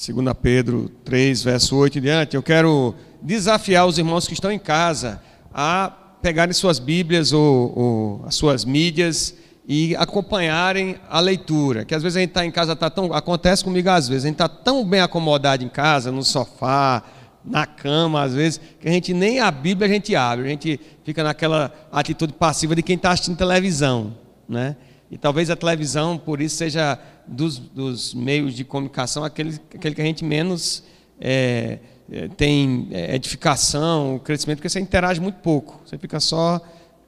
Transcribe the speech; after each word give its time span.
2 0.00 0.34
Pedro 0.40 0.88
3, 1.04 1.42
verso 1.42 1.76
8 1.76 1.98
e 1.98 2.00
diante, 2.00 2.34
eu 2.34 2.42
quero 2.42 2.94
desafiar 3.20 3.86
os 3.86 3.98
irmãos 3.98 4.26
que 4.26 4.32
estão 4.32 4.50
em 4.50 4.58
casa 4.58 5.20
a 5.52 5.92
pegarem 6.22 6.54
suas 6.54 6.78
Bíblias 6.78 7.34
ou, 7.34 7.78
ou 7.78 8.24
as 8.26 8.34
suas 8.34 8.64
mídias 8.64 9.34
e 9.68 9.94
acompanharem 9.96 10.96
a 11.06 11.20
leitura. 11.20 11.84
Que 11.84 11.94
às 11.94 12.02
vezes 12.02 12.16
a 12.16 12.20
gente 12.20 12.30
está 12.30 12.46
em 12.46 12.50
casa, 12.50 12.74
tá 12.74 12.88
tão, 12.88 13.12
acontece 13.12 13.62
comigo 13.62 13.90
às 13.90 14.08
vezes, 14.08 14.24
a 14.24 14.28
gente 14.28 14.36
está 14.36 14.48
tão 14.48 14.86
bem 14.86 15.00
acomodado 15.00 15.62
em 15.62 15.68
casa, 15.68 16.10
no 16.10 16.24
sofá, 16.24 17.02
na 17.44 17.66
cama, 17.66 18.22
às 18.22 18.32
vezes, 18.32 18.58
que 18.80 18.88
a 18.88 18.92
gente 18.92 19.12
nem 19.12 19.38
a 19.40 19.50
Bíblia 19.50 19.86
a 19.86 19.92
gente 19.92 20.16
abre, 20.16 20.46
a 20.46 20.48
gente 20.48 20.80
fica 21.04 21.22
naquela 21.22 21.70
atitude 21.92 22.32
passiva 22.32 22.74
de 22.74 22.82
quem 22.82 22.96
está 22.96 23.10
assistindo 23.10 23.36
televisão. 23.36 24.16
Né? 24.48 24.76
E 25.10 25.18
talvez 25.18 25.50
a 25.50 25.56
televisão, 25.56 26.16
por 26.16 26.40
isso, 26.40 26.56
seja 26.56 26.98
dos, 27.30 27.58
dos 27.58 28.12
meios 28.12 28.54
de 28.54 28.64
comunicação 28.64 29.24
aquele, 29.24 29.58
aquele 29.74 29.94
que 29.94 30.02
a 30.02 30.04
gente 30.04 30.24
menos 30.24 30.82
é, 31.20 31.78
é, 32.10 32.28
tem 32.28 32.88
é, 32.90 33.14
edificação, 33.14 34.20
crescimento, 34.22 34.58
porque 34.58 34.68
você 34.68 34.80
interage 34.80 35.20
muito 35.20 35.36
pouco. 35.36 35.80
Você 35.86 35.96
fica 35.96 36.18
só. 36.18 36.60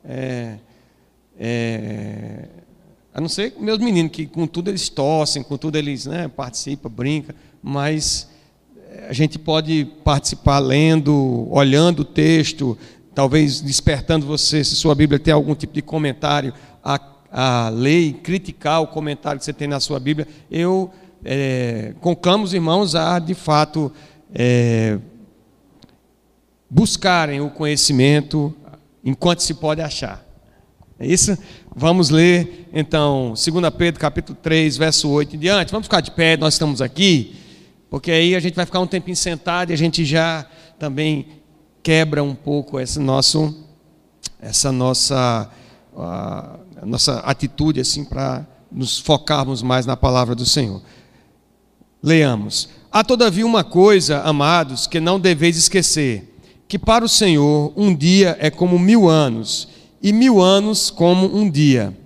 É, 0.05 0.57
é, 1.39 2.49
a 3.13 3.21
não 3.21 3.29
ser 3.29 3.55
meus 3.59 3.79
meninos, 3.79 4.13
que 4.13 4.27
com 4.27 4.47
tudo 4.47 4.71
eles 4.71 4.89
tossem, 4.89 5.43
com 5.43 5.59
tudo 5.59 5.77
eles 5.77 6.07
né, 6.07 6.29
participam, 6.29 6.89
brincam, 6.89 7.35
mas 7.63 8.29
a 9.09 9.13
gente 9.13 9.39
pode 9.39 9.85
participar 10.05 10.59
lendo, 10.59 11.47
olhando 11.51 12.01
o 12.01 12.05
texto, 12.05 12.79
talvez 13.15 13.61
despertando 13.61 14.25
você, 14.27 14.65
se 14.65 14.77
sua 14.77 14.95
Bíblia 14.95 15.19
tem 15.19 15.35
algum 15.35 15.55
tipo 15.55 15.73
de 15.75 15.83
comentário, 15.83 16.55
a, 16.83 16.99
a 17.33 17.71
ler 17.71 18.01
e 18.01 18.13
criticar 18.13 18.83
o 18.83 18.87
comentário 18.87 19.39
que 19.39 19.45
você 19.45 19.55
tem 19.55 19.67
na 19.67 19.81
sua 19.81 19.99
Bíblia. 19.99 20.29
Eu 20.51 20.93
é, 21.25 21.95
conclamo 22.01 22.45
os 22.45 22.53
irmãos 22.53 22.95
a, 22.95 23.19
de 23.19 23.35
fato, 23.35 23.91
é, 24.35 24.99
buscarem 26.69 27.41
o 27.41 27.49
conhecimento 27.49 28.55
enquanto 29.03 29.41
se 29.41 29.55
pode 29.55 29.81
achar. 29.81 30.23
É 30.99 31.07
isso? 31.07 31.37
Vamos 31.75 32.11
ler, 32.11 32.69
então, 32.73 33.33
2 33.35 33.75
Pedro 33.77 33.99
capítulo 33.99 34.39
3, 34.41 34.77
verso 34.77 35.09
8 35.09 35.37
em 35.37 35.39
diante. 35.39 35.73
Vamos 35.73 35.87
ficar 35.87 36.01
de 36.01 36.11
pé, 36.11 36.37
nós 36.37 36.55
estamos 36.55 36.83
aqui, 36.83 37.35
porque 37.89 38.11
aí 38.11 38.37
a 38.37 38.41
gente 38.41 38.55
vai 38.55 38.67
ficar 38.67 38.81
um 38.81 38.87
tempinho 38.87 39.17
sentado 39.17 39.71
e 39.71 39.73
a 39.73 39.77
gente 39.77 40.05
já 40.05 40.47
também 40.79 41.27
quebra 41.83 42.23
um 42.23 42.35
pouco 42.35 42.79
esse 42.79 42.99
nosso, 42.99 43.67
essa 44.41 44.71
nossa, 44.71 45.51
a 45.97 46.62
nossa 46.87 47.19
atitude 47.21 47.81
assim 47.81 48.05
para 48.05 48.47
nos 48.71 48.99
focarmos 48.99 49.63
mais 49.63 49.87
na 49.87 49.97
palavra 49.97 50.35
do 50.35 50.45
Senhor. 50.47 50.83
Leamos. 52.03 52.69
Há 52.91 53.05
todavia 53.05 53.47
uma 53.47 53.63
coisa, 53.63 54.21
amados, 54.23 54.87
que 54.87 54.99
não 55.01 55.21
deveis 55.21 55.57
esquecer: 55.57 56.37
que 56.67 56.79
para 56.79 57.05
o 57.05 57.09
Senhor 57.09 57.73
um 57.77 57.95
dia 57.95 58.37
é 58.41 58.51
como 58.51 58.79
mil 58.79 59.09
anos, 59.09 59.69
e 60.03 60.13
mil 60.13 60.41
anos 60.41 60.91
como 60.91 61.35
um 61.35 61.49
dia. 61.49 61.97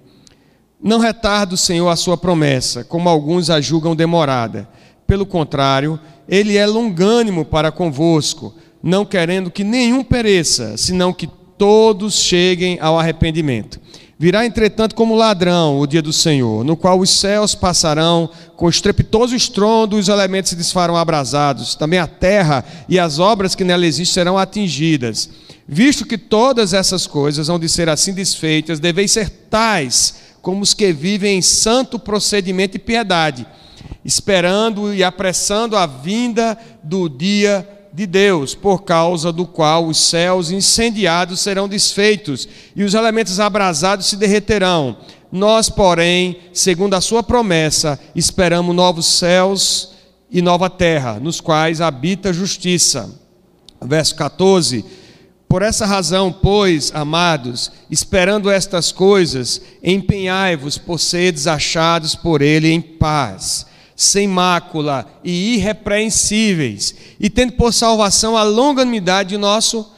Não 0.80 0.98
retarda 0.98 1.54
o 1.54 1.58
Senhor 1.58 1.88
a 1.88 1.96
sua 1.96 2.16
promessa, 2.16 2.84
como 2.84 3.08
alguns 3.08 3.48
a 3.48 3.60
julgam 3.60 3.96
demorada. 3.96 4.68
Pelo 5.06 5.24
contrário, 5.24 5.98
ele 6.28 6.56
é 6.56 6.66
longânimo 6.66 7.44
para 7.44 7.72
convosco, 7.72 8.54
não 8.82 9.04
querendo 9.04 9.50
que 9.50 9.64
nenhum 9.64 10.04
pereça, 10.04 10.76
senão 10.76 11.12
que 11.12 11.28
todos 11.56 12.20
cheguem 12.20 12.78
ao 12.80 12.98
arrependimento. 12.98 13.80
Virá, 14.18 14.46
entretanto, 14.46 14.94
como 14.94 15.14
ladrão 15.14 15.78
o 15.78 15.86
dia 15.86 16.00
do 16.00 16.12
Senhor, 16.12 16.64
no 16.64 16.74
qual 16.74 16.98
os 16.98 17.10
céus 17.10 17.54
passarão 17.54 18.30
com 18.56 18.66
estrepitoso 18.66 19.36
estrondo, 19.36 19.96
os 19.96 20.08
elementos 20.08 20.48
se 20.48 20.56
desfarão 20.56 20.96
abrasados, 20.96 21.74
também 21.74 21.98
a 21.98 22.06
terra 22.06 22.64
e 22.88 22.98
as 22.98 23.18
obras 23.18 23.54
que 23.54 23.62
nela 23.62 23.84
existem 23.84 24.14
serão 24.14 24.38
atingidas. 24.38 25.28
Visto 25.68 26.06
que 26.06 26.16
todas 26.16 26.72
essas 26.72 27.06
coisas 27.06 27.50
hão 27.50 27.58
de 27.58 27.68
ser 27.68 27.90
assim 27.90 28.14
desfeitas, 28.14 28.80
deveis 28.80 29.12
ser 29.12 29.28
tais 29.28 30.14
como 30.40 30.62
os 30.62 30.72
que 30.72 30.92
vivem 30.92 31.36
em 31.36 31.42
santo 31.42 31.98
procedimento 31.98 32.76
e 32.76 32.80
piedade, 32.80 33.46
esperando 34.02 34.94
e 34.94 35.04
apressando 35.04 35.76
a 35.76 35.84
vinda 35.84 36.56
do 36.82 37.06
dia 37.06 37.68
de 37.96 38.06
Deus, 38.06 38.54
por 38.54 38.82
causa 38.82 39.32
do 39.32 39.46
qual 39.46 39.86
os 39.86 39.96
céus 39.96 40.50
incendiados 40.50 41.40
serão 41.40 41.66
desfeitos 41.66 42.46
e 42.76 42.84
os 42.84 42.92
elementos 42.92 43.40
abrasados 43.40 44.04
se 44.04 44.18
derreterão. 44.18 44.98
Nós, 45.32 45.70
porém, 45.70 46.36
segundo 46.52 46.92
a 46.92 47.00
sua 47.00 47.22
promessa, 47.22 47.98
esperamos 48.14 48.76
novos 48.76 49.06
céus 49.06 49.94
e 50.30 50.42
nova 50.42 50.68
terra, 50.68 51.18
nos 51.18 51.40
quais 51.40 51.80
habita 51.80 52.28
a 52.28 52.34
justiça. 52.34 53.10
Verso 53.80 54.14
14. 54.14 54.84
Por 55.48 55.62
essa 55.62 55.86
razão, 55.86 56.30
pois, 56.30 56.92
amados, 56.94 57.72
esperando 57.90 58.50
estas 58.50 58.92
coisas, 58.92 59.62
empenhai-vos 59.82 60.76
por 60.76 61.00
seres 61.00 61.46
achados 61.46 62.14
por 62.14 62.42
ele 62.42 62.70
em 62.70 62.80
paz 62.82 63.64
sem 63.96 64.28
mácula 64.28 65.06
e 65.24 65.54
irrepreensíveis, 65.54 66.94
e 67.18 67.30
tendo 67.30 67.54
por 67.54 67.72
salvação 67.72 68.36
a 68.36 68.42
longanimidade 68.42 69.30
de 69.30 69.38
nosso 69.38 69.96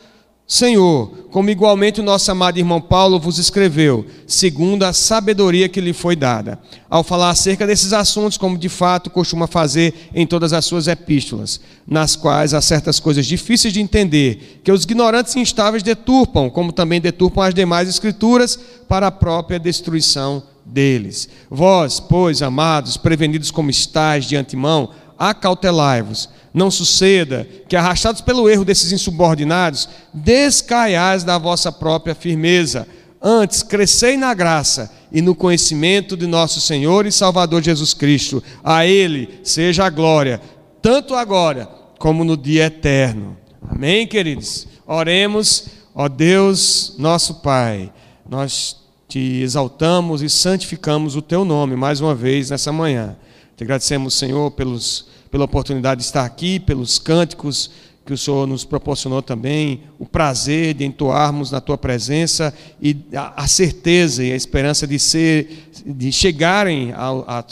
Senhor, 0.51 1.11
como 1.31 1.51
igualmente 1.51 2.01
o 2.01 2.03
nosso 2.03 2.31
amado 2.33 2.57
irmão 2.59 2.81
Paulo 2.81 3.21
vos 3.21 3.37
escreveu, 3.37 4.07
segundo 4.27 4.83
a 4.85 4.95
sabedoria 4.95 5.69
que 5.69 5.79
lhe 5.79 5.93
foi 5.93 6.17
dada, 6.17 6.59
ao 6.89 7.05
falar 7.05 7.29
acerca 7.29 7.67
desses 7.67 7.93
assuntos, 7.93 8.39
como 8.39 8.57
de 8.57 8.71
fato 8.71 9.11
costuma 9.11 9.47
fazer 9.47 10.09
em 10.15 10.27
todas 10.27 10.55
as 10.55 10.65
suas 10.65 10.89
epístolas, 10.89 11.61
nas 11.87 12.17
quais 12.17 12.55
há 12.55 12.63
certas 12.63 12.99
coisas 12.99 13.27
difíceis 13.27 13.75
de 13.75 13.83
entender, 13.83 14.63
que 14.65 14.73
os 14.73 14.85
ignorantes 14.85 15.37
e 15.37 15.41
instáveis 15.41 15.83
deturpam, 15.83 16.49
como 16.49 16.73
também 16.73 16.99
deturpam 16.99 17.43
as 17.43 17.53
demais 17.53 17.87
escrituras, 17.87 18.59
para 18.89 19.09
a 19.09 19.13
própria 19.13 19.59
destruição 19.59 20.43
deles. 20.69 21.29
Vós, 21.51 21.99
pois, 22.01 22.43
amados, 22.43 22.97
prevenidos 22.97 23.51
como 23.51 23.71
estáis 23.71 24.25
de 24.25 24.37
antemão, 24.37 24.91
acautelai-vos. 25.19 26.29
Não 26.53 26.71
suceda 26.71 27.47
que, 27.69 27.77
arrastados 27.77 28.21
pelo 28.21 28.49
erro 28.49 28.65
desses 28.65 28.93
insubordinados, 28.93 29.89
descaiais 30.13 31.25
da 31.25 31.39
vossa 31.39 31.71
própria 31.73 32.15
firmeza. 32.15 32.87
Antes, 33.21 33.63
crescei 33.63 34.17
na 34.17 34.33
graça 34.33 34.91
e 35.11 35.21
no 35.21 35.35
conhecimento 35.35 36.17
de 36.17 36.27
nosso 36.27 36.61
Senhor 36.61 37.07
e 37.07 37.13
Salvador 37.13 37.63
Jesus 37.63 37.93
Cristo. 37.95 38.43
A 38.63 38.87
Ele 38.87 39.41
seja 39.43 39.85
a 39.85 39.91
glória, 39.91 40.41
tanto 40.81 41.15
agora 41.15 41.69
como 41.99 42.25
no 42.25 42.37
dia 42.37 42.67
eterno. 42.67 43.37
Amém, 43.69 44.07
queridos? 44.07 44.67
Oremos, 44.87 45.67
ó 45.95 46.09
Deus, 46.09 46.95
nosso 46.99 47.37
Pai. 47.37 47.93
Nós 48.29 48.77
te 49.09 49.41
exaltamos 49.41 50.21
e 50.21 50.29
santificamos 50.29 51.17
o 51.17 51.23
teu 51.23 51.43
nome 51.43 51.75
mais 51.75 51.99
uma 51.99 52.15
vez 52.15 52.51
nessa 52.51 52.71
manhã. 52.71 53.17
Te 53.57 53.65
agradecemos, 53.65 54.13
Senhor, 54.13 54.51
pelos, 54.51 55.07
pela 55.31 55.47
oportunidade 55.47 56.01
de 56.01 56.07
estar 56.07 56.27
aqui, 56.27 56.61
pelos 56.61 56.99
cânticos 56.99 57.71
que 58.05 58.13
o 58.13 58.19
Senhor 58.19 58.47
nos 58.47 58.65
proporcionou 58.65 59.23
também, 59.23 59.83
o 59.99 60.07
prazer 60.07 60.75
de 60.75 60.85
entoarmos 60.85 61.51
na 61.51 61.61
tua 61.61 61.77
presença 61.77 62.55
e 62.81 62.97
a, 63.15 63.45
a 63.45 63.47
certeza 63.47 64.23
e 64.23 64.33
a 64.33 64.37
esperança 64.37 64.87
de 64.87 64.99
ser, 64.99 65.71
de 65.85 66.13
chegarem 66.13 66.93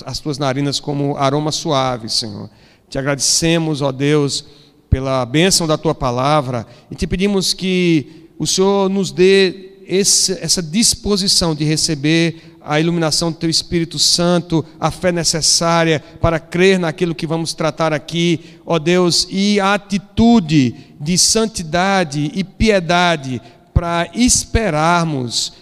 às 0.04 0.18
tuas 0.20 0.38
narinas 0.38 0.78
como 0.78 1.16
aroma 1.16 1.52
suave, 1.52 2.08
Senhor. 2.08 2.50
Te 2.88 2.98
agradecemos, 2.98 3.80
ó 3.80 3.92
Deus, 3.92 4.44
pela 4.88 5.24
bênção 5.24 5.66
da 5.66 5.76
tua 5.76 5.94
palavra 5.94 6.66
e 6.90 6.94
te 6.94 7.06
pedimos 7.06 7.52
que 7.52 8.28
o 8.38 8.46
Senhor 8.46 8.88
nos 8.88 9.10
dê 9.10 9.75
esse, 9.86 10.32
essa 10.40 10.62
disposição 10.62 11.54
de 11.54 11.64
receber 11.64 12.56
a 12.60 12.80
iluminação 12.80 13.30
do 13.30 13.38
Teu 13.38 13.48
Espírito 13.48 13.98
Santo, 13.98 14.64
a 14.80 14.90
fé 14.90 15.12
necessária 15.12 16.02
para 16.20 16.40
crer 16.40 16.80
naquilo 16.80 17.14
que 17.14 17.26
vamos 17.26 17.54
tratar 17.54 17.92
aqui, 17.92 18.40
ó 18.66 18.78
Deus, 18.78 19.26
e 19.30 19.60
a 19.60 19.74
atitude 19.74 20.74
de 21.00 21.16
santidade 21.16 22.32
e 22.34 22.42
piedade 22.42 23.40
para 23.72 24.10
esperarmos 24.14 25.52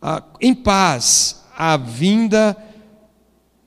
ah, 0.00 0.22
em 0.40 0.54
paz 0.54 1.42
a 1.56 1.76
vinda 1.76 2.56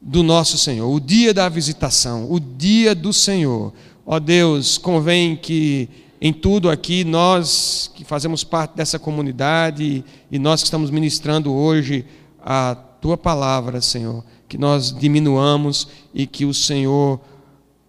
do 0.02 0.24
nosso 0.24 0.58
Senhor, 0.58 0.90
o 0.90 1.00
dia 1.00 1.34
da 1.34 1.48
visitação, 1.50 2.32
o 2.32 2.40
dia 2.40 2.96
do 2.96 3.14
Senhor. 3.14 3.74
Ó 4.06 4.20
Deus, 4.20 4.78
convém 4.78 5.36
que 5.36 5.90
em 6.20 6.34
tudo 6.34 6.70
aqui, 6.70 7.04
nós 7.04 7.92
que 7.94 8.04
fazemos 8.04 8.44
parte 8.44 8.76
dessa 8.76 8.98
comunidade 8.98 10.04
e 10.32 10.40
nós 10.40 10.62
que 10.62 10.68
estamos 10.68 10.90
ministrando 10.90 11.54
hoje 11.54 12.06
a 12.44 12.76
tua 13.00 13.18
palavra, 13.18 13.82
Senhor, 13.82 14.24
que 14.48 14.58
nós 14.58 14.92
diminuamos 14.92 15.88
e 16.14 16.26
que 16.26 16.46
o 16.46 16.54
Senhor 16.54 17.20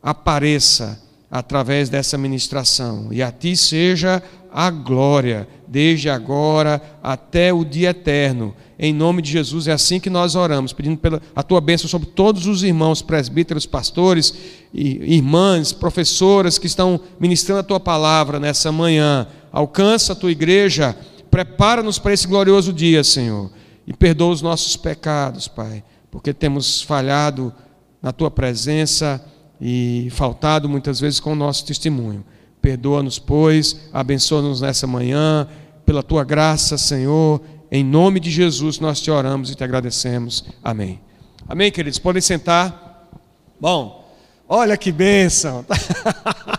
apareça 0.03 1.03
através 1.31 1.89
dessa 1.89 2.19
ministração. 2.19 3.09
E 3.11 3.23
a 3.23 3.33
ti 3.33 3.57
seja 3.57 4.23
a 4.53 4.71
glória, 4.71 5.49
desde 5.67 6.11
agora 6.11 6.81
até 7.03 7.53
o 7.53 7.65
dia 7.65 7.91
eterno, 7.91 8.55
Em 8.79 8.93
nome 8.93 9.21
de 9.21 9.33
Jesus, 9.33 9.67
é 9.67 9.73
assim 9.73 9.99
que 9.99 10.09
nós 10.09 10.37
oramos, 10.37 10.73
pedindo 10.73 10.97
pela, 10.97 11.21
a 11.35 11.43
tua 11.43 11.61
bênção 11.61 11.89
sobre 11.89 12.09
todos 12.09 12.47
os 12.47 12.63
irmãos, 12.63 13.03
presbíteros, 13.03 13.67
pastores, 13.67 14.33
e, 14.73 15.17
irmãs, 15.17 15.73
professoras 15.73 16.59
que 16.59 16.69
estão 16.69 17.01
ministrando 17.19 17.61
a 17.61 17.65
tua 17.65 17.81
palavra 17.81 18.39
nessa 18.39 18.71
manhã. 18.71 19.27
Alcança 19.51 20.13
a 20.13 20.17
tua 20.17 20.31
igreja, 20.31 20.97
prepara-nos 21.29 21.99
para 21.99 22.13
esse 22.13 22.29
glorioso 22.29 22.73
dia, 22.73 23.03
Senhor, 23.03 23.51
e 23.85 23.93
perdoa 23.93 24.31
os 24.33 24.43
nossos 24.43 24.77
pecados, 24.77 25.49
Pai, 25.49 25.83
porque 26.09 26.33
temos 26.33 26.81
falhado 26.81 27.53
na 28.01 28.13
tua 28.13 28.31
presença 28.31 29.21
e 29.61 30.07
faltado 30.13 30.69
muitas 30.69 31.01
vezes 31.01 31.19
com 31.19 31.33
o 31.33 31.37
nosso 31.37 31.67
testemunho. 31.67 32.25
Perdoa-nos, 32.63 33.19
pois, 33.19 33.89
abençoa-nos 33.93 34.61
nessa 34.61 34.87
manhã, 34.87 35.49
pela 35.85 36.03
tua 36.03 36.23
graça, 36.23 36.79
Senhor. 36.79 37.41
Em 37.71 37.85
nome 37.85 38.19
de 38.19 38.31
Jesus 38.31 38.81
nós 38.81 38.99
te 38.99 39.11
oramos 39.11 39.51
e 39.51 39.55
te 39.55 39.63
agradecemos. 39.63 40.43
Amém. 40.65 40.99
Amém, 41.47 41.71
queridos? 41.71 41.99
Podem 41.99 42.23
sentar. 42.23 43.11
Bom, 43.61 44.11
olha 44.49 44.75
que 44.75 44.91
bênção. 44.91 45.67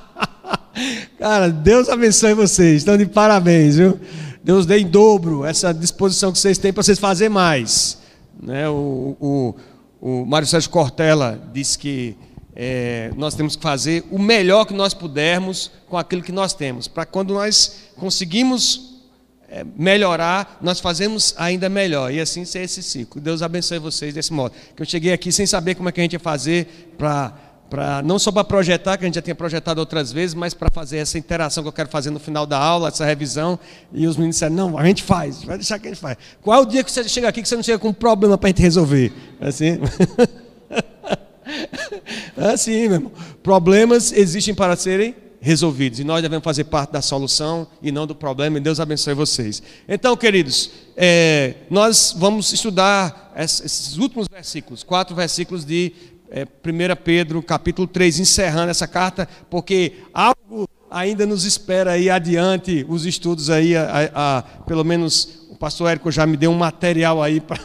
Cara, 1.17 1.49
Deus 1.49 1.89
abençoe 1.89 2.35
vocês. 2.35 2.77
Estão 2.77 2.95
de 2.95 3.07
parabéns, 3.07 3.77
viu? 3.77 3.99
Deus 4.43 4.67
dê 4.67 4.77
em 4.77 4.87
dobro 4.87 5.43
essa 5.43 5.73
disposição 5.73 6.31
que 6.31 6.37
vocês 6.37 6.59
têm 6.59 6.71
para 6.71 6.83
vocês 6.83 6.99
fazerem 6.99 7.33
mais. 7.33 7.97
Né? 8.39 8.69
O, 8.69 9.17
o, 9.19 9.55
o 9.99 10.25
Mário 10.27 10.47
Sérgio 10.47 10.69
Cortella 10.69 11.41
disse 11.51 11.77
que 11.77 12.15
é, 12.55 13.11
nós 13.17 13.33
temos 13.33 13.55
que 13.55 13.63
fazer 13.63 14.05
o 14.11 14.19
melhor 14.19 14.65
que 14.65 14.75
nós 14.75 14.93
pudermos 14.93 15.71
com 15.87 15.97
aquilo 15.97 16.21
que 16.21 16.31
nós 16.31 16.53
temos, 16.53 16.87
para 16.87 17.05
quando 17.05 17.33
nós 17.33 17.89
conseguimos 17.95 18.88
melhorar, 19.75 20.57
nós 20.61 20.79
fazemos 20.79 21.33
ainda 21.37 21.69
melhor, 21.69 22.13
e 22.13 22.19
assim 22.19 22.45
ser 22.45 22.59
esse 22.59 22.83
ciclo. 22.83 23.19
Deus 23.19 23.41
abençoe 23.41 23.79
vocês 23.79 24.13
desse 24.13 24.31
modo. 24.31 24.53
Que 24.75 24.81
eu 24.81 24.85
cheguei 24.85 25.11
aqui 25.11 25.31
sem 25.31 25.45
saber 25.45 25.75
como 25.75 25.89
é 25.89 25.91
que 25.91 25.99
a 25.99 26.03
gente 26.03 26.13
ia 26.13 26.19
fazer 26.19 26.93
para 26.97 27.33
para 27.69 28.01
não 28.01 28.17
só 28.17 28.31
para 28.31 28.43
projetar, 28.43 28.97
que 28.97 29.05
a 29.05 29.07
gente 29.07 29.15
já 29.15 29.21
tinha 29.21 29.35
projetado 29.35 29.79
outras 29.79 30.11
vezes, 30.11 30.33
mas 30.33 30.53
para 30.53 30.69
fazer 30.73 30.97
essa 30.97 31.19
interação 31.19 31.63
que 31.63 31.69
eu 31.69 31.73
quero 31.73 31.87
fazer 31.87 32.09
no 32.09 32.19
final 32.19 32.45
da 32.45 32.57
aula, 32.57 32.87
essa 32.87 33.05
revisão. 33.05 33.59
E 33.93 34.07
os 34.07 34.17
meninos 34.17 34.37
disseram: 34.37 34.55
não, 34.55 34.77
a 34.77 34.83
gente 34.85 35.03
faz, 35.03 35.43
vai 35.43 35.57
deixar 35.57 35.77
que 35.77 35.87
a 35.87 35.91
gente 35.91 35.99
faz. 36.01 36.17
Qual 36.41 36.59
é 36.59 36.61
o 36.63 36.65
dia 36.65 36.83
que 36.83 36.91
você 36.91 37.07
chega 37.07 37.27
aqui 37.29 37.41
que 37.41 37.47
você 37.47 37.55
não 37.55 37.63
chega 37.63 37.77
com 37.77 37.89
um 37.89 37.93
problema 37.93 38.37
para 38.37 38.47
a 38.47 38.49
gente 38.49 38.61
resolver? 38.61 39.13
Assim. 39.39 39.79
É 42.35 42.45
assim, 42.53 42.87
meu 42.87 42.93
irmão. 42.93 43.11
Problemas 43.43 44.11
existem 44.11 44.55
para 44.55 44.75
serem 44.75 45.15
resolvidos 45.41 45.99
e 45.99 46.03
nós 46.03 46.21
devemos 46.21 46.43
fazer 46.43 46.65
parte 46.65 46.91
da 46.91 47.01
solução 47.01 47.67
e 47.81 47.91
não 47.91 48.05
do 48.05 48.13
problema. 48.13 48.57
E 48.57 48.61
Deus 48.61 48.79
abençoe 48.79 49.13
vocês. 49.13 49.61
Então, 49.87 50.15
queridos, 50.17 50.69
é, 50.97 51.55
nós 51.69 52.13
vamos 52.17 52.51
estudar 52.51 53.33
esses 53.37 53.97
últimos 53.97 54.27
versículos, 54.27 54.83
quatro 54.83 55.15
versículos 55.15 55.63
de 55.63 55.93
é, 56.29 56.43
1 56.43 56.47
Pedro, 57.03 57.41
capítulo 57.41 57.87
3, 57.87 58.19
encerrando 58.19 58.69
essa 58.69 58.87
carta, 58.87 59.27
porque 59.49 59.93
algo 60.13 60.67
ainda 60.91 61.25
nos 61.25 61.45
espera 61.45 61.91
aí 61.91 62.09
adiante, 62.09 62.85
os 62.89 63.05
estudos 63.05 63.49
aí, 63.49 63.75
a, 63.75 64.11
a, 64.13 64.37
a, 64.37 64.41
pelo 64.41 64.83
menos 64.83 65.45
o 65.49 65.55
pastor 65.55 65.89
Érico 65.89 66.11
já 66.11 66.25
me 66.25 66.35
deu 66.35 66.51
um 66.51 66.57
material 66.57 67.21
aí 67.21 67.39
para 67.41 67.57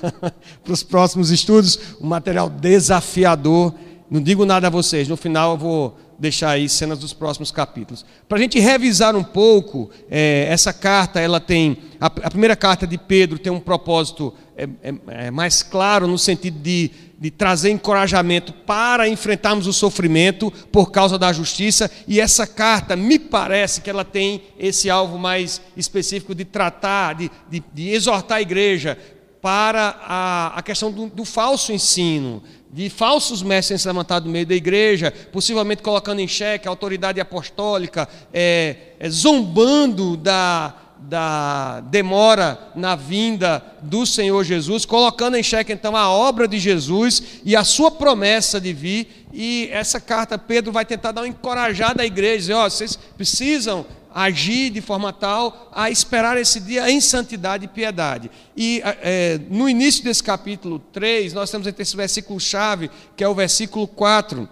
os 0.68 0.82
próximos 0.82 1.30
estudos, 1.30 1.78
um 2.00 2.06
material 2.06 2.48
desafiador. 2.48 3.74
Não 4.10 4.20
digo 4.20 4.44
nada 4.44 4.66
a 4.66 4.70
vocês, 4.70 5.08
no 5.08 5.16
final 5.16 5.52
eu 5.52 5.58
vou 5.58 5.98
deixar 6.18 6.50
aí 6.50 6.68
cenas 6.68 6.98
dos 6.98 7.12
próximos 7.12 7.50
capítulos. 7.50 8.04
Para 8.28 8.38
a 8.38 8.40
gente 8.40 8.58
revisar 8.58 9.16
um 9.16 9.24
pouco, 9.24 9.90
é, 10.10 10.46
essa 10.48 10.72
carta, 10.72 11.20
ela 11.20 11.40
tem. 11.40 11.78
A, 12.00 12.06
a, 12.06 12.30
primeira 12.30 12.56
carta 12.56 12.86
de 12.86 12.98
Pedro 12.98 13.38
tem 13.38 13.52
um 13.52 13.60
propósito 13.60 14.34
é, 14.56 14.68
é, 14.82 14.94
é, 15.08 15.30
mais 15.30 15.62
claro 15.62 16.06
no 16.06 16.18
sentido 16.18 16.58
de, 16.58 16.90
de 17.18 17.30
trazer 17.30 17.70
encorajamento 17.70 18.52
para 18.52 19.08
enfrentarmos 19.08 19.66
o 19.66 19.72
sofrimento 19.72 20.50
por 20.70 20.90
causa 20.90 21.18
da 21.18 21.32
justiça, 21.32 21.90
e 22.06 22.20
essa 22.20 22.46
carta, 22.46 22.94
me 22.94 23.18
parece 23.18 23.80
que 23.80 23.90
ela 23.90 24.04
tem 24.04 24.42
esse 24.58 24.90
alvo 24.90 25.18
mais 25.18 25.60
específico 25.76 26.34
de 26.34 26.44
tratar, 26.44 27.14
de, 27.14 27.30
de, 27.50 27.62
de 27.72 27.88
exortar 27.90 28.38
a 28.38 28.42
igreja 28.42 28.98
para 29.40 30.00
a, 30.00 30.58
a 30.58 30.62
questão 30.62 30.90
do, 30.90 31.06
do 31.06 31.24
falso 31.24 31.70
ensino, 31.70 32.42
de 32.74 32.90
falsos 32.90 33.40
mestres 33.40 33.80
sendo 33.80 33.92
levantados 33.92 34.26
no 34.26 34.32
meio 34.32 34.44
da 34.44 34.54
igreja, 34.54 35.12
possivelmente 35.30 35.80
colocando 35.80 36.18
em 36.18 36.26
xeque 36.26 36.66
a 36.66 36.70
autoridade 36.72 37.20
apostólica, 37.20 38.08
é, 38.32 38.76
é, 38.98 39.08
zombando 39.08 40.16
da, 40.16 40.74
da 40.98 41.78
demora 41.82 42.58
na 42.74 42.96
vinda 42.96 43.64
do 43.80 44.04
Senhor 44.04 44.42
Jesus, 44.42 44.84
colocando 44.84 45.36
em 45.36 45.42
xeque 45.42 45.72
então 45.72 45.96
a 45.96 46.10
obra 46.10 46.48
de 46.48 46.58
Jesus 46.58 47.22
e 47.44 47.54
a 47.54 47.62
sua 47.62 47.92
promessa 47.92 48.60
de 48.60 48.72
vir. 48.72 49.28
E 49.32 49.68
essa 49.70 50.00
carta, 50.00 50.36
Pedro 50.36 50.72
vai 50.72 50.84
tentar 50.84 51.12
dar 51.12 51.20
uma 51.20 51.28
encorajada 51.28 52.02
à 52.02 52.06
igreja, 52.06 52.38
dizer, 52.38 52.54
ó, 52.54 52.66
oh, 52.66 52.70
vocês 52.70 52.98
precisam 53.16 53.86
agir 54.14 54.70
de 54.70 54.80
forma 54.80 55.12
tal 55.12 55.68
a 55.72 55.90
esperar 55.90 56.38
esse 56.38 56.60
dia 56.60 56.88
em 56.88 57.00
santidade 57.00 57.64
e 57.64 57.68
piedade. 57.68 58.30
E 58.56 58.80
é, 58.84 59.40
no 59.50 59.68
início 59.68 60.04
desse 60.04 60.22
capítulo 60.22 60.78
3, 60.92 61.32
nós 61.32 61.50
temos 61.50 61.66
esse 61.66 61.96
versículo-chave, 61.96 62.92
que 63.16 63.24
é 63.24 63.28
o 63.28 63.34
versículo 63.34 63.88
4, 63.88 64.48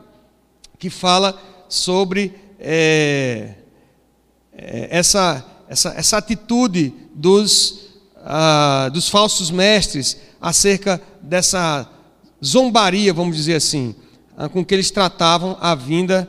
que 0.81 0.91
fala 0.91 1.41
sobre 1.69 2.35
é, 2.59 3.55
essa, 4.53 5.44
essa, 5.69 5.94
essa 5.97 6.17
atitude 6.17 6.93
dos, 7.15 8.00
ah, 8.17 8.91
dos 8.93 9.08
falsos 9.08 9.49
mestres 9.49 10.19
acerca 10.41 11.00
dessa 11.23 11.88
zombaria, 12.44 13.15
vamos 13.15 13.37
dizer 13.37 13.55
assim, 13.55 13.94
ah, 14.37 14.49
com 14.49 14.65
que 14.65 14.75
eles 14.75 14.91
tratavam 14.91 15.56
a 15.61 15.73
vinda 15.76 16.29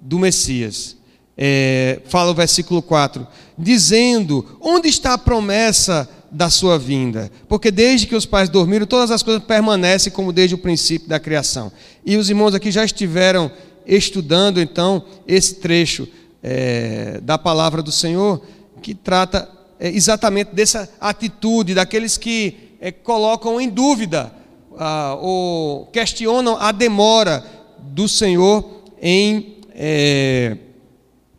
do 0.00 0.20
Messias 0.20 0.99
é, 1.42 2.00
fala 2.04 2.30
o 2.30 2.34
versículo 2.34 2.82
4, 2.82 3.26
dizendo: 3.56 4.58
Onde 4.60 4.88
está 4.88 5.14
a 5.14 5.18
promessa 5.18 6.06
da 6.30 6.50
sua 6.50 6.78
vinda? 6.78 7.32
Porque 7.48 7.70
desde 7.70 8.06
que 8.06 8.14
os 8.14 8.26
pais 8.26 8.50
dormiram, 8.50 8.84
todas 8.84 9.10
as 9.10 9.22
coisas 9.22 9.42
permanecem 9.42 10.12
como 10.12 10.34
desde 10.34 10.54
o 10.54 10.58
princípio 10.58 11.08
da 11.08 11.18
criação. 11.18 11.72
E 12.04 12.18
os 12.18 12.28
irmãos 12.28 12.54
aqui 12.54 12.70
já 12.70 12.84
estiveram 12.84 13.50
estudando 13.86 14.60
então 14.60 15.02
esse 15.26 15.54
trecho 15.54 16.06
é, 16.42 17.18
da 17.22 17.38
palavra 17.38 17.82
do 17.82 17.90
Senhor, 17.90 18.42
que 18.82 18.94
trata 18.94 19.48
é, 19.78 19.88
exatamente 19.88 20.54
dessa 20.54 20.90
atitude 21.00 21.72
daqueles 21.72 22.18
que 22.18 22.76
é, 22.82 22.92
colocam 22.92 23.58
em 23.58 23.68
dúvida 23.68 24.30
ah, 24.78 25.16
ou 25.18 25.86
questionam 25.86 26.56
a 26.58 26.70
demora 26.70 27.42
do 27.78 28.06
Senhor 28.06 28.82
em 29.00 29.56
é, 29.74 30.56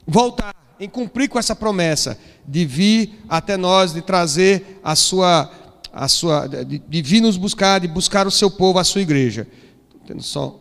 voltar, 0.06 0.56
em 0.80 0.90
cumprir 0.90 1.30
com 1.30 1.38
essa 1.38 1.56
promessa 1.56 2.18
de 2.48 2.66
vir 2.66 3.24
até 3.30 3.56
nós, 3.56 3.94
de 3.94 4.02
trazer 4.02 4.80
a 4.84 4.96
sua, 4.96 5.52
a 5.94 6.08
sua, 6.08 6.48
de, 6.48 6.80
de 6.80 7.02
vir 7.02 7.22
nos 7.22 7.38
buscar, 7.38 7.80
de 7.80 7.88
buscar 7.88 8.26
o 8.26 8.32
seu 8.32 8.50
povo, 8.50 8.80
a 8.80 8.84
sua 8.84 9.02
igreja. 9.02 9.48
Estou 9.86 10.02
tendo 10.08 10.24
só 10.24 10.60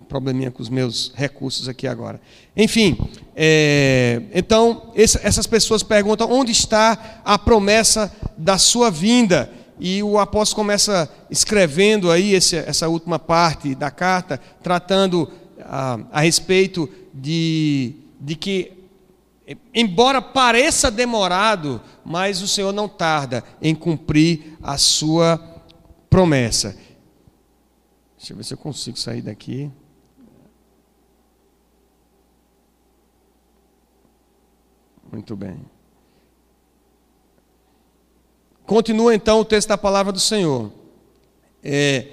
um 0.00 0.04
probleminha 0.04 0.50
com 0.50 0.62
os 0.62 0.70
meus 0.70 1.12
recursos 1.14 1.68
aqui 1.68 1.86
agora. 1.86 2.20
Enfim, 2.56 2.96
é, 3.36 4.22
então 4.32 4.92
esse, 4.94 5.18
essas 5.22 5.46
pessoas 5.46 5.82
perguntam 5.82 6.32
onde 6.32 6.52
está 6.52 7.20
a 7.24 7.38
promessa 7.38 8.10
da 8.36 8.56
sua 8.56 8.90
vinda. 8.90 9.52
E 9.80 10.02
o 10.02 10.18
apóstolo 10.18 10.56
começa 10.56 11.08
escrevendo 11.30 12.10
aí 12.10 12.34
esse, 12.34 12.56
essa 12.56 12.88
última 12.88 13.18
parte 13.18 13.74
da 13.74 13.90
carta, 13.90 14.40
tratando 14.62 15.30
a, 15.60 15.94
ah, 15.94 16.00
a 16.10 16.20
respeito 16.20 16.88
de 17.14 18.07
de 18.20 18.34
que, 18.34 18.72
embora 19.74 20.20
pareça 20.20 20.90
demorado, 20.90 21.80
mas 22.04 22.42
o 22.42 22.48
Senhor 22.48 22.72
não 22.72 22.88
tarda 22.88 23.44
em 23.62 23.74
cumprir 23.74 24.56
a 24.62 24.76
sua 24.76 25.38
promessa. 26.10 26.76
Deixa 28.16 28.32
eu 28.32 28.36
ver 28.36 28.44
se 28.44 28.54
eu 28.54 28.58
consigo 28.58 28.98
sair 28.98 29.22
daqui. 29.22 29.70
Muito 35.10 35.34
bem. 35.36 35.58
Continua 38.66 39.14
então 39.14 39.40
o 39.40 39.44
texto 39.44 39.68
da 39.68 39.78
palavra 39.78 40.12
do 40.12 40.20
Senhor. 40.20 40.70
É, 41.64 42.06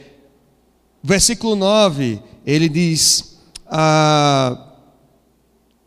versículo 1.04 1.56
9, 1.56 2.22
ele 2.46 2.70
diz: 2.70 3.42
ah, 3.66 4.65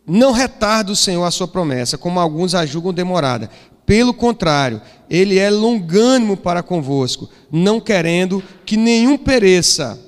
não 0.09 0.33
retarda 0.33 0.91
o 0.91 0.97
Senhor 0.97 1.25
a 1.25 1.31
sua 1.31 1.47
promessa, 1.47 1.99
como 1.99 2.19
alguns 2.19 2.55
a 2.55 2.65
julgam 2.65 2.93
demorada. 2.93 3.51
Pelo 3.85 4.13
contrário, 4.13 4.81
ele 5.09 5.39
é 5.39 5.51
longânimo 5.51 6.37
para 6.37 6.63
convosco, 6.63 7.29
não 7.51 7.81
querendo 7.81 8.43
que 8.67 8.77
nenhum 8.77 9.17
pereça, 9.17 9.99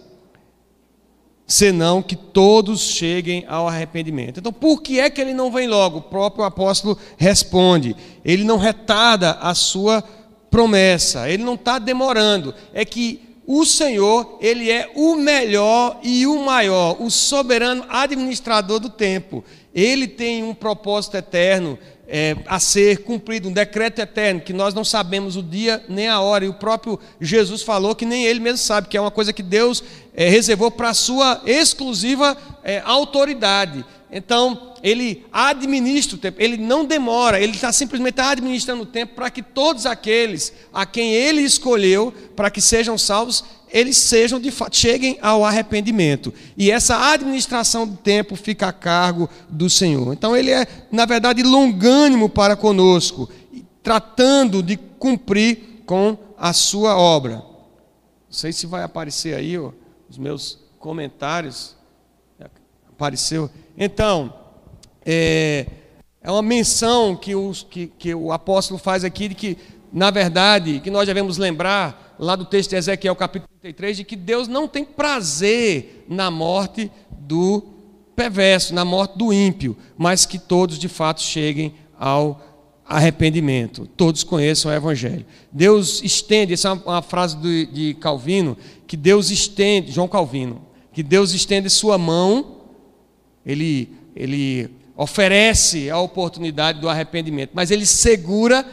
senão 1.47 2.02
que 2.02 2.14
todos 2.14 2.80
cheguem 2.80 3.45
ao 3.49 3.66
arrependimento. 3.66 4.38
Então, 4.38 4.52
por 4.52 4.83
que 4.83 5.00
é 5.00 5.11
que 5.11 5.21
ele 5.21 5.35
não 5.35 5.50
vem 5.50 5.66
logo? 5.66 5.99
O 5.99 6.02
próprio 6.02 6.45
apóstolo 6.45 6.97
responde: 7.16 7.97
ele 8.25 8.45
não 8.45 8.57
retarda 8.57 9.33
a 9.40 9.54
sua 9.54 10.04
promessa, 10.50 11.28
ele 11.28 11.42
não 11.42 11.54
está 11.54 11.78
demorando. 11.78 12.54
É 12.73 12.85
que 12.85 13.30
o 13.47 13.64
Senhor, 13.64 14.38
ele 14.40 14.71
é 14.71 14.92
o 14.95 15.16
melhor 15.16 15.99
e 16.04 16.25
o 16.25 16.45
maior, 16.45 17.02
o 17.02 17.11
soberano 17.11 17.85
administrador 17.88 18.78
do 18.78 18.88
tempo. 18.88 19.42
Ele 19.74 20.08
tem 20.08 20.42
um 20.42 20.54
propósito 20.54 21.16
eterno 21.16 21.78
é, 22.12 22.36
a 22.46 22.58
ser 22.58 23.04
cumprido, 23.04 23.48
um 23.48 23.52
decreto 23.52 24.00
eterno, 24.00 24.40
que 24.40 24.52
nós 24.52 24.74
não 24.74 24.84
sabemos 24.84 25.36
o 25.36 25.42
dia 25.42 25.82
nem 25.88 26.08
a 26.08 26.20
hora. 26.20 26.44
E 26.44 26.48
o 26.48 26.54
próprio 26.54 26.98
Jesus 27.20 27.62
falou 27.62 27.94
que 27.94 28.04
nem 28.04 28.26
ele 28.26 28.40
mesmo 28.40 28.58
sabe, 28.58 28.88
que 28.88 28.96
é 28.96 29.00
uma 29.00 29.12
coisa 29.12 29.32
que 29.32 29.44
Deus 29.44 29.82
é, 30.12 30.28
reservou 30.28 30.72
para 30.72 30.90
a 30.90 30.94
sua 30.94 31.40
exclusiva 31.46 32.36
é, 32.64 32.82
autoridade. 32.84 33.84
Então, 34.12 34.75
ele 34.83 35.25
administra 35.33 36.17
o 36.17 36.19
tempo, 36.19 36.40
ele 36.40 36.57
não 36.57 36.85
demora, 36.85 37.40
ele 37.40 37.52
está 37.52 37.71
simplesmente 37.73 38.21
administrando 38.21 38.83
o 38.83 38.87
tempo 38.87 39.14
para 39.14 39.31
que 39.31 39.43
todos 39.43 39.87
aqueles 39.87 40.52
a 40.73 40.85
quem 40.85 41.12
ele 41.12 41.43
escolheu, 41.43 42.12
para 42.35 42.50
que 42.50 42.61
sejam 42.61 42.99
salvos, 42.99 43.45
eles 43.69 43.97
sejam 43.97 44.40
de 44.40 44.50
fato, 44.50 44.76
cheguem 44.76 45.17
ao 45.23 45.45
arrependimento. 45.45 46.35
E 46.57 46.73
essa 46.73 47.12
administração 47.12 47.87
do 47.87 47.97
tempo 47.97 48.35
fica 48.35 48.67
a 48.67 48.73
cargo 48.73 49.29
do 49.49 49.71
Senhor. 49.71 50.12
Então, 50.12 50.37
ele 50.37 50.50
é, 50.50 50.67
na 50.90 51.07
verdade, 51.07 51.43
longânimo 51.45 52.29
para 52.29 52.57
conosco, 52.57 53.31
tratando 53.81 54.61
de 54.61 54.76
cumprir 54.76 55.83
com 55.87 56.19
a 56.37 56.52
sua 56.52 56.97
obra. 56.97 57.37
Não 57.37 57.45
sei 58.33 58.52
se 58.52 58.67
vai 58.67 58.83
aparecer 58.83 59.35
aí 59.35 59.57
ó, 59.57 59.71
os 60.09 60.19
meus 60.19 60.59
comentários. 60.81 61.76
Apareceu. 62.88 63.49
Então, 63.82 64.30
é, 65.06 65.64
é 66.20 66.30
uma 66.30 66.42
menção 66.42 67.16
que, 67.16 67.34
os, 67.34 67.62
que, 67.62 67.87
que 67.87 68.14
o 68.14 68.30
apóstolo 68.30 68.78
faz 68.78 69.04
aqui 69.04 69.28
de 69.28 69.34
que, 69.34 69.56
na 69.90 70.10
verdade, 70.10 70.80
que 70.80 70.90
nós 70.90 71.06
devemos 71.06 71.38
lembrar, 71.38 72.14
lá 72.18 72.37
do 72.37 72.44
texto 72.44 72.70
de 72.70 72.76
Ezequiel, 72.76 73.16
capítulo 73.16 73.49
33, 73.58 73.96
de 73.96 74.04
que 74.04 74.16
Deus 74.16 74.46
não 74.49 74.68
tem 74.68 74.84
prazer 74.84 76.04
na 76.06 76.30
morte 76.30 76.92
do 77.10 77.64
perverso, 78.14 78.75
na 78.75 78.84
morte 78.84 79.16
do 79.16 79.32
ímpio, 79.32 79.75
mas 79.96 80.26
que 80.26 80.38
todos 80.38 80.78
de 80.78 80.87
fato 80.87 81.22
cheguem 81.22 81.72
ao 81.99 82.38
arrependimento, 82.84 83.87
todos 83.96 84.22
conheçam 84.22 84.70
o 84.70 84.75
Evangelho. 84.75 85.25
Deus 85.50 86.02
estende, 86.02 86.52
essa 86.52 86.68
é 86.68 86.72
uma 86.72 87.00
frase 87.00 87.38
de 87.72 87.94
Calvino, 87.94 88.58
que 88.87 88.96
Deus 88.96 89.30
estende, 89.30 89.90
João 89.90 90.06
Calvino, 90.06 90.66
que 90.92 91.02
Deus 91.02 91.32
estende 91.32 91.70
sua 91.70 91.96
mão 91.96 92.60
ele, 93.50 93.92
ele 94.14 94.71
oferece 94.97 95.90
a 95.90 95.99
oportunidade 95.99 96.80
do 96.80 96.88
arrependimento, 96.88 97.50
mas 97.54 97.71
ele 97.71 97.87
segura 97.87 98.66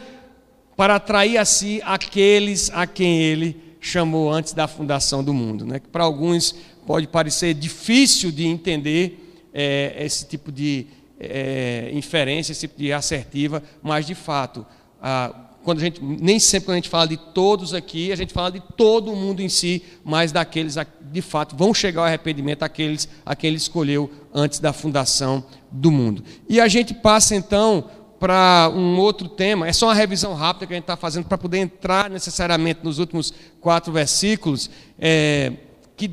para 0.76 0.96
atrair 0.96 1.38
a 1.38 1.44
si 1.44 1.80
aqueles 1.84 2.70
a 2.70 2.86
quem 2.86 3.20
ele 3.20 3.56
chamou 3.80 4.32
antes 4.32 4.52
da 4.52 4.68
fundação 4.68 5.24
do 5.24 5.34
mundo. 5.34 5.64
Né? 5.64 5.80
Para 5.90 6.04
alguns 6.04 6.54
pode 6.86 7.06
parecer 7.06 7.54
difícil 7.54 8.30
de 8.30 8.46
entender 8.46 9.48
é, 9.52 9.96
esse 10.04 10.26
tipo 10.26 10.52
de 10.52 10.86
é, 11.18 11.90
inferência, 11.92 12.52
esse 12.52 12.66
tipo 12.68 12.78
de 12.78 12.92
assertiva, 12.92 13.62
mas 13.82 14.06
de 14.06 14.14
fato, 14.14 14.64
a, 15.02 15.34
quando 15.64 15.78
a 15.78 15.82
gente, 15.82 16.02
nem 16.02 16.38
sempre 16.38 16.66
quando 16.66 16.74
a 16.74 16.76
gente 16.76 16.88
fala 16.88 17.08
de 17.08 17.16
todos 17.16 17.74
aqui, 17.74 18.12
a 18.12 18.16
gente 18.16 18.32
fala 18.32 18.50
de 18.50 18.62
todo 18.76 19.14
mundo 19.14 19.40
em 19.40 19.48
si, 19.48 19.82
mas 20.04 20.30
daqueles 20.30 20.76
de 21.10 21.22
fato 21.22 21.56
vão 21.56 21.74
chegar 21.74 22.02
ao 22.02 22.06
arrependimento, 22.06 22.62
aqueles 22.62 23.08
a 23.24 23.34
quem 23.34 23.48
ele 23.48 23.56
escolheu 23.56 24.10
antes 24.38 24.58
da 24.58 24.72
fundação 24.72 25.44
do 25.70 25.90
mundo. 25.90 26.22
E 26.48 26.60
a 26.60 26.68
gente 26.68 26.94
passa 26.94 27.34
então 27.34 27.84
para 28.18 28.70
um 28.74 28.98
outro 28.98 29.28
tema, 29.28 29.68
é 29.68 29.72
só 29.72 29.86
uma 29.86 29.94
revisão 29.94 30.34
rápida 30.34 30.66
que 30.66 30.72
a 30.72 30.76
gente 30.76 30.84
está 30.84 30.96
fazendo 30.96 31.26
para 31.26 31.38
poder 31.38 31.58
entrar 31.58 32.10
necessariamente 32.10 32.80
nos 32.82 32.98
últimos 32.98 33.32
quatro 33.60 33.92
versículos, 33.92 34.68
é, 34.98 35.52
que 35.96 36.10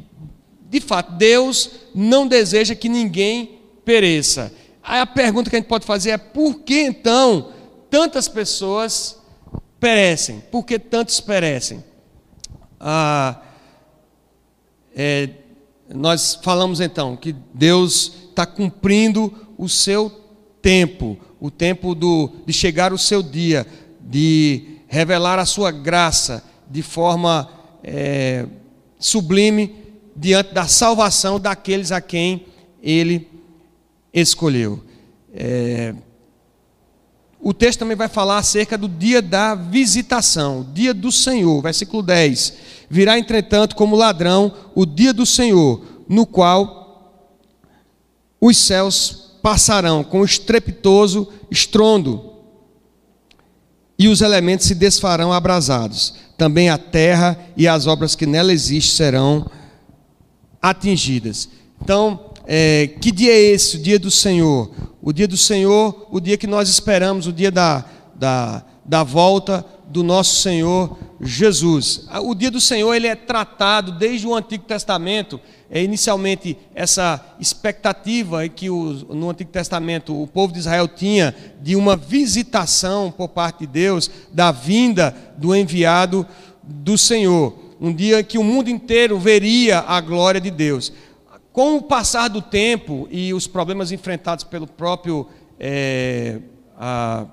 de 0.69 0.79
fato 0.79 1.13
Deus 1.13 1.71
não 1.95 2.27
deseja 2.27 2.75
que 2.75 2.87
ninguém 2.87 3.59
pereça. 3.83 4.53
Aí 4.83 4.99
a 4.99 5.07
pergunta 5.07 5.49
que 5.49 5.55
a 5.55 5.59
gente 5.59 5.67
pode 5.67 5.85
fazer 5.85 6.11
é 6.11 6.17
por 6.17 6.59
que 6.59 6.79
então 6.79 7.51
tantas 7.89 8.27
pessoas 8.27 9.19
perecem. 9.79 10.43
Por 10.51 10.63
que 10.63 10.77
tantos 10.77 11.19
perecem? 11.19 11.83
Ah, 12.79 13.41
é, 14.95 15.29
nós 15.93 16.39
falamos 16.41 16.79
então 16.79 17.15
que 17.15 17.35
Deus 17.53 18.13
está 18.29 18.45
cumprindo 18.45 19.33
o 19.57 19.69
seu 19.69 20.09
tempo, 20.61 21.17
o 21.39 21.51
tempo 21.51 21.93
do, 21.93 22.31
de 22.45 22.51
chegar 22.51 22.91
o 22.91 22.97
seu 22.97 23.21
dia, 23.21 23.65
de 24.01 24.79
revelar 24.87 25.39
a 25.39 25.45
sua 25.45 25.71
graça 25.71 26.43
de 26.69 26.81
forma 26.81 27.49
é, 27.83 28.45
sublime 28.99 29.75
diante 30.15 30.53
da 30.53 30.67
salvação 30.67 31.39
daqueles 31.39 31.91
a 31.91 32.01
quem 32.01 32.45
Ele 32.81 33.27
escolheu. 34.13 34.83
É, 35.33 35.93
o 37.47 37.53
texto 37.53 37.77
também 37.77 37.95
vai 37.95 38.07
falar 38.07 38.39
acerca 38.39 38.75
do 38.75 38.89
dia 38.89 39.21
da 39.21 39.53
visitação, 39.53 40.65
dia 40.73 40.95
do 40.95 41.11
Senhor, 41.11 41.61
versículo 41.61 42.01
10. 42.01 42.53
Virá, 42.89 43.19
entretanto, 43.19 43.75
como 43.75 43.95
ladrão 43.95 44.51
o 44.73 44.83
dia 44.83 45.13
do 45.13 45.27
Senhor, 45.27 45.79
no 46.09 46.25
qual 46.25 47.21
os 48.41 48.57
céus 48.57 49.37
passarão 49.43 50.03
com 50.03 50.25
estrepitoso 50.25 51.31
estrondo, 51.51 52.33
e 53.99 54.07
os 54.07 54.21
elementos 54.21 54.65
se 54.65 54.73
desfarão 54.73 55.31
abrasados. 55.31 56.15
Também 56.35 56.71
a 56.71 56.79
terra 56.79 57.37
e 57.55 57.67
as 57.67 57.85
obras 57.85 58.15
que 58.15 58.25
nela 58.25 58.51
existem 58.51 58.95
serão 58.95 59.45
atingidas. 60.59 61.47
Então, 61.79 62.31
é, 62.47 62.87
que 63.01 63.11
dia 63.11 63.31
é 63.31 63.41
esse, 63.41 63.77
o 63.77 63.81
dia 63.81 63.99
do 63.99 64.11
Senhor? 64.11 64.71
O 65.01 65.11
dia 65.13 65.27
do 65.27 65.37
Senhor, 65.37 66.07
o 66.11 66.19
dia 66.19 66.37
que 66.37 66.47
nós 66.47 66.69
esperamos, 66.69 67.27
o 67.27 67.33
dia 67.33 67.51
da, 67.51 67.85
da, 68.15 68.63
da 68.83 69.03
volta 69.03 69.65
do 69.87 70.03
nosso 70.03 70.41
Senhor 70.41 70.97
Jesus. 71.21 72.07
O 72.23 72.35
dia 72.35 72.51
do 72.51 72.59
Senhor 72.59 72.93
ele 72.93 73.07
é 73.07 73.15
tratado 73.15 73.91
desde 73.91 74.27
o 74.27 74.35
Antigo 74.35 74.63
Testamento. 74.63 75.39
É 75.69 75.81
inicialmente 75.81 76.57
essa 76.73 77.23
expectativa 77.39 78.47
que 78.47 78.69
o, 78.69 79.05
no 79.09 79.29
Antigo 79.29 79.51
Testamento 79.51 80.21
o 80.21 80.27
povo 80.27 80.53
de 80.53 80.59
Israel 80.59 80.87
tinha 80.87 81.35
de 81.61 81.75
uma 81.75 81.95
visitação 81.95 83.11
por 83.11 83.29
parte 83.29 83.59
de 83.59 83.67
Deus, 83.67 84.09
da 84.31 84.51
vinda 84.51 85.15
do 85.37 85.55
enviado 85.55 86.25
do 86.63 86.97
Senhor. 86.97 87.65
Um 87.79 87.93
dia 87.93 88.23
que 88.23 88.37
o 88.37 88.43
mundo 88.43 88.69
inteiro 88.69 89.19
veria 89.19 89.79
a 89.79 89.99
glória 89.99 90.39
de 90.39 90.49
Deus. 90.49 90.93
Com 91.55 91.77
o 91.77 91.81
passar 91.81 92.27
do 92.27 92.41
tempo 92.41 93.07
e 93.09 93.33
os 93.33 93.47
problemas 93.47 93.89
enfrentados 93.89 94.43
pelo 94.43 94.67
próprio, 94.67 95.25
é, 95.57 96.41
a, 96.77 97.27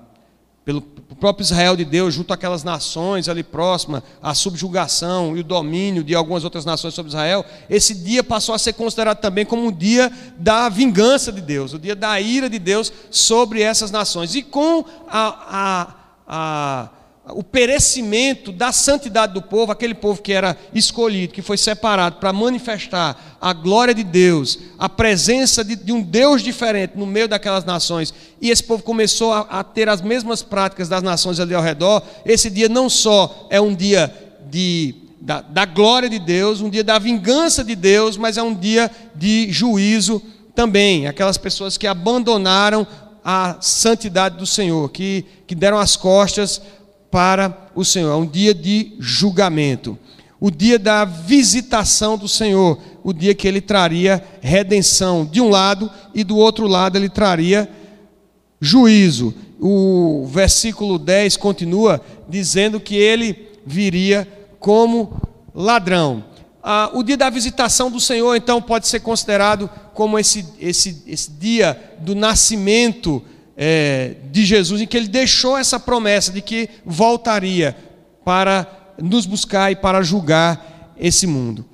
pelo 0.63 0.81
próprio 1.19 1.43
Israel 1.43 1.75
de 1.75 1.83
Deus, 1.83 2.13
junto 2.13 2.31
àquelas 2.31 2.63
nações 2.63 3.27
ali 3.27 3.43
próximas, 3.43 4.01
a 4.21 4.33
subjugação 4.33 5.35
e 5.35 5.41
o 5.41 5.43
domínio 5.43 6.05
de 6.05 6.15
algumas 6.15 6.45
outras 6.45 6.63
nações 6.63 6.93
sobre 6.93 7.09
Israel, 7.09 7.43
esse 7.69 7.93
dia 7.93 8.23
passou 8.23 8.55
a 8.55 8.57
ser 8.57 8.71
considerado 8.71 9.19
também 9.19 9.45
como 9.45 9.67
o 9.67 9.73
dia 9.73 10.09
da 10.37 10.69
vingança 10.69 11.29
de 11.29 11.41
Deus, 11.41 11.73
o 11.73 11.77
dia 11.77 11.93
da 11.93 12.17
ira 12.21 12.49
de 12.49 12.59
Deus 12.59 12.93
sobre 13.11 13.61
essas 13.61 13.91
nações. 13.91 14.35
E 14.35 14.41
com 14.41 14.85
a, 15.05 15.27
a, 15.49 15.95
a 16.25 16.89
o 17.29 17.43
perecimento 17.43 18.51
da 18.51 18.73
santidade 18.73 19.33
do 19.33 19.41
povo, 19.41 19.71
aquele 19.71 19.93
povo 19.93 20.21
que 20.21 20.33
era 20.33 20.57
escolhido, 20.73 21.33
que 21.33 21.41
foi 21.41 21.57
separado 21.57 22.17
para 22.17 22.33
manifestar 22.33 23.37
a 23.39 23.53
glória 23.53 23.93
de 23.93 24.03
Deus, 24.03 24.59
a 24.77 24.89
presença 24.89 25.63
de, 25.63 25.75
de, 25.75 25.93
um 25.93 26.01
Deus 26.01 26.41
diferente 26.41 26.97
no 26.97 27.05
meio 27.05 27.27
daquelas 27.27 27.63
nações, 27.63 28.13
e 28.41 28.49
esse 28.49 28.63
povo 28.63 28.83
começou 28.83 29.31
a, 29.31 29.39
a, 29.41 29.63
ter 29.63 29.87
as 29.87 30.01
mesmas 30.01 30.41
práticas 30.41 30.89
das 30.89 31.01
nações 31.01 31.39
ali 31.39 31.55
ao 31.55 31.63
redor, 31.63 32.03
esse 32.25 32.49
dia 32.49 32.67
não 32.67 32.89
só 32.89 33.47
é 33.49 33.59
um 33.61 33.73
dia 33.73 34.13
de, 34.49 34.93
da, 35.21 35.39
da 35.39 35.65
glória 35.65 36.09
de 36.09 36.19
Deus, 36.19 36.59
um 36.59 36.69
dia 36.69 36.83
da 36.83 36.99
vingança 36.99 37.63
de 37.63 37.75
Deus, 37.75 38.17
mas 38.17 38.37
é 38.37 38.43
um 38.43 38.53
dia 38.53 38.91
de 39.15 39.49
juízo 39.49 40.21
também. 40.53 41.07
Aquelas 41.07 41.37
pessoas 41.37 41.77
que 41.77 41.87
abandonaram 41.87 42.85
a 43.23 43.55
santidade 43.61 44.37
do 44.37 44.45
Senhor, 44.45 44.89
que, 44.89 45.25
que 45.47 45.55
deram 45.55 45.79
as 45.79 45.95
costas 45.95 46.61
para 47.13 47.69
o 47.75 47.85
Senhor, 47.85 48.11
é 48.11 48.15
um 48.15 48.25
dia 48.25 48.55
de 48.55 48.95
julgamento, 48.97 49.95
o 50.39 50.49
dia 50.49 50.79
da 50.79 51.05
visitação 51.05 52.17
do 52.17 52.27
Senhor, 52.27 52.79
o 53.03 53.13
dia 53.13 53.35
que 53.35 53.47
ele 53.47 53.61
traria 53.61 54.23
redenção 54.41 55.23
de 55.23 55.39
um 55.39 55.47
lado 55.47 55.91
e 56.11 56.23
do 56.23 56.35
outro 56.35 56.65
lado 56.65 56.97
ele 56.97 57.09
traria 57.09 57.69
juízo. 58.59 59.31
O 59.59 60.25
versículo 60.25 60.97
10 60.97 61.37
continua 61.37 62.01
dizendo 62.27 62.79
que 62.79 62.95
ele 62.95 63.47
viria 63.63 64.27
como 64.59 65.21
ladrão. 65.53 66.25
Ah, 66.63 66.89
o 66.95 67.03
dia 67.03 67.15
da 67.15 67.29
visitação 67.29 67.91
do 67.91 67.99
Senhor, 67.99 68.35
então, 68.35 68.59
pode 68.59 68.87
ser 68.87 69.01
considerado 69.01 69.69
como 69.93 70.17
esse, 70.17 70.47
esse, 70.59 71.03
esse 71.05 71.29
dia 71.29 71.79
do 71.99 72.15
nascimento 72.15 73.23
é, 73.55 74.15
de 74.31 74.45
Jesus, 74.45 74.81
em 74.81 74.87
que 74.87 74.97
ele 74.97 75.07
deixou 75.07 75.57
essa 75.57 75.79
promessa 75.79 76.31
de 76.31 76.41
que 76.41 76.69
voltaria 76.85 77.75
para 78.23 78.67
nos 78.97 79.25
buscar 79.25 79.71
e 79.71 79.75
para 79.75 80.01
julgar 80.01 80.93
esse 80.97 81.27
mundo. 81.27 81.65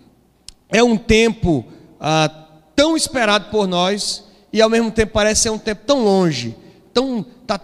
É 0.70 0.84
um 0.84 0.98
tempo 0.98 1.66
ah, 2.00 2.30
tão 2.76 2.96
esperado 2.96 3.50
por 3.50 3.68
nós 3.68 4.24
e 4.52 4.62
ao 4.62 4.70
mesmo 4.70 4.92
tempo 4.92 5.14
parece 5.14 5.44
ser 5.44 5.50
um 5.50 5.58
tempo 5.58 5.84
tão 5.86 6.04
longe, 6.04 6.56
tão, 6.94 7.26
tá, 7.46 7.58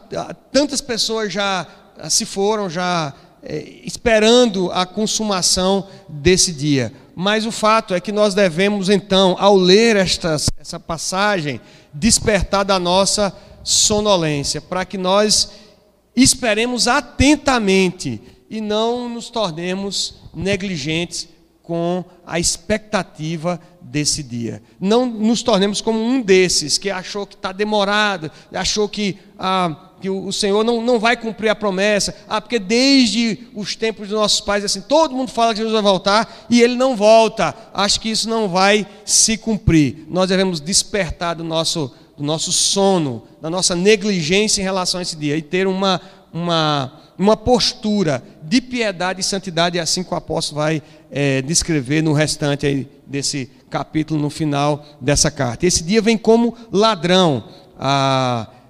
tantas 0.52 0.82
pessoas 0.82 1.32
já 1.32 1.66
se 2.10 2.26
foram, 2.26 2.70
já 2.70 3.14
é, 3.42 3.64
esperando 3.84 4.72
a 4.72 4.86
consumação 4.86 5.88
desse 6.08 6.52
dia. 6.52 6.92
Mas 7.16 7.46
o 7.46 7.52
fato 7.52 7.94
é 7.94 8.00
que 8.00 8.12
nós 8.12 8.34
devemos, 8.34 8.90
então, 8.90 9.36
ao 9.40 9.56
ler 9.56 9.96
esta, 9.96 10.36
essa 10.60 10.80
passagem, 10.80 11.62
despertar 11.94 12.66
da 12.66 12.78
nossa 12.78 13.34
sonolência, 13.66 14.62
para 14.62 14.86
que 14.86 14.98
nós 14.98 15.52
esperemos 16.16 16.88
atentamente 16.88 18.22
e 18.50 18.62
não 18.62 19.10
nos 19.10 19.30
tornemos 19.30 20.16
negligentes 20.34 21.28
com 21.62 22.06
a 22.26 22.40
expectativa 22.40 23.60
desse 23.82 24.22
dia. 24.22 24.62
Não 24.80 25.06
nos 25.06 25.42
tornemos 25.42 25.82
como 25.82 26.00
um 26.00 26.22
desses 26.22 26.78
que 26.78 26.92
achou 26.92 27.26
que 27.26 27.36
está 27.36 27.52
demorado, 27.52 28.32
achou 28.54 28.88
que 28.88 29.18
ah, 29.38 29.86
que 30.00 30.10
o 30.10 30.32
Senhor 30.32 30.64
não, 30.64 30.84
não 30.84 31.00
vai 31.00 31.18
cumprir 31.18 31.50
a 31.50 31.56
promessa. 31.56 32.16
Ah, 32.28 32.40
porque 32.40 32.60
desde 32.60 33.48
os 33.56 33.76
tempos 33.76 34.10
dos 34.10 34.20
nossos 34.20 34.42
pais, 34.42 34.64
assim, 34.64 34.82
todo 34.82 35.16
mundo 35.16 35.32
fala 35.32 35.54
que 35.54 35.58
Jesus 35.58 35.74
vai 35.74 35.82
voltar 35.82 36.46
e 36.50 36.62
ele 36.62 36.76
não 36.76 36.96
volta. 36.96 37.56
Acho 37.74 38.00
que 38.00 38.10
isso 38.10 38.30
não 38.30 38.48
vai 38.48 38.86
se 39.04 39.38
cumprir. 39.38 40.06
Nós 40.08 40.30
devemos 40.30 40.62
despertar 40.62 41.36
do 41.36 41.44
nosso, 41.44 41.92
do 42.18 42.24
nosso 42.24 42.52
sono, 42.52 43.24
da 43.42 43.50
nossa 43.50 43.76
negligência 43.76 44.62
em 44.62 44.64
relação 44.64 45.00
a 45.00 45.04
esse 45.04 45.16
dia 45.16 45.36
e 45.36 45.42
ter 45.42 45.68
uma, 45.68 46.00
uma, 46.34 46.94
uma 47.18 47.38
postura 47.38 48.24
de 48.42 48.62
piedade 48.62 49.22
e 49.22 49.24
santidade, 49.24 49.80
assim 49.80 50.04
que 50.04 50.14
o 50.14 50.18
apóstolo 50.18 50.62
vai 50.62 50.82
é, 51.12 51.42
descrever 51.42 52.02
no 52.02 52.14
restante 52.14 52.66
aí 52.66 52.88
desse 53.06 53.50
capítulo, 53.70 54.20
no 54.20 54.30
final 54.30 54.86
dessa 55.02 55.30
carta. 55.30 55.66
Esse 55.66 55.84
dia 55.84 56.02
vem 56.02 56.18
como 56.18 56.56
ladrão. 56.72 57.44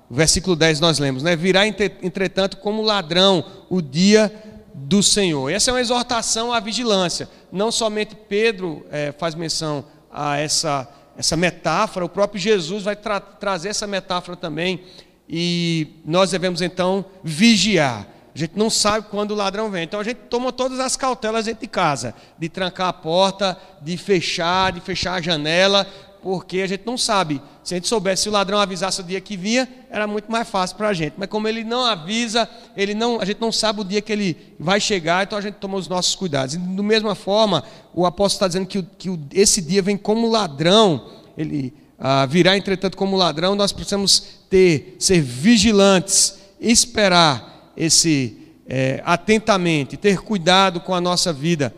Versículo 0.10 0.56
10 0.56 0.80
nós 0.80 1.00
lemos, 1.00 1.24
né? 1.24 1.36
Virá 1.36 1.68
entretanto 1.68 2.58
como 2.58 2.82
ladrão 2.82 3.44
o 3.70 3.82
dia 3.82 4.32
do 4.74 5.02
Senhor. 5.02 5.50
Essa 5.50 5.72
é 5.72 5.74
uma 5.74 5.82
exortação 5.82 6.52
à 6.54 6.60
vigilância. 6.60 7.30
Não 7.52 7.72
somente 7.72 8.16
Pedro 8.16 8.86
é, 8.92 9.12
faz 9.12 9.34
menção 9.34 9.86
a 10.12 10.38
essa, 10.38 10.88
essa 11.18 11.38
metáfora, 11.38 12.06
o 12.06 12.10
próprio 12.10 12.40
Jesus 12.40 12.84
vai 12.84 12.96
tra 12.96 13.20
trazer 13.20 13.70
essa 13.70 13.88
metáfora 13.88 14.36
também. 14.36 14.84
E 15.28 16.02
nós 16.06 16.32
devemos 16.32 16.62
então 16.62 17.06
vigiar. 17.24 18.08
A 18.34 18.38
gente 18.38 18.58
não 18.58 18.70
sabe 18.70 19.08
quando 19.10 19.32
o 19.32 19.36
ladrão 19.36 19.72
vem. 19.72 19.84
Então 19.84 20.00
a 20.00 20.04
gente 20.04 20.18
toma 20.30 20.52
todas 20.52 20.80
as 20.80 20.98
cautelas 20.98 21.46
dentro 21.46 21.62
de 21.62 21.68
casa, 21.68 22.14
de 22.38 22.50
trancar 22.50 22.90
a 22.90 22.94
porta, 22.94 23.58
de 23.82 23.96
fechar, 23.96 24.74
de 24.74 24.82
fechar 24.82 25.14
a 25.14 25.22
janela, 25.22 25.88
porque 26.26 26.62
a 26.62 26.68
gente 26.68 26.88
não 26.88 26.98
sabe. 26.98 27.40
Se 27.64 27.76
a 27.76 27.78
gente 27.78 27.88
soubesse, 27.88 28.24
se 28.24 28.30
o 28.30 28.32
ladrão 28.32 28.58
avisasse 28.60 29.00
o 29.00 29.04
dia 29.04 29.22
que 29.22 29.38
vinha, 29.38 29.70
era 29.92 30.08
muito 30.08 30.32
mais 30.32 30.50
fácil 30.50 30.76
para 30.76 30.88
a 30.88 30.94
gente. 30.94 31.14
Mas 31.18 31.30
como 31.30 31.48
ele 31.48 31.64
não 31.64 31.86
avisa, 31.86 32.50
ele 32.76 32.96
não, 32.96 33.22
a 33.22 33.26
gente 33.26 33.40
não 33.40 33.52
sabe 33.52 33.82
o 33.82 33.84
dia 33.84 34.02
que 34.02 34.12
ele 34.12 34.36
vai 34.60 34.80
chegar, 34.80 35.24
então 35.24 35.38
a 35.38 35.42
gente 35.42 35.54
toma 35.58 35.78
os 35.78 35.88
nossos 35.88 36.16
cuidados. 36.16 36.56
E 36.56 36.58
da 36.58 36.82
mesma 36.82 37.14
forma, 37.14 37.64
o 37.94 38.08
apóstolo 38.08 38.38
está 38.38 38.48
dizendo 38.48 38.66
que, 38.66 38.82
que 38.98 39.20
esse 39.40 39.62
dia 39.62 39.84
vem 39.84 39.96
como 39.96 40.28
ladrão, 40.28 41.12
ele 41.38 41.72
ah, 42.00 42.26
virá 42.26 42.58
entretanto 42.58 42.98
como 42.98 43.16
ladrão, 43.16 43.54
nós 43.54 43.72
precisamos 43.72 44.40
ter, 44.50 44.96
ser 44.98 45.22
vigilantes, 45.22 46.40
esperar 46.60 47.72
esse 47.78 48.36
é, 48.68 49.00
atentamente, 49.06 49.96
ter 49.96 50.18
cuidado 50.24 50.80
com 50.80 50.96
a 50.96 51.00
nossa 51.00 51.32
vida. 51.32 51.72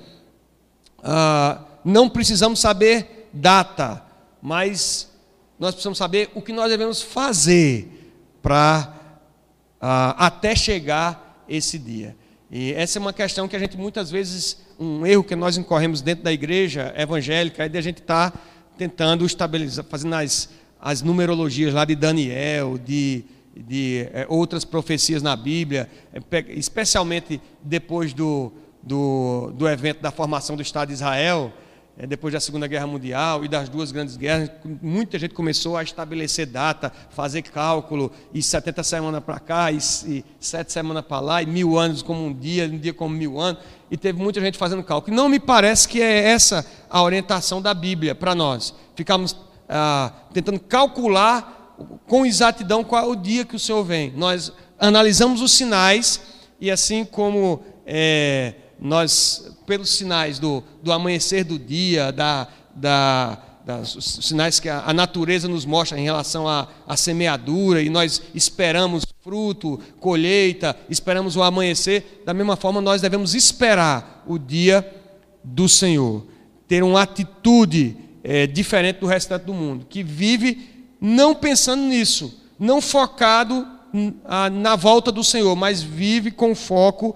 Ah, 1.03 1.59
não 1.83 2.07
precisamos 2.07 2.61
saber 2.61 3.27
data 3.33 4.06
mas 4.47 5.11
nós 5.59 5.73
precisamos 5.73 5.97
saber 5.97 6.29
o 6.33 6.41
que 6.41 6.53
nós 6.53 6.69
devemos 6.69 7.01
fazer 7.01 8.13
para 8.41 8.93
uh, 9.75 10.15
até 10.17 10.55
chegar 10.55 11.43
esse 11.49 11.77
dia. 11.77 12.15
E 12.49 12.71
essa 12.71 12.97
é 12.97 13.01
uma 13.01 13.11
questão 13.11 13.45
que 13.45 13.57
a 13.57 13.59
gente 13.59 13.75
muitas 13.75 14.09
vezes, 14.09 14.65
um 14.79 15.05
erro 15.05 15.21
que 15.21 15.35
nós 15.35 15.57
incorremos 15.57 15.99
dentro 15.99 16.23
da 16.23 16.31
igreja 16.31 16.93
evangélica, 16.95 17.65
é 17.65 17.67
de 17.67 17.77
a 17.77 17.81
gente 17.81 17.99
estar 17.99 18.31
tá 18.31 18.39
tentando 18.77 19.25
estabilizar, 19.25 19.83
fazendo 19.83 20.15
as, 20.15 20.49
as 20.79 21.01
numerologias 21.01 21.73
lá 21.73 21.83
de 21.83 21.93
Daniel, 21.93 22.77
de, 22.77 23.25
de 23.53 24.07
é, 24.13 24.25
outras 24.29 24.63
profecias 24.63 25.21
na 25.21 25.35
Bíblia, 25.35 25.89
é, 26.13 26.39
especialmente 26.53 27.41
depois 27.61 28.13
do, 28.13 28.53
do, 28.81 29.51
do 29.57 29.67
evento 29.67 30.01
da 30.01 30.09
formação 30.09 30.55
do 30.55 30.61
Estado 30.61 30.87
de 30.87 30.93
Israel, 30.93 31.51
depois 32.05 32.31
da 32.31 32.39
Segunda 32.39 32.67
Guerra 32.67 32.85
Mundial 32.85 33.43
e 33.43 33.47
das 33.47 33.67
duas 33.69 33.91
grandes 33.91 34.15
guerras, 34.15 34.51
muita 34.83 35.17
gente 35.17 35.33
começou 35.33 35.75
a 35.75 35.81
estabelecer 35.81 36.45
data, 36.45 36.93
fazer 37.09 37.41
cálculo, 37.41 38.11
e 38.31 38.43
70 38.43 38.83
semanas 38.83 39.23
para 39.23 39.39
cá, 39.39 39.71
e, 39.71 39.77
e 40.05 40.23
7 40.39 40.71
semanas 40.71 41.03
para 41.03 41.19
lá, 41.19 41.41
e 41.41 41.47
mil 41.47 41.75
anos 41.75 42.03
como 42.03 42.23
um 42.23 42.31
dia, 42.31 42.65
um 42.65 42.77
dia 42.77 42.93
como 42.93 43.15
mil 43.15 43.39
anos, 43.39 43.63
e 43.89 43.97
teve 43.97 44.21
muita 44.21 44.39
gente 44.39 44.59
fazendo 44.59 44.83
cálculo. 44.83 45.15
Não 45.15 45.27
me 45.27 45.39
parece 45.39 45.87
que 45.87 45.99
é 45.99 46.29
essa 46.29 46.63
a 46.87 47.01
orientação 47.01 47.59
da 47.59 47.73
Bíblia 47.73 48.13
para 48.13 48.35
nós. 48.35 48.75
Ficamos 48.95 49.35
ah, 49.67 50.13
tentando 50.31 50.59
calcular 50.59 51.75
com 52.05 52.27
exatidão 52.27 52.83
qual 52.83 53.05
é 53.05 53.07
o 53.07 53.15
dia 53.15 53.43
que 53.43 53.55
o 53.55 53.59
Senhor 53.59 53.83
vem. 53.83 54.11
Nós 54.11 54.53
analisamos 54.77 55.41
os 55.41 55.51
sinais, 55.51 56.21
e 56.61 56.69
assim 56.69 57.03
como. 57.03 57.63
É, 57.87 58.53
nós, 58.79 59.57
pelos 59.65 59.89
sinais 59.89 60.39
do, 60.39 60.63
do 60.83 60.91
amanhecer 60.91 61.43
do 61.43 61.57
dia, 61.57 62.11
da, 62.11 62.47
da, 62.75 63.37
das, 63.65 63.95
os 63.95 64.05
sinais 64.21 64.59
que 64.59 64.69
a, 64.69 64.83
a, 64.85 64.93
natureza 64.93 65.47
nos 65.47 65.65
mostra 65.65 65.99
em 65.99 66.03
relação 66.03 66.47
à, 66.47 66.67
à 66.87 66.95
semeadura, 66.95 67.81
e 67.81 67.89
nós 67.89 68.21
esperamos 68.33 69.05
fruto, 69.21 69.79
colheita, 69.99 70.75
esperamos 70.89 71.35
o 71.35 71.43
amanhecer, 71.43 72.23
da 72.25 72.33
mesma 72.33 72.55
forma 72.55 72.79
nós 72.79 73.01
devemos 73.01 73.33
esperar 73.35 74.23
o 74.27 74.37
dia 74.37 74.87
do 75.43 75.67
Senhor, 75.67 76.25
ter 76.67 76.83
uma 76.83 77.01
atitude 77.01 77.97
é, 78.23 78.45
diferente 78.45 78.99
do 78.99 79.07
restante 79.07 79.45
do 79.45 79.53
mundo, 79.53 79.85
que 79.89 80.03
vive 80.03 80.69
não 80.99 81.33
pensando 81.33 81.83
nisso, 81.83 82.41
não 82.59 82.81
focado 82.81 83.76
na 84.51 84.75
volta 84.75 85.11
do 85.11 85.23
Senhor, 85.23 85.55
mas 85.55 85.81
vive 85.81 86.31
com 86.31 86.53
foco 86.53 87.15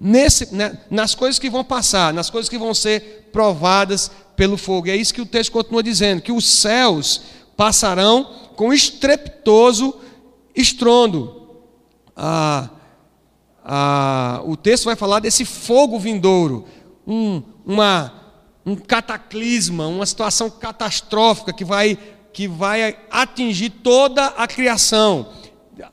nesse, 0.00 0.54
né, 0.54 0.78
nas 0.90 1.14
coisas 1.14 1.38
que 1.38 1.48
vão 1.48 1.64
passar, 1.64 2.12
nas 2.12 2.28
coisas 2.28 2.48
que 2.48 2.58
vão 2.58 2.74
ser 2.74 3.28
provadas 3.32 4.10
pelo 4.34 4.56
fogo. 4.56 4.88
É 4.88 4.96
isso 4.96 5.14
que 5.14 5.20
o 5.20 5.26
texto 5.26 5.52
continua 5.52 5.82
dizendo: 5.82 6.20
que 6.20 6.32
os 6.32 6.44
céus 6.44 7.22
passarão 7.56 8.50
com 8.56 8.72
estrepitoso 8.72 9.94
estrondo. 10.54 11.46
Ah, 12.16 12.70
ah, 13.64 14.42
o 14.44 14.56
texto 14.56 14.84
vai 14.84 14.96
falar 14.96 15.20
desse 15.20 15.44
fogo 15.44 15.98
vindouro, 15.98 16.66
um, 17.06 17.42
uma, 17.64 18.12
um 18.64 18.74
cataclisma, 18.74 19.86
uma 19.86 20.06
situação 20.06 20.48
catastrófica 20.48 21.52
que 21.52 21.64
vai, 21.64 21.98
que 22.32 22.48
vai 22.48 22.96
atingir 23.10 23.70
toda 23.70 24.26
a 24.26 24.46
criação 24.46 25.28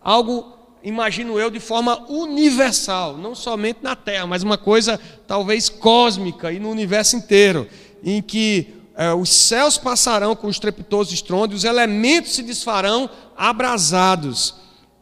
algo, 0.01 0.53
imagino 0.83 1.39
eu, 1.39 1.49
de 1.49 1.59
forma 1.59 2.05
universal, 2.09 3.17
não 3.17 3.35
somente 3.35 3.79
na 3.81 3.95
Terra, 3.95 4.27
mas 4.27 4.43
uma 4.43 4.57
coisa 4.57 4.99
talvez 5.27 5.69
cósmica 5.69 6.51
e 6.51 6.59
no 6.59 6.69
universo 6.69 7.15
inteiro, 7.15 7.67
em 8.03 8.21
que 8.21 8.83
é, 8.95 9.11
os 9.13 9.29
céus 9.29 9.77
passarão 9.77 10.35
com 10.35 10.49
estrepitoso 10.49 11.13
estrondo, 11.13 11.55
os 11.55 11.63
elementos 11.63 12.33
se 12.33 12.43
desfarão 12.43 13.09
abrasados. 13.35 14.55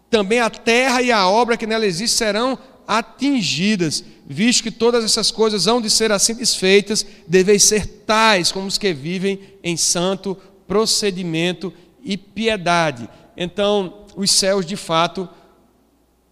Também 0.10 0.40
a 0.40 0.50
terra 0.50 1.02
e 1.02 1.12
a 1.12 1.28
obra 1.28 1.58
que 1.58 1.68
nela 1.68 1.86
existe 1.86 2.18
serão 2.18 2.58
atingidas, 2.88 4.04
visto 4.28 4.64
que 4.64 4.72
todas 4.72 5.04
essas 5.04 5.32
coisas 5.32 5.68
hão 5.68 5.82
de 5.82 5.90
ser 5.90 6.12
assim 6.12 6.34
desfeitas, 6.34 7.06
deveis 7.28 7.64
ser 7.64 7.86
tais 8.06 8.52
como 8.52 8.68
os 8.68 8.78
que 8.78 8.94
vivem 8.94 9.40
em 9.64 9.78
santo 9.78 10.38
procedimento 10.68 11.74
e 12.04 12.18
piedade. 12.18 13.10
Então, 13.36 14.01
os 14.16 14.32
céus 14.32 14.66
de 14.66 14.76
fato 14.76 15.28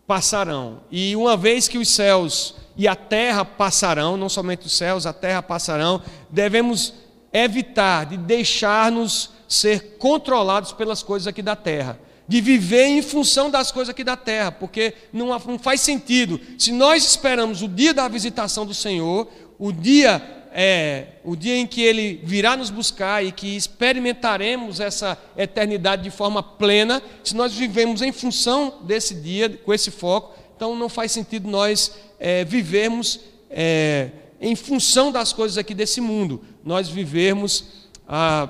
passarão. 0.08 0.82
E 0.89 1.15
uma 1.15 1.38
vez 1.38 1.68
que 1.68 1.78
os 1.78 1.89
céus 1.89 2.56
e 2.76 2.88
a 2.88 2.96
terra 2.96 3.44
passarão, 3.46 4.18
não 4.18 4.30
somente 4.30 4.65
os 4.65 4.74
céus, 4.74 5.06
a 5.06 5.13
terra 5.13 5.42
passarão, 5.42 6.02
devemos 6.30 6.94
evitar 7.32 8.06
de 8.06 8.18
deixar-nos 8.18 9.32
ser 9.48 9.98
controlados 9.98 10.72
pelas 10.72 11.04
coisas 11.04 11.28
aqui 11.28 11.42
da 11.42 11.56
terra, 11.56 12.00
de 12.28 12.42
viver 12.42 12.86
em 12.86 13.02
função 13.02 13.50
das 13.52 13.72
coisas 13.72 13.89
aqui 13.89 14.04
da 14.04 14.15
terra, 14.15 14.52
porque 14.52 14.94
não, 15.12 15.38
faz 15.60 15.82
sentido. 15.82 16.39
Se 16.58 16.72
nós 16.72 17.04
esperamos 17.04 17.62
o 17.62 17.68
dia 17.68 17.94
da 17.94 18.08
visitação 18.08 18.65
do 18.65 18.74
Senhor, 18.74 19.28
o 19.58 19.72
dia 19.72 20.38
é 20.52 21.08
o 21.24 21.36
dia 21.36 21.56
em 21.58 21.68
que 21.68 21.82
Ele 21.82 22.20
virá 22.24 22.58
nos 22.58 22.70
buscar 22.70 23.24
e 23.24 23.32
que 23.32 23.56
experimentaremos 23.56 24.80
essa 24.80 25.18
eternidade 25.38 26.04
de 26.04 26.12
forma 26.12 26.42
plena, 26.42 27.02
se 27.24 27.36
nós 27.36 27.54
vivemos 27.54 28.02
em 28.02 28.12
função 28.12 28.80
desse 28.84 29.16
dia, 29.16 29.50
com 29.50 29.74
esse 29.74 29.92
foco, 29.92 30.36
Então 30.56 30.76
não 30.76 30.90
faz 30.90 31.12
sentido 31.12 31.50
nós 31.50 31.94
é, 32.20 32.44
vivermos 32.44 33.20
é, 33.50 34.10
em 34.42 34.56
função 34.56 35.12
das 35.12 35.34
coisas 35.34 35.58
aqui 35.58 35.74
desse 35.74 36.00
mundo, 36.00 36.42
nós 36.64 36.88
vivermos 36.88 37.66
ah, 38.08 38.50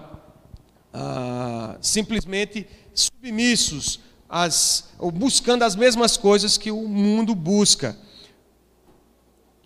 ah, 0.94 1.78
simplesmente 1.82 2.68
submissos, 2.94 4.00
às, 4.28 4.90
buscando 5.14 5.64
as 5.64 5.76
mesmas 5.76 6.16
coisas 6.16 6.58
que 6.58 6.72
o 6.72 6.88
mundo 6.88 7.34
busca. 7.34 7.98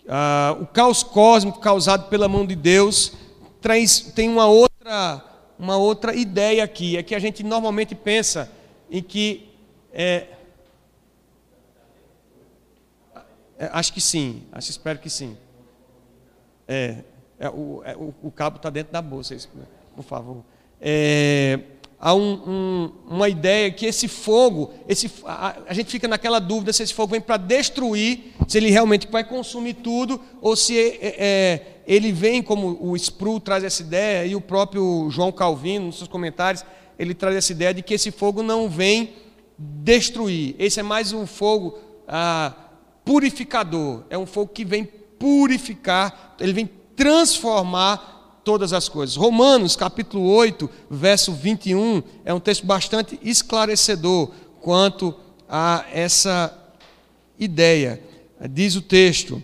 Ah, 0.08 0.56
o 0.60 0.66
caos 0.66 1.02
cósmico 1.02 1.60
causado 1.60 2.08
pela 2.08 2.28
mão 2.28 2.46
de 2.46 2.54
Deus 2.54 3.12
traz, 3.60 4.00
tem 4.00 4.28
uma 4.28 4.46
outra, 4.46 5.24
uma 5.58 5.76
outra 5.76 6.14
ideia 6.14 6.62
aqui, 6.62 6.96
é 6.96 7.02
que 7.02 7.14
a 7.14 7.18
gente 7.18 7.42
normalmente 7.42 7.94
pensa 7.94 8.50
em 8.90 9.02
que 9.02 9.48
é, 9.92 10.26
é, 13.58 13.70
acho 13.72 13.92
que 13.92 14.00
sim, 14.00 14.42
acho 14.52 14.70
espero 14.70 14.98
que 14.98 15.08
sim. 15.08 15.36
É, 16.66 16.98
é 17.38 17.48
o, 17.48 17.82
é, 17.84 17.96
o, 17.96 18.30
cabo 18.30 18.56
está 18.56 18.68
dentro 18.70 18.92
da 18.92 19.00
bolsa, 19.00 19.36
por 19.94 20.02
favor. 20.02 20.44
É, 20.80 21.58
há 22.04 22.14
um, 22.14 22.32
um, 22.46 22.92
uma 23.08 23.30
ideia 23.30 23.70
que 23.70 23.86
esse 23.86 24.08
fogo, 24.08 24.70
esse, 24.86 25.10
a, 25.24 25.56
a, 25.66 25.72
gente 25.72 25.90
fica 25.90 26.06
naquela 26.06 26.38
dúvida 26.38 26.70
se 26.70 26.82
esse 26.82 26.92
fogo 26.92 27.12
vem 27.12 27.20
para 27.20 27.38
destruir, 27.38 28.34
se 28.46 28.58
ele 28.58 28.68
realmente 28.68 29.08
vai 29.10 29.24
consumir 29.24 29.72
tudo, 29.72 30.20
ou 30.42 30.54
se 30.54 30.78
é, 30.78 30.98
é, 31.00 31.62
ele 31.86 32.12
vem, 32.12 32.42
como 32.42 32.76
o 32.78 32.94
Spru 32.94 33.40
traz 33.40 33.64
essa 33.64 33.80
ideia, 33.80 34.26
e 34.26 34.36
o 34.36 34.40
próprio 34.42 35.08
João 35.08 35.32
Calvino, 35.32 35.86
nos 35.86 35.96
seus 35.96 36.08
comentários, 36.08 36.62
ele 36.98 37.14
traz 37.14 37.36
essa 37.36 37.52
ideia 37.52 37.72
de 37.72 37.80
que 37.80 37.94
esse 37.94 38.10
fogo 38.10 38.42
não 38.42 38.68
vem 38.68 39.14
destruir. 39.56 40.54
Esse 40.58 40.80
é 40.80 40.82
mais 40.82 41.10
um 41.14 41.26
fogo 41.26 41.78
ah, 42.06 42.52
purificador, 43.02 44.02
é 44.10 44.18
um 44.18 44.26
fogo 44.26 44.52
que 44.52 44.62
vem 44.62 44.84
purificar, 45.18 46.36
ele 46.38 46.52
vem 46.52 46.68
transformar 46.94 48.13
todas 48.44 48.72
as 48.72 48.88
coisas. 48.88 49.16
Romanos, 49.16 49.74
capítulo 49.74 50.28
8, 50.28 50.70
verso 50.90 51.32
21, 51.32 52.02
é 52.24 52.32
um 52.32 52.38
texto 52.38 52.66
bastante 52.66 53.18
esclarecedor 53.22 54.30
quanto 54.60 55.14
a 55.48 55.84
essa 55.90 56.56
ideia. 57.38 58.02
Diz 58.50 58.76
o 58.76 58.82
texto, 58.82 59.42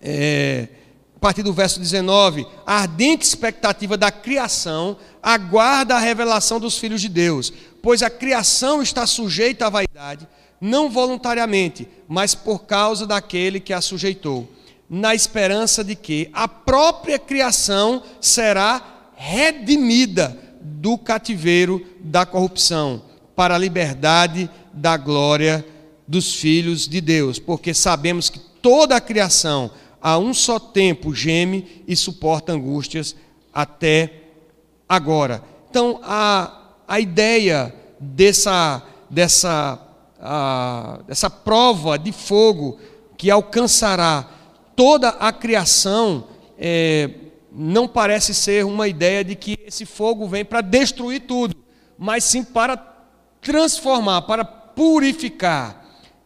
é, 0.00 0.68
a 1.16 1.18
partir 1.18 1.42
do 1.42 1.52
verso 1.52 1.80
19: 1.80 2.46
a 2.64 2.82
ardente 2.82 3.26
expectativa 3.26 3.96
da 3.96 4.12
criação 4.12 4.96
aguarda 5.20 5.96
a 5.96 6.00
revelação 6.00 6.60
dos 6.60 6.78
filhos 6.78 7.00
de 7.00 7.08
Deus, 7.08 7.52
pois 7.82 8.02
a 8.02 8.10
criação 8.10 8.80
está 8.80 9.06
sujeita 9.06 9.66
à 9.66 9.70
vaidade, 9.70 10.28
não 10.60 10.88
voluntariamente, 10.88 11.88
mas 12.06 12.34
por 12.34 12.60
causa 12.60 13.06
daquele 13.06 13.58
que 13.58 13.72
a 13.72 13.80
sujeitou 13.80 14.48
na 14.94 15.12
esperança 15.12 15.82
de 15.82 15.96
que 15.96 16.30
a 16.32 16.46
própria 16.46 17.18
criação 17.18 18.00
será 18.20 19.10
redimida 19.16 20.38
do 20.62 20.96
cativeiro 20.96 21.84
da 21.98 22.24
corrupção 22.24 23.02
para 23.34 23.56
a 23.56 23.58
liberdade 23.58 24.48
da 24.72 24.96
glória 24.96 25.66
dos 26.06 26.36
filhos 26.36 26.86
de 26.86 27.00
Deus, 27.00 27.40
porque 27.40 27.74
sabemos 27.74 28.30
que 28.30 28.38
toda 28.38 28.94
a 28.94 29.00
criação 29.00 29.72
a 30.00 30.16
um 30.16 30.32
só 30.32 30.60
tempo 30.60 31.12
geme 31.12 31.82
e 31.88 31.96
suporta 31.96 32.52
angústias 32.52 33.16
até 33.52 34.12
agora. 34.88 35.42
Então, 35.70 35.98
a, 36.04 36.68
a 36.86 37.00
ideia 37.00 37.74
dessa, 37.98 38.80
dessa, 39.10 39.76
a, 40.20 41.00
dessa 41.08 41.28
prova 41.28 41.98
de 41.98 42.12
fogo 42.12 42.78
que 43.16 43.28
alcançará 43.28 44.28
toda 44.76 45.08
a 45.10 45.32
criação 45.32 46.28
é, 46.58 47.10
não 47.52 47.86
parece 47.86 48.34
ser 48.34 48.64
uma 48.64 48.88
ideia 48.88 49.24
de 49.24 49.34
que 49.34 49.58
esse 49.66 49.86
fogo 49.86 50.26
vem 50.26 50.44
para 50.44 50.60
destruir 50.60 51.20
tudo, 51.20 51.56
mas 51.98 52.24
sim 52.24 52.42
para 52.42 52.76
transformar, 53.40 54.22
para 54.22 54.44
purificar. 54.44 55.84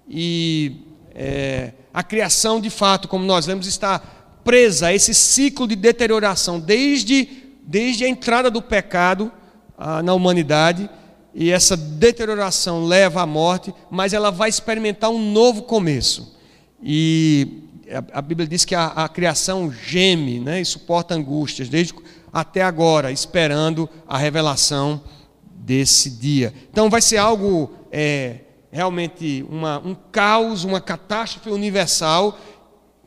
E 0.09 0.77
é, 1.15 1.73
a 1.93 2.03
criação, 2.03 2.61
de 2.61 2.71
fato, 2.71 3.09
como 3.09 3.25
nós 3.25 3.47
lemos, 3.47 3.67
está 3.67 4.01
presa 4.45 4.87
a 4.87 4.95
esse 4.95 5.13
ciclo 5.13 5.67
de 5.67 5.77
deterioração 5.77 6.59
desde, 6.59 7.29
desde 7.63 8.05
a 8.05 8.09
entrada 8.09 8.51
do 8.51 8.63
pecado 8.63 9.31
ah, 9.77 10.03
na 10.03 10.15
humanidade. 10.15 10.89
E 11.35 11.51
essa 11.51 11.77
deterioração 11.77 12.85
leva 12.87 13.21
à 13.21 13.27
morte, 13.27 13.75
mas 13.91 14.13
ela 14.13 14.31
vai 14.31 14.49
experimentar 14.49 15.11
um 15.11 15.31
novo 15.31 15.63
começo. 15.63 16.37
E 16.83 17.68
a 18.13 18.23
Bíblia 18.23 18.47
diz 18.47 18.65
que 18.65 18.75
a, 18.75 18.87
a 18.87 19.09
criação 19.09 19.73
geme 19.73 20.41
né, 20.41 20.61
e 20.61 20.65
suporta 20.65 21.15
angústias, 21.15 21.69
desde 21.69 21.95
até 22.33 22.63
agora, 22.63 23.11
esperando 23.11 23.89
a 24.07 24.19
revelação 24.19 25.03
desse 25.51 26.11
dia. 26.11 26.53
Então 26.71 26.91
vai 26.91 27.01
ser 27.01 27.17
algo 27.17 27.71
é, 27.91 28.41
realmente 28.71 29.45
uma, 29.49 29.79
um 29.79 29.95
caos, 29.95 30.65
uma 30.65 30.81
catástrofe 30.81 31.51
universal 31.51 32.39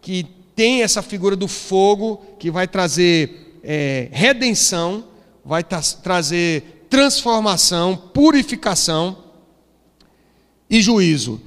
que 0.02 0.24
tem 0.56 0.84
essa 0.84 1.02
figura 1.02 1.36
do 1.36 1.48
fogo 1.48 2.18
que 2.40 2.52
vai 2.52 2.68
trazer 2.68 3.60
é, 3.64 4.10
redenção, 4.12 5.06
vai 5.46 5.64
tra 5.64 5.82
trazer 6.04 6.86
transformação, 6.90 7.96
purificação 7.96 9.18
e 10.70 10.82
juízo. 10.82 11.42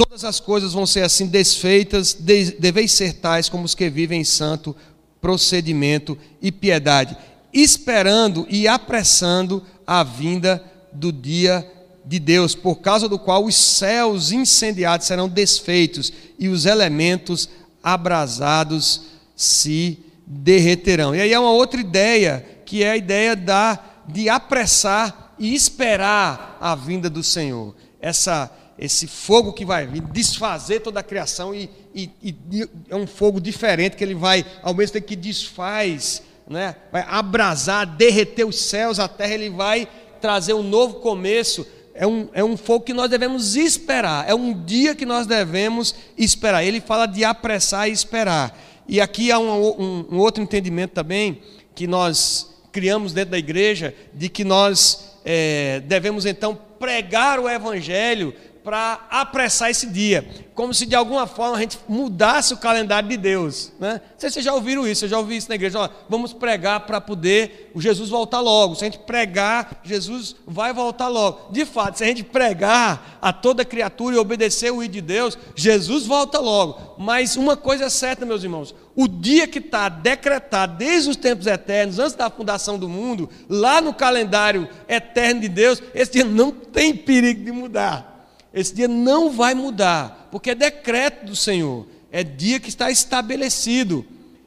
Todas 0.00 0.24
as 0.24 0.40
coisas 0.40 0.72
vão 0.72 0.86
ser 0.86 1.02
assim 1.02 1.26
desfeitas, 1.26 2.14
deveis 2.14 2.90
ser 2.90 3.12
tais 3.12 3.50
como 3.50 3.64
os 3.64 3.74
que 3.74 3.90
vivem 3.90 4.22
em 4.22 4.24
santo 4.24 4.74
procedimento 5.20 6.16
e 6.40 6.50
piedade, 6.50 7.14
esperando 7.52 8.46
e 8.48 8.66
apressando 8.66 9.62
a 9.86 10.02
vinda 10.02 10.64
do 10.90 11.12
dia 11.12 11.70
de 12.02 12.18
Deus, 12.18 12.54
por 12.54 12.76
causa 12.76 13.10
do 13.10 13.18
qual 13.18 13.44
os 13.44 13.54
céus 13.54 14.32
incendiados 14.32 15.06
serão 15.06 15.28
desfeitos 15.28 16.10
e 16.38 16.48
os 16.48 16.64
elementos 16.64 17.50
abrasados 17.82 19.02
se 19.36 19.98
derreterão. 20.26 21.14
E 21.14 21.20
aí 21.20 21.30
é 21.30 21.38
uma 21.38 21.52
outra 21.52 21.78
ideia, 21.78 22.62
que 22.64 22.82
é 22.82 22.92
a 22.92 22.96
ideia 22.96 23.36
da 23.36 23.78
de 24.08 24.30
apressar 24.30 25.34
e 25.38 25.54
esperar 25.54 26.56
a 26.58 26.74
vinda 26.74 27.10
do 27.10 27.22
Senhor. 27.22 27.74
Essa 28.00 28.50
esse 28.80 29.06
fogo 29.06 29.52
que 29.52 29.62
vai 29.62 29.86
desfazer 29.86 30.80
toda 30.80 31.00
a 31.00 31.02
criação 31.02 31.54
e, 31.54 31.68
e, 31.94 32.10
e, 32.22 32.68
é 32.88 32.96
um 32.96 33.06
fogo 33.06 33.38
diferente 33.38 33.94
que 33.94 34.02
ele 34.02 34.14
vai, 34.14 34.42
ao 34.62 34.72
mesmo 34.72 34.94
tempo 34.94 35.06
que 35.06 35.14
desfaz, 35.14 36.22
né, 36.48 36.74
vai 36.90 37.04
abrasar, 37.06 37.86
derreter 37.86 38.46
os 38.46 38.58
céus, 38.58 38.98
a 38.98 39.06
terra, 39.06 39.34
ele 39.34 39.50
vai 39.50 39.86
trazer 40.18 40.54
um 40.54 40.62
novo 40.62 40.94
começo. 40.94 41.66
É 41.94 42.06
um, 42.06 42.28
é 42.32 42.42
um 42.42 42.56
fogo 42.56 42.86
que 42.86 42.94
nós 42.94 43.10
devemos 43.10 43.54
esperar, 43.54 44.26
é 44.26 44.34
um 44.34 44.64
dia 44.64 44.94
que 44.94 45.04
nós 45.04 45.26
devemos 45.26 45.94
esperar. 46.16 46.64
Ele 46.64 46.80
fala 46.80 47.04
de 47.04 47.22
apressar 47.22 47.86
e 47.86 47.92
esperar. 47.92 48.58
E 48.88 48.98
aqui 48.98 49.30
há 49.30 49.38
um, 49.38 49.50
um, 49.50 50.06
um 50.12 50.18
outro 50.18 50.42
entendimento 50.42 50.92
também 50.92 51.42
que 51.74 51.86
nós 51.86 52.50
criamos 52.72 53.12
dentro 53.12 53.32
da 53.32 53.38
igreja, 53.38 53.94
de 54.14 54.30
que 54.30 54.42
nós 54.42 55.18
é, 55.22 55.80
devemos 55.80 56.24
então 56.24 56.58
pregar 56.78 57.38
o 57.38 57.48
evangelho 57.48 58.34
para 58.70 59.04
apressar 59.10 59.68
esse 59.68 59.84
dia, 59.84 60.24
como 60.54 60.72
se 60.72 60.86
de 60.86 60.94
alguma 60.94 61.26
forma 61.26 61.56
a 61.56 61.60
gente 61.60 61.76
mudasse 61.88 62.54
o 62.54 62.56
calendário 62.56 63.08
de 63.08 63.16
Deus. 63.16 63.72
Né? 63.80 64.00
Vocês 64.16 64.32
já 64.44 64.54
ouviram 64.54 64.86
isso, 64.86 65.06
eu 65.06 65.08
já 65.08 65.18
ouvi 65.18 65.36
isso 65.36 65.48
na 65.48 65.56
igreja. 65.56 65.80
Ó, 65.80 65.88
vamos 66.08 66.32
pregar 66.32 66.86
para 66.86 67.00
poder 67.00 67.72
o 67.74 67.80
Jesus 67.80 68.08
voltar 68.08 68.38
logo. 68.38 68.76
Se 68.76 68.84
a 68.84 68.88
gente 68.88 69.00
pregar, 69.00 69.80
Jesus 69.82 70.36
vai 70.46 70.72
voltar 70.72 71.08
logo. 71.08 71.50
De 71.50 71.64
fato, 71.64 71.98
se 71.98 72.04
a 72.04 72.06
gente 72.06 72.22
pregar 72.22 73.18
a 73.20 73.32
toda 73.32 73.64
criatura 73.64 74.14
e 74.14 74.18
obedecer 74.20 74.72
o 74.72 74.84
I 74.84 74.86
de 74.86 75.00
Deus, 75.00 75.36
Jesus 75.56 76.06
volta 76.06 76.38
logo. 76.38 76.94
Mas 76.96 77.34
uma 77.34 77.56
coisa 77.56 77.86
é 77.86 77.90
certa, 77.90 78.24
meus 78.24 78.44
irmãos: 78.44 78.72
o 78.94 79.08
dia 79.08 79.48
que 79.48 79.58
está 79.58 79.88
decretado 79.88 80.76
desde 80.76 81.10
os 81.10 81.16
tempos 81.16 81.48
eternos, 81.48 81.98
antes 81.98 82.14
da 82.14 82.30
fundação 82.30 82.78
do 82.78 82.88
mundo, 82.88 83.28
lá 83.48 83.80
no 83.80 83.92
calendário 83.92 84.68
eterno 84.88 85.40
de 85.40 85.48
Deus, 85.48 85.82
esse 85.92 86.12
dia 86.12 86.24
não 86.24 86.52
tem 86.52 86.94
perigo 86.94 87.44
de 87.44 87.50
mudar. 87.50 88.10
Esse 88.52 88.74
dia 88.74 88.88
não 88.88 89.30
vai 89.30 89.54
mudar, 89.54 90.28
porque 90.30 90.50
é 90.50 90.54
decreto 90.54 91.26
do 91.26 91.36
Senhor, 91.36 91.86
é 92.10 92.24
dia 92.24 92.58
que 92.58 92.68
está 92.68 92.90
estabelecido. 92.90 94.04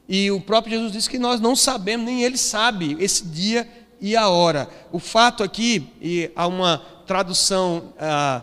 E 0.08 0.30
o 0.30 0.40
próprio 0.40 0.76
Jesus 0.76 0.92
disse 0.92 1.10
que 1.10 1.18
nós 1.18 1.40
não 1.40 1.56
sabemos, 1.56 2.06
nem 2.06 2.22
ele 2.22 2.36
sabe 2.36 2.96
esse 3.00 3.24
dia 3.24 3.66
e 4.00 4.14
a 4.14 4.28
hora. 4.28 4.68
O 4.92 4.98
fato 4.98 5.42
aqui, 5.42 5.88
e 6.00 6.30
há 6.36 6.46
uma 6.46 6.78
tradução, 7.06 7.94
ah, 7.98 8.42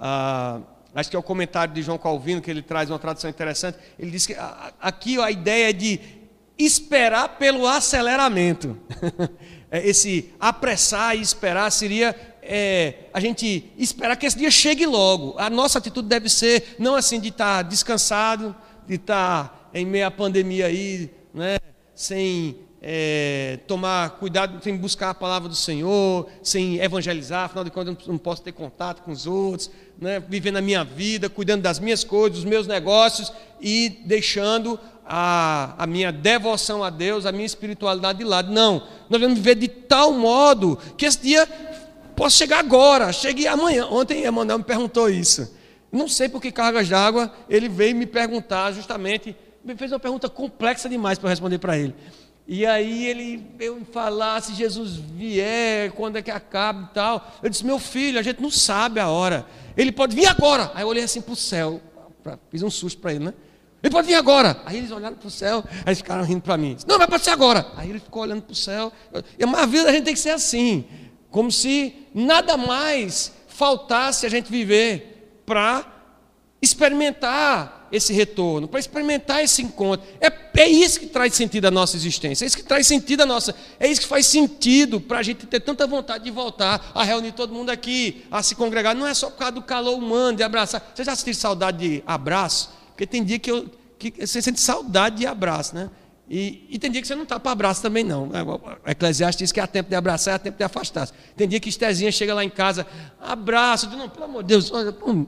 ah, 0.00 0.60
acho 0.94 1.10
que 1.10 1.16
é 1.16 1.18
o 1.18 1.22
comentário 1.22 1.74
de 1.74 1.82
João 1.82 1.98
Calvino, 1.98 2.40
que 2.40 2.50
ele 2.50 2.62
traz 2.62 2.88
uma 2.88 2.98
tradução 2.98 3.28
interessante. 3.28 3.76
Ele 3.98 4.10
diz 4.10 4.26
que 4.26 4.34
aqui 4.80 5.20
a 5.20 5.30
ideia 5.30 5.68
é 5.68 5.72
de 5.72 6.00
esperar 6.58 7.36
pelo 7.36 7.66
aceleramento. 7.66 8.78
É, 9.74 9.88
esse 9.88 10.30
apressar 10.38 11.16
e 11.16 11.22
esperar 11.22 11.72
seria 11.72 12.14
é, 12.42 12.94
a 13.14 13.20
gente 13.20 13.72
esperar 13.78 14.16
que 14.16 14.26
esse 14.26 14.36
dia 14.36 14.50
chegue 14.50 14.84
logo. 14.84 15.34
A 15.38 15.48
nossa 15.48 15.78
atitude 15.78 16.08
deve 16.08 16.28
ser 16.28 16.74
não 16.78 16.94
assim 16.94 17.20
de 17.20 17.28
estar 17.28 17.62
descansado, 17.62 18.54
de 18.86 18.94
estar 18.94 19.70
em 19.72 19.86
meio 19.86 20.06
à 20.06 20.10
pandemia 20.10 20.66
aí, 20.66 21.10
né, 21.32 21.58
sem 21.94 22.56
é, 22.82 23.60
tomar 23.68 24.10
cuidado, 24.18 24.62
sem 24.62 24.76
buscar 24.76 25.10
a 25.10 25.14
palavra 25.14 25.48
do 25.48 25.54
Senhor, 25.54 26.28
sem 26.42 26.80
evangelizar, 26.80 27.44
afinal 27.44 27.62
de 27.62 27.70
contas 27.70 27.96
eu 28.06 28.12
não 28.12 28.18
posso 28.18 28.42
ter 28.42 28.52
contato 28.52 29.02
com 29.02 29.12
os 29.12 29.24
outros, 29.24 29.70
né, 29.98 30.18
vivendo 30.18 30.56
a 30.56 30.60
minha 30.60 30.82
vida, 30.82 31.30
cuidando 31.30 31.62
das 31.62 31.78
minhas 31.78 32.02
coisas, 32.02 32.40
dos 32.40 32.44
meus 32.44 32.66
negócios 32.66 33.32
e 33.60 34.00
deixando 34.04 34.78
a, 35.06 35.74
a 35.78 35.86
minha 35.86 36.10
devoção 36.10 36.82
a 36.82 36.90
Deus, 36.90 37.24
a 37.24 37.32
minha 37.32 37.46
espiritualidade 37.46 38.18
de 38.18 38.24
lado. 38.24 38.52
Não, 38.52 38.80
nós 39.08 39.20
devemos 39.20 39.38
viver 39.38 39.54
de 39.54 39.68
tal 39.68 40.12
modo 40.12 40.76
que 40.96 41.06
esse 41.06 41.20
dia 41.20 41.46
possa 42.22 42.36
chegar 42.36 42.60
agora, 42.60 43.12
chegue 43.12 43.48
amanhã. 43.48 43.84
Ontem 43.86 44.22
Emanuel 44.22 44.58
me 44.58 44.64
perguntou 44.64 45.10
isso. 45.10 45.56
Não 45.90 46.06
sei 46.06 46.28
por 46.28 46.40
que 46.40 46.52
cargas 46.52 46.88
d'água 46.88 47.32
ele 47.48 47.68
veio 47.68 47.96
me 47.96 48.06
perguntar 48.06 48.70
justamente, 48.70 49.36
me 49.64 49.74
fez 49.74 49.90
uma 49.90 49.98
pergunta 49.98 50.28
complexa 50.28 50.88
demais 50.88 51.18
para 51.18 51.30
responder 51.30 51.58
para 51.58 51.76
ele. 51.76 51.92
E 52.46 52.64
aí 52.64 53.06
ele 53.06 53.44
veio 53.56 53.74
me 53.74 53.84
falar 53.84 54.40
se 54.40 54.54
Jesus 54.54 54.94
vier, 54.94 55.90
quando 55.92 56.16
é 56.16 56.22
que 56.22 56.30
acaba 56.30 56.88
e 56.88 56.94
tal. 56.94 57.32
Eu 57.42 57.50
disse, 57.50 57.66
meu 57.66 57.80
filho, 57.80 58.20
a 58.20 58.22
gente 58.22 58.40
não 58.40 58.52
sabe 58.52 59.00
a 59.00 59.08
hora. 59.08 59.44
Ele 59.76 59.90
pode 59.90 60.14
vir 60.14 60.26
agora. 60.26 60.70
Aí 60.74 60.82
eu 60.82 60.88
olhei 60.88 61.02
assim 61.02 61.20
para 61.20 61.32
o 61.32 61.36
céu, 61.36 61.80
pra, 62.22 62.38
fiz 62.50 62.62
um 62.62 62.70
susto 62.70 63.00
para 63.00 63.14
ele, 63.14 63.24
né? 63.24 63.34
Ele 63.82 63.90
pode 63.90 64.06
vir 64.06 64.14
agora. 64.14 64.62
Aí 64.64 64.78
eles 64.78 64.92
olharam 64.92 65.16
para 65.16 65.26
o 65.26 65.30
céu, 65.30 65.64
aí 65.68 65.88
eles 65.88 65.98
ficaram 65.98 66.22
rindo 66.22 66.42
para 66.42 66.56
mim. 66.56 66.76
Não, 66.86 66.98
mas 66.98 67.08
pode 67.08 67.24
ser 67.24 67.30
agora. 67.30 67.66
Aí 67.76 67.90
ele 67.90 67.98
ficou 67.98 68.22
olhando 68.22 68.42
para 68.42 68.52
o 68.52 68.54
céu. 68.54 68.92
E 69.36 69.42
a 69.42 69.66
vida 69.66 69.86
da 69.86 69.92
gente 69.92 70.04
tem 70.04 70.14
que 70.14 70.20
ser 70.20 70.30
assim. 70.30 70.84
Como 71.32 71.50
se 71.50 71.94
nada 72.14 72.56
mais 72.56 73.32
faltasse 73.48 74.26
a 74.26 74.28
gente 74.28 74.50
viver 74.50 75.40
para 75.44 75.84
experimentar 76.60 77.88
esse 77.90 78.12
retorno, 78.12 78.68
para 78.68 78.78
experimentar 78.78 79.42
esse 79.42 79.62
encontro. 79.62 80.06
É, 80.20 80.30
é 80.60 80.68
isso 80.68 81.00
que 81.00 81.06
traz 81.06 81.34
sentido 81.34 81.66
à 81.66 81.70
nossa 81.70 81.96
existência, 81.96 82.44
é 82.44 82.46
isso 82.46 82.56
que 82.56 82.62
traz 82.62 82.86
sentido 82.86 83.22
à 83.22 83.26
nossa, 83.26 83.54
é 83.80 83.88
isso 83.88 84.02
que 84.02 84.06
faz 84.06 84.26
sentido 84.26 85.00
para 85.00 85.18
a 85.18 85.22
gente 85.22 85.46
ter 85.46 85.60
tanta 85.60 85.86
vontade 85.86 86.24
de 86.24 86.30
voltar 86.30 86.92
a 86.94 87.02
reunir 87.02 87.32
todo 87.32 87.52
mundo 87.52 87.70
aqui, 87.70 88.24
a 88.30 88.42
se 88.42 88.54
congregar. 88.54 88.94
Não 88.94 89.06
é 89.06 89.14
só 89.14 89.30
por 89.30 89.38
causa 89.38 89.52
do 89.52 89.62
calor 89.62 89.96
humano, 89.96 90.36
de 90.36 90.42
abraçar. 90.42 90.92
Você 90.94 91.02
já 91.02 91.16
sentiu 91.16 91.34
saudade 91.34 91.78
de 91.78 92.02
abraço? 92.06 92.70
Porque 92.88 93.06
tem 93.06 93.24
dia 93.24 93.38
que, 93.38 93.50
eu, 93.50 93.70
que 93.98 94.26
você 94.26 94.42
sente 94.42 94.60
saudade 94.60 95.16
de 95.16 95.26
abraço, 95.26 95.74
né? 95.74 95.90
E, 96.28 96.66
e, 96.70 96.78
tem 96.78 96.90
dia 96.90 97.02
que 97.02 97.06
você 97.06 97.14
não 97.14 97.24
está 97.24 97.38
para 97.38 97.52
abraço 97.52 97.82
também, 97.82 98.04
não. 98.04 98.28
O 98.28 98.90
Eclesiastes 98.90 99.38
diz 99.38 99.52
que 99.52 99.60
há 99.60 99.66
tempo 99.66 99.90
de 99.90 99.96
abraçar 99.96 100.32
e 100.32 100.36
há 100.36 100.38
tempo 100.38 100.56
de 100.56 100.64
afastar-se. 100.64 101.12
Tem 101.36 101.46
dia 101.46 101.60
que 101.60 101.68
Estezinha 101.68 102.10
chega 102.10 102.32
lá 102.32 102.44
em 102.44 102.48
casa, 102.48 102.86
abraço, 103.20 103.86
diz, 103.86 103.98
não, 103.98 104.08
pelo 104.08 104.24
amor 104.24 104.42
de 104.42 104.48
Deus, 104.48 104.70
olha, 104.72 104.92
pum, 104.92 105.26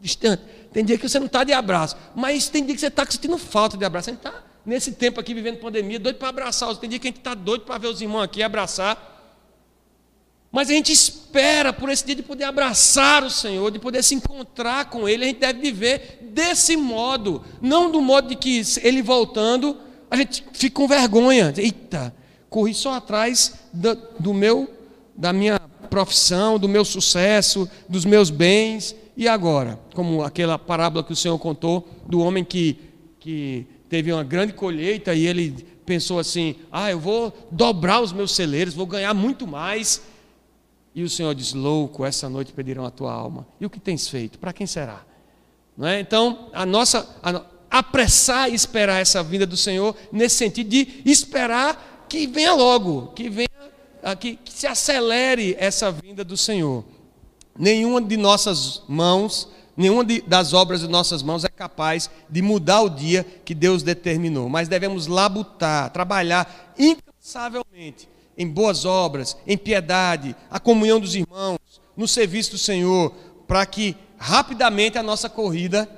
distante. 0.00 0.42
Tem 0.72 0.84
dia 0.84 0.96
que 0.96 1.08
você 1.08 1.18
não 1.18 1.26
está 1.26 1.44
de 1.44 1.52
abraço, 1.52 1.96
mas 2.14 2.48
tem 2.48 2.64
dia 2.64 2.74
que 2.74 2.80
você 2.80 2.86
está 2.86 3.04
sentindo 3.04 3.36
falta 3.36 3.76
de 3.76 3.84
abraço. 3.84 4.10
A 4.10 4.12
gente 4.12 4.24
está 4.24 4.42
nesse 4.64 4.92
tempo 4.92 5.20
aqui 5.20 5.34
vivendo 5.34 5.58
pandemia, 5.58 5.98
doido 5.98 6.16
para 6.16 6.28
abraçar. 6.28 6.74
Tem 6.76 6.88
dia 6.88 6.98
que 6.98 7.06
a 7.06 7.10
gente 7.10 7.18
está 7.18 7.34
doido 7.34 7.64
para 7.64 7.78
ver 7.78 7.88
os 7.88 8.00
irmãos 8.00 8.22
aqui 8.22 8.42
abraçar. 8.42 9.14
Mas 10.50 10.70
a 10.70 10.72
gente 10.72 10.92
espera 10.92 11.72
por 11.72 11.88
esse 11.90 12.04
dia 12.04 12.14
de 12.14 12.22
poder 12.22 12.44
abraçar 12.44 13.22
o 13.22 13.30
Senhor, 13.30 13.70
de 13.70 13.78
poder 13.78 14.02
se 14.02 14.14
encontrar 14.14 14.86
com 14.86 15.08
Ele. 15.08 15.24
A 15.24 15.26
gente 15.28 15.40
deve 15.40 15.60
viver 15.60 16.18
desse 16.32 16.76
modo, 16.76 17.44
não 17.60 17.90
do 17.90 18.00
modo 18.00 18.28
de 18.28 18.36
que 18.36 18.62
Ele 18.82 19.02
voltando, 19.02 19.76
a 20.10 20.16
gente 20.16 20.44
fica 20.52 20.74
com 20.76 20.88
vergonha. 20.88 21.52
Eita, 21.56 22.14
corri 22.48 22.74
só 22.74 22.94
atrás 22.94 23.54
do, 23.72 23.94
do 24.18 24.34
meu, 24.34 24.70
da 25.16 25.32
minha 25.32 25.58
profissão, 25.90 26.58
do 26.58 26.68
meu 26.68 26.84
sucesso, 26.84 27.68
dos 27.88 28.04
meus 28.04 28.30
bens. 28.30 28.94
E 29.16 29.26
agora? 29.26 29.78
Como 29.94 30.22
aquela 30.22 30.58
parábola 30.58 31.02
que 31.02 31.12
o 31.12 31.16
Senhor 31.16 31.38
contou 31.38 31.88
do 32.06 32.20
homem 32.20 32.44
que, 32.44 32.78
que 33.18 33.66
teve 33.88 34.12
uma 34.12 34.24
grande 34.24 34.52
colheita 34.52 35.14
e 35.14 35.26
ele 35.26 35.66
pensou 35.84 36.18
assim: 36.18 36.56
ah, 36.70 36.90
eu 36.90 37.00
vou 37.00 37.32
dobrar 37.50 38.02
os 38.02 38.12
meus 38.12 38.34
celeiros, 38.34 38.74
vou 38.74 38.86
ganhar 38.86 39.14
muito 39.14 39.46
mais. 39.46 40.02
E 40.94 41.02
o 41.02 41.08
Senhor 41.10 41.34
diz: 41.34 41.52
louco, 41.54 42.04
essa 42.04 42.28
noite 42.28 42.52
pedirão 42.52 42.84
a 42.84 42.90
tua 42.90 43.12
alma. 43.12 43.46
E 43.60 43.66
o 43.66 43.70
que 43.70 43.80
tens 43.80 44.08
feito? 44.08 44.38
Para 44.38 44.52
quem 44.52 44.66
será? 44.66 45.04
Não 45.76 45.86
é? 45.86 46.00
Então, 46.00 46.48
a 46.52 46.64
nossa, 46.64 47.16
a, 47.22 47.42
apressar 47.78 48.50
e 48.50 48.54
esperar 48.54 49.00
essa 49.00 49.22
vinda 49.22 49.46
do 49.46 49.56
Senhor, 49.56 49.96
nesse 50.10 50.36
sentido 50.36 50.70
de 50.70 51.02
esperar 51.04 52.06
que 52.08 52.26
venha 52.26 52.54
logo, 52.54 53.08
que 53.08 53.28
venha, 53.28 53.48
que, 54.18 54.36
que 54.36 54.52
se 54.52 54.66
acelere 54.66 55.56
essa 55.58 55.90
vinda 55.90 56.24
do 56.24 56.36
Senhor. 56.36 56.84
Nenhuma 57.58 58.00
de 58.00 58.16
nossas 58.16 58.82
mãos, 58.88 59.48
nenhuma 59.76 60.04
de, 60.04 60.20
das 60.22 60.52
obras 60.52 60.80
de 60.80 60.88
nossas 60.88 61.22
mãos 61.22 61.44
é 61.44 61.48
capaz 61.48 62.10
de 62.28 62.42
mudar 62.42 62.82
o 62.82 62.90
dia 62.90 63.24
que 63.44 63.54
Deus 63.54 63.82
determinou, 63.82 64.48
mas 64.48 64.68
devemos 64.68 65.06
labutar, 65.06 65.90
trabalhar 65.90 66.74
incansavelmente 66.78 68.08
em 68.36 68.46
boas 68.46 68.84
obras, 68.84 69.36
em 69.46 69.56
piedade, 69.56 70.36
a 70.50 70.60
comunhão 70.60 71.00
dos 71.00 71.14
irmãos, 71.14 71.58
no 71.96 72.06
serviço 72.06 72.52
do 72.52 72.58
Senhor, 72.58 73.12
para 73.48 73.64
que 73.64 73.96
rapidamente 74.18 74.98
a 74.98 75.02
nossa 75.02 75.28
corrida, 75.28 75.88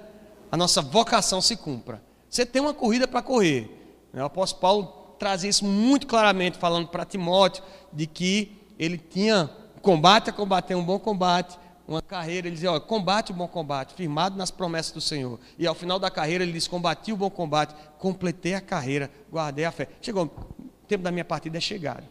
a 0.51 0.57
nossa 0.57 0.83
vocação 0.83 1.41
se 1.41 1.57
cumpra. 1.57 2.03
Você 2.29 2.45
tem 2.45 2.61
uma 2.61 2.75
corrida 2.75 3.07
para 3.07 3.23
correr. 3.23 3.71
O 4.13 4.23
apóstolo 4.23 4.61
Paulo 4.61 4.85
traz 5.19 5.45
isso 5.45 5.65
muito 5.65 6.07
claramente, 6.07 6.59
falando 6.59 6.89
para 6.89 7.05
Timóteo 7.05 7.63
de 7.93 8.07
que 8.07 8.53
ele 8.79 8.99
tinha 8.99 9.51
combate 9.83 10.31
a 10.31 10.33
combater 10.33 10.75
um 10.75 10.85
bom 10.85 10.99
combate, 10.99 11.59
uma 11.87 12.03
carreira, 12.03 12.47
ele 12.47 12.55
dizia, 12.55 12.71
ó, 12.71 12.79
combate 12.79 13.33
o 13.33 13.35
bom 13.35 13.49
combate, 13.49 13.95
firmado 13.95 14.37
nas 14.37 14.51
promessas 14.51 14.93
do 14.93 15.01
Senhor. 15.01 15.41
E 15.59 15.67
ao 15.67 15.75
final 15.75 15.99
da 15.99 16.11
carreira 16.11 16.45
ele 16.45 16.53
diz, 16.53 16.69
combati 16.69 17.13
o 17.13 17.17
bom 17.17 17.31
combate, 17.31 17.75
completei 17.99 18.55
a 18.55 18.61
carreira, 18.61 19.11
guardei 19.33 19.65
a 19.65 19.73
fé. 19.73 19.89
Chegou, 20.03 20.25
o 20.25 20.87
tempo 20.87 21.03
da 21.03 21.11
minha 21.11 21.25
partida 21.25 21.57
é 21.57 21.61
chegado. 21.61 22.05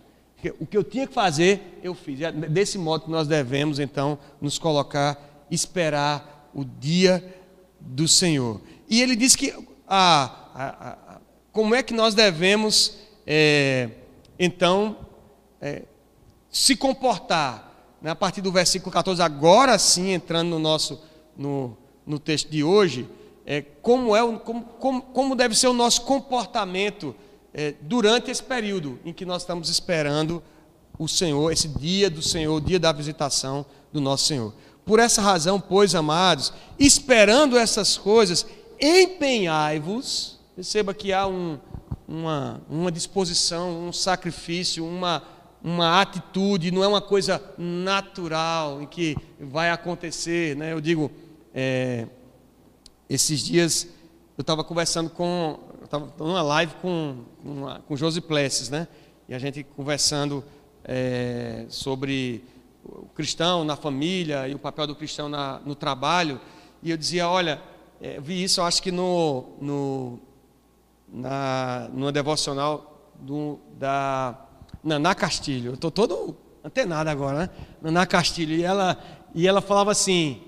O 0.59 0.65
que 0.65 0.77
eu 0.77 0.83
tinha 0.83 1.05
que 1.05 1.13
fazer, 1.13 1.79
eu 1.83 1.93
fiz. 1.93 2.21
É 2.21 2.31
desse 2.31 2.77
modo 2.77 3.05
que 3.05 3.11
nós 3.11 3.27
devemos, 3.27 3.79
então, 3.79 4.17
nos 4.41 4.57
colocar, 4.57 5.45
esperar 5.49 6.49
o 6.53 6.63
dia 6.65 7.36
do 7.79 8.07
Senhor. 8.07 8.61
E 8.89 9.01
ele 9.01 9.15
diz 9.15 9.35
que, 9.35 9.53
a, 9.87 10.31
a, 10.53 10.91
a 10.91 11.19
como 11.51 11.73
é 11.73 11.81
que 11.81 11.93
nós 11.93 12.13
devemos, 12.13 12.97
é, 13.25 13.89
então, 14.37 14.97
é, 15.59 15.83
se 16.51 16.75
comportar 16.75 17.67
né, 18.01 18.11
a 18.11 18.15
partir 18.15 18.41
do 18.41 18.51
versículo 18.51 18.91
14, 18.91 19.21
agora 19.21 19.77
sim, 19.79 20.11
entrando 20.11 20.49
no 20.49 20.59
nosso 20.59 21.01
no, 21.35 21.77
no 22.05 22.19
texto 22.19 22.49
de 22.49 22.63
hoje, 22.63 23.07
é, 23.45 23.61
como, 23.81 24.15
é 24.15 24.21
como, 24.39 24.63
como, 24.63 25.01
como 25.01 25.35
deve 25.35 25.55
ser 25.55 25.67
o 25.67 25.73
nosso 25.73 26.01
comportamento 26.01 27.15
é, 27.53 27.73
durante 27.81 28.29
esse 28.29 28.43
período 28.43 28.99
em 29.05 29.13
que 29.13 29.25
nós 29.25 29.41
estamos 29.43 29.69
esperando 29.69 30.43
o 30.99 31.07
Senhor, 31.07 31.51
esse 31.51 31.67
dia 31.67 32.09
do 32.09 32.21
Senhor, 32.21 32.55
o 32.55 32.61
dia 32.61 32.79
da 32.79 32.91
visitação 32.91 33.65
do 33.91 34.01
nosso 34.01 34.25
Senhor. 34.25 34.53
Por 34.87 34.99
essa 34.99 35.21
razão, 35.21 35.59
pois, 35.59 35.93
amados, 35.93 36.53
esperando 36.79 37.57
essas 37.57 37.97
coisas, 37.97 38.45
empenhai-vos. 38.81 40.39
Perceba 40.55 40.93
que 40.93 41.13
há 41.13 41.27
um, 41.27 41.59
uma, 42.07 42.61
uma 42.69 42.91
disposição, 42.91 43.87
um 43.87 43.93
sacrifício, 43.93 44.83
uma 44.85 45.21
uma 45.63 46.01
atitude, 46.01 46.71
não 46.71 46.83
é 46.83 46.87
uma 46.87 47.01
coisa 47.01 47.43
natural 47.57 48.81
em 48.81 48.85
que 48.85 49.17
vai 49.39 49.69
acontecer. 49.69 50.55
Né? 50.55 50.71
Eu 50.71 50.79
digo, 50.79 51.11
é, 51.53 52.07
esses 53.09 53.41
dias 53.41 53.87
eu 54.37 54.41
estava 54.41 54.63
conversando 54.63 55.09
com, 55.09 55.59
estava 55.83 56.13
numa 56.19 56.41
live 56.41 56.73
com, 56.81 57.17
uma, 57.43 57.79
com 57.79 57.97
Josi 57.97 58.21
Plessis, 58.21 58.69
né? 58.69 58.87
E 59.27 59.33
a 59.33 59.39
gente 59.39 59.63
conversando 59.63 60.43
é, 60.83 61.65
sobre 61.69 62.43
o 62.87 63.09
cristão 63.13 63.63
na 63.63 63.75
família 63.75 64.47
e 64.47 64.55
o 64.55 64.59
papel 64.59 64.87
do 64.87 64.95
cristão 64.95 65.27
na, 65.27 65.59
no 65.65 65.75
trabalho. 65.75 66.39
E 66.81 66.91
eu 66.91 66.97
dizia, 66.97 67.27
olha, 67.27 67.61
é, 68.01 68.19
vi 68.19 68.43
isso, 68.43 68.61
acho 68.61 68.81
que 68.81 68.91
no, 68.91 69.55
no, 69.59 70.19
na, 71.07 71.89
numa 71.91 72.11
devocional 72.11 73.11
do, 73.19 73.59
da 73.77 74.39
Naná 74.83 75.13
Castilho. 75.13 75.71
Eu 75.71 75.75
estou 75.75 75.91
todo 75.91 76.37
antenado 76.63 77.09
agora, 77.09 77.39
né? 77.39 77.49
Naná 77.81 78.05
Castilho. 78.05 78.55
E 78.55 78.63
ela, 78.63 78.97
e 79.33 79.47
ela 79.47 79.61
falava 79.61 79.91
assim: 79.91 80.41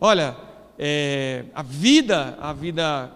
olha, 0.00 0.36
é, 0.78 1.44
a 1.54 1.62
vida, 1.62 2.38
a 2.40 2.52
vida, 2.52 3.12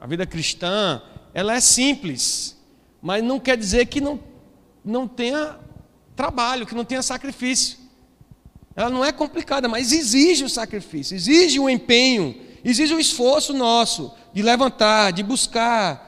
a 0.00 0.06
vida 0.06 0.26
cristã, 0.26 1.00
ela 1.32 1.54
é 1.54 1.60
simples, 1.60 2.60
mas 3.00 3.22
não 3.22 3.38
quer 3.38 3.56
dizer 3.56 3.86
que 3.86 4.00
não, 4.00 4.18
não 4.84 5.06
tenha 5.06 5.58
trabalho, 6.14 6.66
que 6.66 6.74
não 6.74 6.84
tenha 6.84 7.02
sacrifício. 7.02 7.85
Ela 8.76 8.90
não 8.90 9.04
é 9.04 9.10
complicada, 9.10 9.66
mas 9.66 9.90
exige 9.90 10.44
o 10.44 10.50
sacrifício, 10.50 11.14
exige 11.14 11.58
o 11.58 11.68
empenho, 11.68 12.36
exige 12.62 12.94
o 12.94 13.00
esforço 13.00 13.54
nosso 13.54 14.12
de 14.34 14.42
levantar, 14.42 15.12
de 15.12 15.22
buscar, 15.22 16.06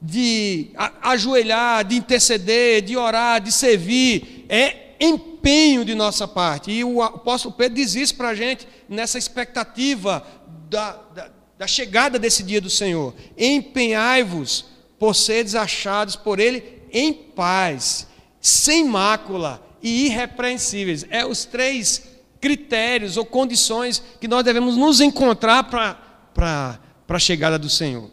de 0.00 0.70
ajoelhar, 1.02 1.84
de 1.84 1.96
interceder, 1.96 2.80
de 2.80 2.96
orar, 2.96 3.40
de 3.40 3.52
servir, 3.52 4.46
é 4.48 4.94
empenho 4.98 5.84
de 5.84 5.94
nossa 5.94 6.26
parte. 6.26 6.70
E 6.70 6.82
o 6.82 7.02
apóstolo 7.02 7.54
Pedro 7.54 7.76
diz 7.76 7.94
isso 7.94 8.14
para 8.14 8.28
a 8.28 8.34
gente 8.34 8.66
nessa 8.88 9.18
expectativa 9.18 10.26
da, 10.70 10.92
da, 11.14 11.30
da, 11.58 11.66
chegada 11.66 12.18
desse 12.18 12.42
dia 12.42 12.60
do 12.60 12.70
Senhor. 12.70 13.14
Empenhai-vos 13.36 14.66
por 14.98 15.14
seres 15.14 15.54
achados 15.54 16.16
por 16.16 16.40
Ele 16.40 16.82
em 16.90 17.12
paz, 17.12 18.06
sem 18.40 18.84
mácula 18.84 19.62
e 19.82 20.06
irrepreensíveis. 20.06 21.04
É 21.10 21.24
os 21.26 21.44
três 21.44 22.02
critérios 22.40 23.16
ou 23.16 23.24
condições 23.24 24.02
que 24.20 24.28
nós 24.28 24.44
devemos 24.44 24.76
nos 24.76 25.00
encontrar 25.00 25.64
para 25.64 26.78
a 27.08 27.18
chegada 27.18 27.58
do 27.58 27.68
Senhor. 27.68 28.10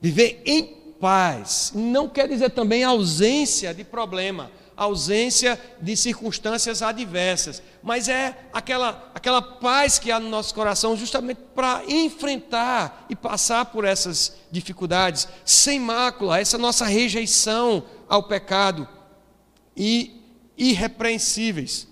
Viver 0.00 0.42
em 0.44 0.64
paz 1.00 1.72
não 1.74 2.08
quer 2.08 2.28
dizer 2.28 2.50
também 2.50 2.84
ausência 2.84 3.74
de 3.74 3.84
problema, 3.84 4.50
ausência 4.76 5.60
de 5.80 5.96
circunstâncias 5.96 6.82
adversas, 6.82 7.62
mas 7.82 8.08
é 8.08 8.36
aquela, 8.52 9.10
aquela 9.14 9.40
paz 9.40 9.98
que 9.98 10.10
há 10.10 10.18
no 10.18 10.28
nosso 10.28 10.54
coração 10.54 10.96
justamente 10.96 11.40
para 11.54 11.82
enfrentar 11.86 13.06
e 13.08 13.14
passar 13.14 13.66
por 13.66 13.84
essas 13.84 14.36
dificuldades, 14.50 15.28
sem 15.44 15.78
mácula, 15.78 16.40
essa 16.40 16.58
nossa 16.58 16.84
rejeição 16.84 17.84
ao 18.08 18.24
pecado 18.24 18.88
e 19.76 20.20
irrepreensíveis. 20.56 21.86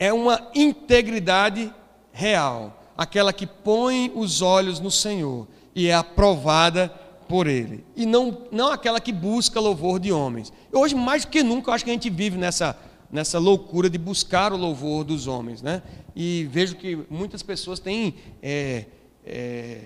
É 0.00 0.12
uma 0.12 0.50
integridade 0.54 1.72
real 2.10 2.80
aquela 2.96 3.32
que 3.32 3.46
põe 3.46 4.10
os 4.14 4.42
olhos 4.42 4.80
no 4.80 4.90
Senhor 4.90 5.46
e 5.74 5.88
é 5.88 5.94
aprovada 5.94 6.88
por 7.28 7.46
Ele, 7.46 7.84
e 7.94 8.04
não, 8.04 8.46
não 8.50 8.72
aquela 8.72 9.00
que 9.00 9.12
busca 9.12 9.60
louvor 9.60 10.00
de 10.00 10.10
homens. 10.10 10.52
Hoje, 10.72 10.96
mais 10.96 11.24
do 11.24 11.30
que 11.30 11.44
nunca, 11.44 11.70
eu 11.70 11.74
acho 11.74 11.84
que 11.84 11.90
a 11.90 11.94
gente 11.94 12.10
vive 12.10 12.36
nessa, 12.36 12.76
nessa 13.08 13.38
loucura 13.38 13.88
de 13.88 13.96
buscar 13.96 14.52
o 14.52 14.56
louvor 14.56 15.04
dos 15.04 15.28
homens, 15.28 15.62
né? 15.62 15.80
E 16.16 16.48
vejo 16.50 16.74
que 16.74 17.06
muitas 17.08 17.42
pessoas 17.42 17.78
têm 17.78 18.16
é, 18.42 18.86
é, 19.24 19.80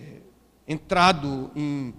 entrado 0.66 1.50
em. 1.54 1.92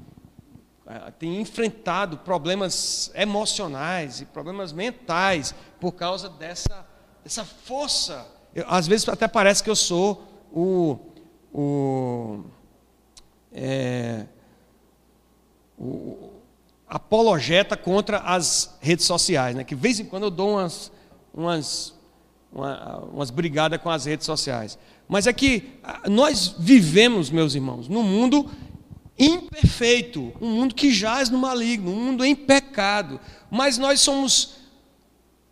Têm 1.17 1.41
enfrentado 1.41 2.17
problemas 2.17 3.12
emocionais 3.15 4.21
e 4.21 4.25
problemas 4.25 4.71
mentais 4.71 5.56
por 5.80 5.93
causa 5.93 6.30
dessa, 6.30 6.86
dessa 7.25 7.43
força. 7.43 8.27
Eu, 8.53 8.65
às 8.67 8.88
vezes 8.88 9.09
até 9.09 9.27
parece 9.27 9.63
que 9.63 9.69
eu 9.69 9.75
sou 9.75 10.23
o, 10.53 10.99
o, 11.51 12.43
é, 13.51 14.27
o 15.75 16.29
apologeta 16.88 17.75
contra 17.75 18.19
as 18.19 18.77
redes 18.79 19.05
sociais, 19.05 19.55
né? 19.55 19.63
que 19.63 19.73
de 19.73 19.81
vez 19.81 19.99
em 19.99 20.05
quando 20.05 20.23
eu 20.23 20.29
dou 20.29 20.51
umas, 20.51 20.91
umas, 21.33 21.95
uma, 22.53 22.99
umas 23.11 23.31
brigadas 23.31 23.81
com 23.81 23.89
as 23.89 24.05
redes 24.05 24.27
sociais. 24.27 24.77
Mas 25.07 25.25
é 25.25 25.33
que 25.33 25.79
nós 26.07 26.55
vivemos, 26.59 27.31
meus 27.31 27.55
irmãos, 27.55 27.88
num 27.88 28.03
mundo 28.03 28.51
imperfeito, 29.17 30.31
um 30.39 30.51
mundo 30.51 30.75
que 30.75 30.91
jaz 30.91 31.31
no 31.31 31.39
maligno, 31.39 31.91
um 31.91 32.05
mundo 32.05 32.23
em 32.23 32.35
pecado, 32.35 33.19
mas 33.49 33.79
nós 33.79 33.99
somos 34.01 34.64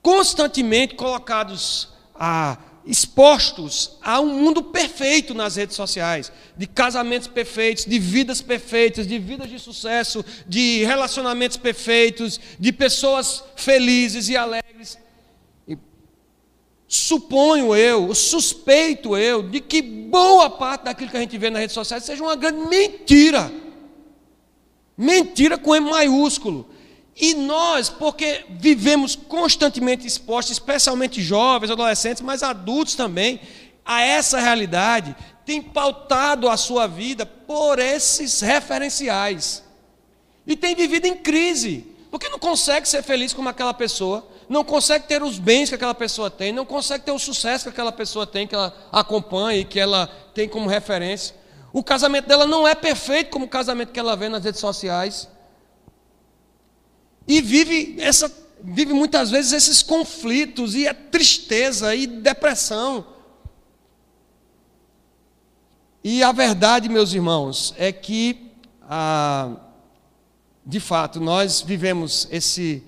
constantemente 0.03 0.95
colocados 0.95 1.87
a 2.13 2.57
expostos 2.85 3.97
a 4.01 4.19
um 4.19 4.41
mundo 4.41 4.61
perfeito 4.61 5.33
nas 5.33 5.55
redes 5.55 5.75
sociais, 5.75 6.31
de 6.57 6.67
casamentos 6.67 7.29
perfeitos, 7.29 7.85
de 7.85 7.97
vidas 7.97 8.41
perfeitas, 8.41 9.07
de 9.07 9.17
vidas 9.17 9.49
de 9.49 9.57
sucesso, 9.57 10.23
de 10.45 10.83
relacionamentos 10.83 11.55
perfeitos, 11.55 12.39
de 12.59 12.73
pessoas 12.73 13.41
felizes 13.55 14.27
e 14.27 14.35
alegres. 14.35 14.99
E 15.65 15.77
suponho 16.85 17.73
eu, 17.73 18.13
suspeito 18.13 19.15
eu, 19.15 19.43
de 19.43 19.61
que 19.61 19.81
boa 19.81 20.49
parte 20.49 20.83
daquilo 20.83 21.09
que 21.09 21.17
a 21.17 21.21
gente 21.21 21.37
vê 21.37 21.49
nas 21.49 21.61
redes 21.61 21.73
sociais 21.73 22.03
seja 22.03 22.21
uma 22.21 22.35
grande 22.35 22.67
mentira. 22.67 23.49
Mentira 24.97 25.57
com 25.57 25.73
E 25.73 25.79
maiúsculo. 25.79 26.72
E 27.15 27.33
nós, 27.35 27.89
porque 27.89 28.45
vivemos 28.49 29.15
constantemente 29.15 30.07
expostos, 30.07 30.53
especialmente 30.53 31.21
jovens, 31.21 31.69
adolescentes, 31.69 32.21
mas 32.21 32.41
adultos 32.41 32.95
também, 32.95 33.39
a 33.85 34.01
essa 34.01 34.39
realidade, 34.39 35.15
tem 35.45 35.61
pautado 35.61 36.49
a 36.49 36.57
sua 36.57 36.87
vida 36.87 37.25
por 37.25 37.77
esses 37.77 38.41
referenciais. 38.41 39.63
E 40.47 40.55
tem 40.55 40.75
vivido 40.75 41.05
em 41.05 41.15
crise, 41.15 41.85
porque 42.09 42.29
não 42.29 42.39
consegue 42.39 42.87
ser 42.87 43.03
feliz 43.03 43.33
como 43.33 43.49
aquela 43.49 43.73
pessoa, 43.73 44.27
não 44.49 44.63
consegue 44.63 45.07
ter 45.07 45.21
os 45.21 45.37
bens 45.37 45.69
que 45.69 45.75
aquela 45.75 45.93
pessoa 45.93 46.29
tem, 46.29 46.51
não 46.51 46.65
consegue 46.65 47.05
ter 47.05 47.11
o 47.11 47.19
sucesso 47.19 47.65
que 47.65 47.69
aquela 47.69 47.91
pessoa 47.91 48.25
tem, 48.25 48.47
que 48.47 48.55
ela 48.55 48.75
acompanha 48.91 49.59
e 49.59 49.65
que 49.65 49.79
ela 49.79 50.07
tem 50.33 50.47
como 50.47 50.69
referência. 50.69 51.35
O 51.71 51.83
casamento 51.83 52.27
dela 52.27 52.45
não 52.45 52.67
é 52.67 52.75
perfeito 52.75 53.29
como 53.29 53.45
o 53.45 53.49
casamento 53.49 53.91
que 53.91 53.99
ela 53.99 54.15
vê 54.15 54.29
nas 54.29 54.43
redes 54.43 54.59
sociais. 54.59 55.27
E 57.27 57.41
vive 57.41 57.95
essa 57.99 58.31
vive 58.63 58.93
muitas 58.93 59.29
vezes 59.29 59.51
esses 59.51 59.83
conflitos 59.83 60.73
e 60.73 60.87
a 60.87 60.93
tristeza 60.93 61.93
e 61.93 62.07
depressão. 62.07 63.05
E 66.01 66.23
a 66.23 66.31
verdade, 66.31 66.87
meus 66.87 67.13
irmãos, 67.13 67.73
é 67.77 67.91
que 67.91 68.51
ah, 68.81 69.55
de 70.65 70.79
fato 70.79 71.19
nós 71.19 71.61
vivemos 71.61 72.27
esse 72.31 72.83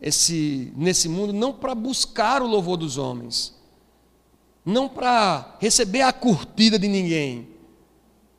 esse 0.00 0.72
nesse 0.74 1.08
mundo 1.08 1.32
não 1.32 1.52
para 1.52 1.74
buscar 1.74 2.42
o 2.42 2.46
louvor 2.46 2.76
dos 2.76 2.96
homens, 2.96 3.54
não 4.64 4.88
para 4.88 5.56
receber 5.60 6.02
a 6.02 6.12
curtida 6.12 6.78
de 6.78 6.88
ninguém. 6.88 7.48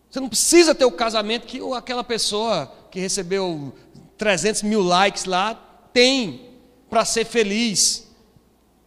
Você 0.10 0.20
não 0.20 0.28
precisa 0.28 0.76
ter 0.76 0.86
o 0.86 0.92
casamento 0.92 1.48
que 1.48 1.62
aquela 1.74 2.04
pessoa 2.04 2.70
que 2.90 3.00
recebeu 3.00 3.74
300 4.22 4.62
mil 4.62 4.84
likes 4.84 5.26
lá, 5.26 5.56
tem 5.92 6.52
para 6.88 7.04
ser 7.04 7.26
feliz. 7.26 8.08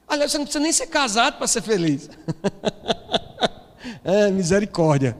Aliás, 0.06 0.30
você 0.30 0.38
não 0.38 0.44
precisa 0.44 0.62
nem 0.62 0.70
ser 0.70 0.86
casado 0.86 1.38
para 1.38 1.48
ser 1.48 1.60
feliz. 1.60 2.08
é, 4.04 4.30
misericórdia. 4.30 5.18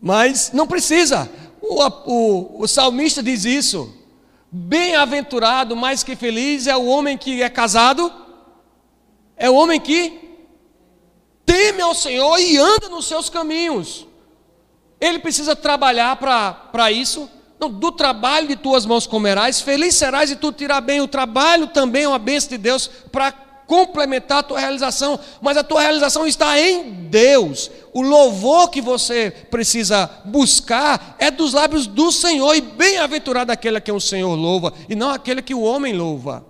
Mas 0.00 0.52
não 0.52 0.68
precisa. 0.68 1.28
O, 1.60 1.84
o, 1.84 2.62
o 2.62 2.68
salmista 2.68 3.24
diz 3.24 3.44
isso. 3.44 3.92
Bem-aventurado, 4.52 5.74
mais 5.74 6.04
que 6.04 6.14
feliz, 6.14 6.68
é 6.68 6.76
o 6.76 6.86
homem 6.86 7.18
que 7.18 7.42
é 7.42 7.50
casado, 7.50 8.12
é 9.36 9.50
o 9.50 9.56
homem 9.56 9.80
que 9.80 10.38
teme 11.44 11.82
ao 11.82 11.92
Senhor 11.92 12.38
e 12.38 12.56
anda 12.56 12.88
nos 12.88 13.06
seus 13.06 13.28
caminhos. 13.28 14.06
Ele 15.00 15.18
precisa 15.18 15.56
trabalhar 15.56 16.14
para 16.14 16.92
isso, 16.92 17.28
não, 17.64 17.70
do 17.70 17.90
trabalho 17.90 18.48
de 18.48 18.56
tuas 18.56 18.84
mãos 18.84 19.06
comerás, 19.06 19.60
feliz 19.60 19.94
serás 19.94 20.30
e 20.30 20.36
tu 20.36 20.52
tirar 20.52 20.80
bem. 20.80 21.00
O 21.00 21.08
trabalho 21.08 21.66
também 21.66 22.04
é 22.04 22.08
uma 22.08 22.18
bênção 22.18 22.50
de 22.50 22.58
Deus 22.58 22.88
para 23.10 23.32
complementar 23.66 24.38
a 24.38 24.42
tua 24.42 24.60
realização, 24.60 25.18
mas 25.40 25.56
a 25.56 25.64
tua 25.64 25.80
realização 25.80 26.26
está 26.26 26.60
em 26.60 27.06
Deus. 27.08 27.70
O 27.94 28.02
louvor 28.02 28.68
que 28.68 28.82
você 28.82 29.30
precisa 29.50 30.10
buscar 30.26 31.16
é 31.18 31.30
dos 31.30 31.54
lábios 31.54 31.86
do 31.86 32.12
Senhor, 32.12 32.54
e 32.54 32.60
bem-aventurado 32.60 33.50
aquele 33.50 33.80
que 33.80 33.90
o 33.90 34.00
Senhor 34.00 34.34
louva, 34.34 34.72
e 34.88 34.94
não 34.94 35.10
aquele 35.10 35.40
que 35.40 35.54
o 35.54 35.62
homem 35.62 35.94
louva. 35.94 36.44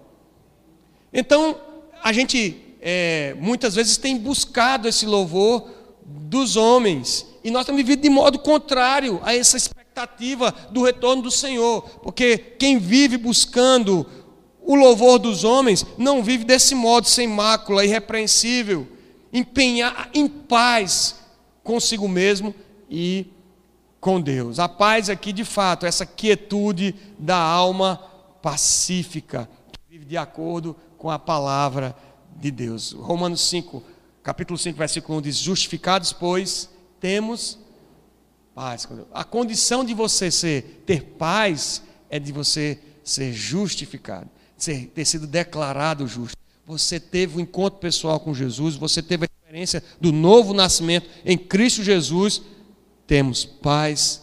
Então, 1.13 1.57
a 2.03 2.13
gente 2.13 2.61
é, 2.81 3.37
muitas 3.39 3.77
vezes 3.77 3.97
tem 3.97 4.17
buscado 4.17 4.89
esse 4.89 5.07
louvor 5.07 5.71
dos 6.05 6.57
homens, 6.57 7.25
e 7.45 7.51
nós 7.51 7.65
temos 7.65 7.81
vivido 7.81 8.03
de 8.03 8.11
modo 8.11 8.41
contrário 8.41 9.21
a 9.23 9.37
essa 9.37 9.57
expectativa 9.57 9.84
expectativa 9.95 10.53
do 10.71 10.83
retorno 10.83 11.23
do 11.23 11.31
Senhor, 11.31 11.83
porque 12.03 12.37
quem 12.37 12.79
vive 12.79 13.17
buscando 13.17 14.05
o 14.61 14.75
louvor 14.75 15.21
dos 15.21 15.45
homens 15.45 15.87
não 15.97 16.23
vive 16.23 16.45
desse 16.45 16.75
modo, 16.75 17.07
sem 17.07 17.29
mácula, 17.29 17.85
irrepreensível, 17.85 18.89
empenhar 19.33 20.11
em 20.13 20.27
paz 20.27 21.21
consigo 21.63 22.09
mesmo 22.09 22.53
e 22.91 23.27
com 24.01 24.21
Deus. 24.21 24.59
A 24.59 24.69
paz 24.69 25.09
aqui, 25.09 25.33
de 25.33 25.45
fato, 25.45 25.87
essa 25.87 26.05
quietude 26.05 26.95
da 27.19 27.39
alma 27.39 27.97
pacífica, 28.43 29.49
que 29.73 29.79
vive 29.89 30.05
de 30.05 30.17
acordo 30.17 30.77
com 30.99 31.09
a 31.11 31.19
palavra 31.19 31.95
de 32.37 32.51
Deus. 32.51 32.93
Romanos 32.93 33.43
5, 33.43 33.83
capítulo 34.23 34.59
5, 34.59 34.77
versículo 34.77 35.19
1 35.19 35.23
diz: 35.23 35.37
Justificados, 35.37 36.13
pois, 36.13 36.69
temos 36.99 37.64
paz. 38.55 38.87
A 39.13 39.25
condição 39.25 39.85
de 39.85 39.93
você 39.93 40.31
ser, 40.31 40.83
ter 40.87 41.03
paz 41.03 41.83
é 42.09 42.19
de 42.19 42.33
você 42.33 42.79
ser 43.03 43.33
justificado, 43.33 44.31
ser, 44.57 44.87
ter 44.95 45.05
sido 45.05 45.27
declarado 45.27 46.07
justo. 46.07 46.37
Você 46.67 46.99
teve 46.99 47.37
um 47.37 47.41
encontro 47.41 47.79
pessoal 47.81 48.19
com 48.21 48.33
Jesus, 48.33 48.77
você 48.77 49.03
teve 49.03 49.25
a 49.25 49.29
experiência 49.45 49.83
do 50.01 50.13
novo 50.13 50.55
nascimento 50.55 51.09
em 51.25 51.37
Cristo 51.37 51.83
Jesus. 51.83 52.41
Temos 53.07 53.45
paz 53.45 54.23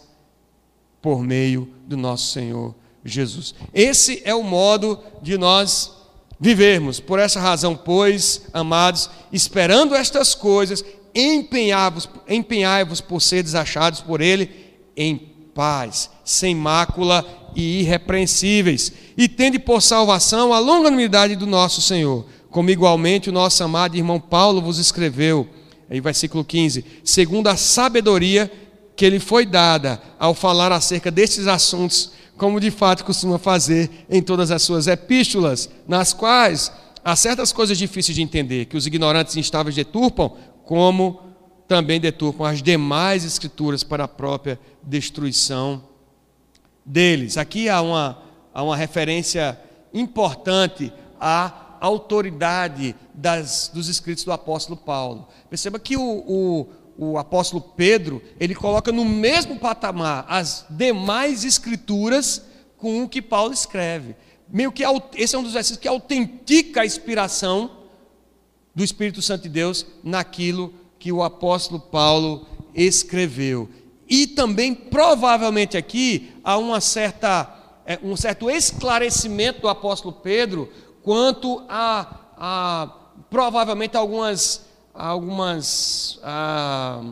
por 1.00 1.22
meio 1.22 1.72
do 1.86 1.96
nosso 1.96 2.32
Senhor 2.32 2.74
Jesus. 3.04 3.54
Esse 3.72 4.22
é 4.24 4.34
o 4.34 4.42
modo 4.42 4.98
de 5.20 5.38
nós 5.38 5.92
vivermos. 6.40 6.98
Por 6.98 7.20
essa 7.20 7.38
razão, 7.38 7.76
pois, 7.76 8.42
amados, 8.52 9.08
esperando 9.32 9.94
estas 9.94 10.34
coisas, 10.34 10.84
empenhai-vos 11.14 12.08
empenhai 12.28 12.84
por 12.86 13.20
ser 13.20 13.42
desachados 13.42 14.00
por 14.00 14.20
Ele 14.20 14.50
em 14.96 15.16
paz, 15.54 16.10
sem 16.24 16.54
mácula 16.54 17.24
e 17.54 17.80
irrepreensíveis, 17.80 18.92
e 19.16 19.28
tende 19.28 19.58
por 19.58 19.82
salvação 19.82 20.52
a 20.52 20.58
longanimidade 20.58 21.36
do 21.36 21.46
nosso 21.46 21.82
Senhor, 21.82 22.24
como 22.50 22.70
igualmente 22.70 23.28
o 23.28 23.32
nosso 23.32 23.62
amado 23.62 23.96
irmão 23.96 24.18
Paulo 24.18 24.60
vos 24.60 24.78
escreveu, 24.78 25.48
aí 25.90 26.00
versículo 26.00 26.44
15, 26.44 26.84
segundo 27.04 27.48
a 27.48 27.56
sabedoria 27.56 28.50
que 28.96 29.08
lhe 29.08 29.18
foi 29.18 29.44
dada 29.44 30.00
ao 30.18 30.34
falar 30.34 30.72
acerca 30.72 31.10
destes 31.10 31.46
assuntos, 31.46 32.12
como 32.36 32.60
de 32.60 32.70
fato 32.70 33.04
costuma 33.04 33.38
fazer 33.38 33.90
em 34.08 34.22
todas 34.22 34.50
as 34.50 34.62
suas 34.62 34.86
epístolas, 34.86 35.68
nas 35.86 36.12
quais 36.12 36.72
há 37.04 37.14
certas 37.16 37.52
coisas 37.52 37.76
difíceis 37.76 38.14
de 38.14 38.22
entender, 38.22 38.66
que 38.66 38.76
os 38.76 38.86
ignorantes 38.86 39.36
instáveis 39.36 39.74
deturpam, 39.74 40.32
como 40.72 41.20
também 41.68 42.00
deturpam 42.00 42.46
as 42.46 42.62
demais 42.62 43.26
escrituras 43.26 43.84
para 43.84 44.04
a 44.04 44.08
própria 44.08 44.58
destruição 44.82 45.84
deles. 46.82 47.36
Aqui 47.36 47.68
há 47.68 47.82
uma, 47.82 48.22
há 48.54 48.62
uma 48.62 48.74
referência 48.74 49.60
importante 49.92 50.90
à 51.20 51.76
autoridade 51.78 52.96
das, 53.12 53.70
dos 53.74 53.88
escritos 53.88 54.24
do 54.24 54.32
apóstolo 54.32 54.78
Paulo. 54.78 55.28
Perceba 55.50 55.78
que 55.78 55.94
o, 55.94 56.02
o, 56.26 56.68
o 56.96 57.18
apóstolo 57.18 57.60
Pedro, 57.60 58.22
ele 58.40 58.54
coloca 58.54 58.90
no 58.90 59.04
mesmo 59.04 59.58
patamar 59.58 60.24
as 60.26 60.64
demais 60.70 61.44
escrituras 61.44 62.46
com 62.78 63.02
o 63.02 63.08
que 63.10 63.20
Paulo 63.20 63.52
escreve. 63.52 64.16
Meio 64.48 64.72
que 64.72 64.84
esse 65.16 65.36
é 65.36 65.38
um 65.38 65.42
dos 65.42 65.52
versículos 65.52 65.82
que 65.82 65.88
autentica 65.88 66.80
a 66.80 66.86
inspiração 66.86 67.81
do 68.74 68.82
Espírito 68.82 69.20
Santo 69.20 69.42
de 69.42 69.48
Deus 69.48 69.86
naquilo 70.02 70.72
que 70.98 71.12
o 71.12 71.22
apóstolo 71.22 71.80
Paulo 71.80 72.46
escreveu. 72.74 73.68
E 74.08 74.26
também, 74.26 74.74
provavelmente 74.74 75.76
aqui, 75.76 76.32
há 76.44 76.56
uma 76.58 76.80
certa, 76.80 77.80
é, 77.86 77.98
um 78.02 78.16
certo 78.16 78.50
esclarecimento 78.50 79.62
do 79.62 79.68
apóstolo 79.68 80.14
Pedro 80.14 80.70
quanto 81.02 81.64
a, 81.68 82.20
a 82.36 82.94
provavelmente 83.30 83.96
algumas, 83.96 84.66
algumas, 84.94 86.18
a, 86.22 87.02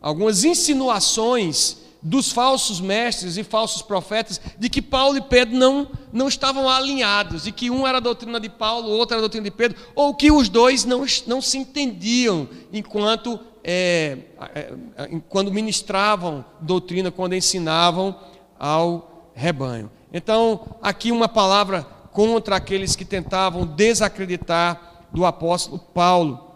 algumas 0.00 0.44
insinuações 0.44 1.85
dos 2.02 2.30
falsos 2.30 2.80
mestres 2.80 3.36
e 3.36 3.42
falsos 3.42 3.82
profetas 3.82 4.40
de 4.58 4.68
que 4.68 4.80
Paulo 4.80 5.16
e 5.16 5.20
Pedro 5.20 5.56
não, 5.56 5.88
não 6.12 6.28
estavam 6.28 6.68
alinhados, 6.68 7.44
de 7.44 7.52
que 7.52 7.70
um 7.70 7.86
era 7.86 7.98
a 7.98 8.00
doutrina 8.00 8.38
de 8.38 8.48
Paulo, 8.48 8.88
o 8.88 8.96
outro 8.96 9.14
era 9.14 9.20
a 9.20 9.22
doutrina 9.22 9.44
de 9.44 9.50
Pedro, 9.50 9.76
ou 9.94 10.14
que 10.14 10.30
os 10.30 10.48
dois 10.48 10.84
não, 10.84 11.04
não 11.26 11.40
se 11.40 11.58
entendiam 11.58 12.48
enquanto 12.72 13.40
é, 13.64 14.18
é, 14.54 14.72
é, 14.96 15.20
quando 15.28 15.52
ministravam 15.52 16.44
doutrina, 16.60 17.10
quando 17.10 17.34
ensinavam 17.34 18.14
ao 18.58 19.30
rebanho. 19.34 19.90
Então, 20.12 20.76
aqui 20.80 21.10
uma 21.10 21.28
palavra 21.28 21.82
contra 22.12 22.56
aqueles 22.56 22.94
que 22.94 23.04
tentavam 23.04 23.66
desacreditar 23.66 25.04
do 25.12 25.26
apóstolo 25.26 25.78
Paulo. 25.78 26.46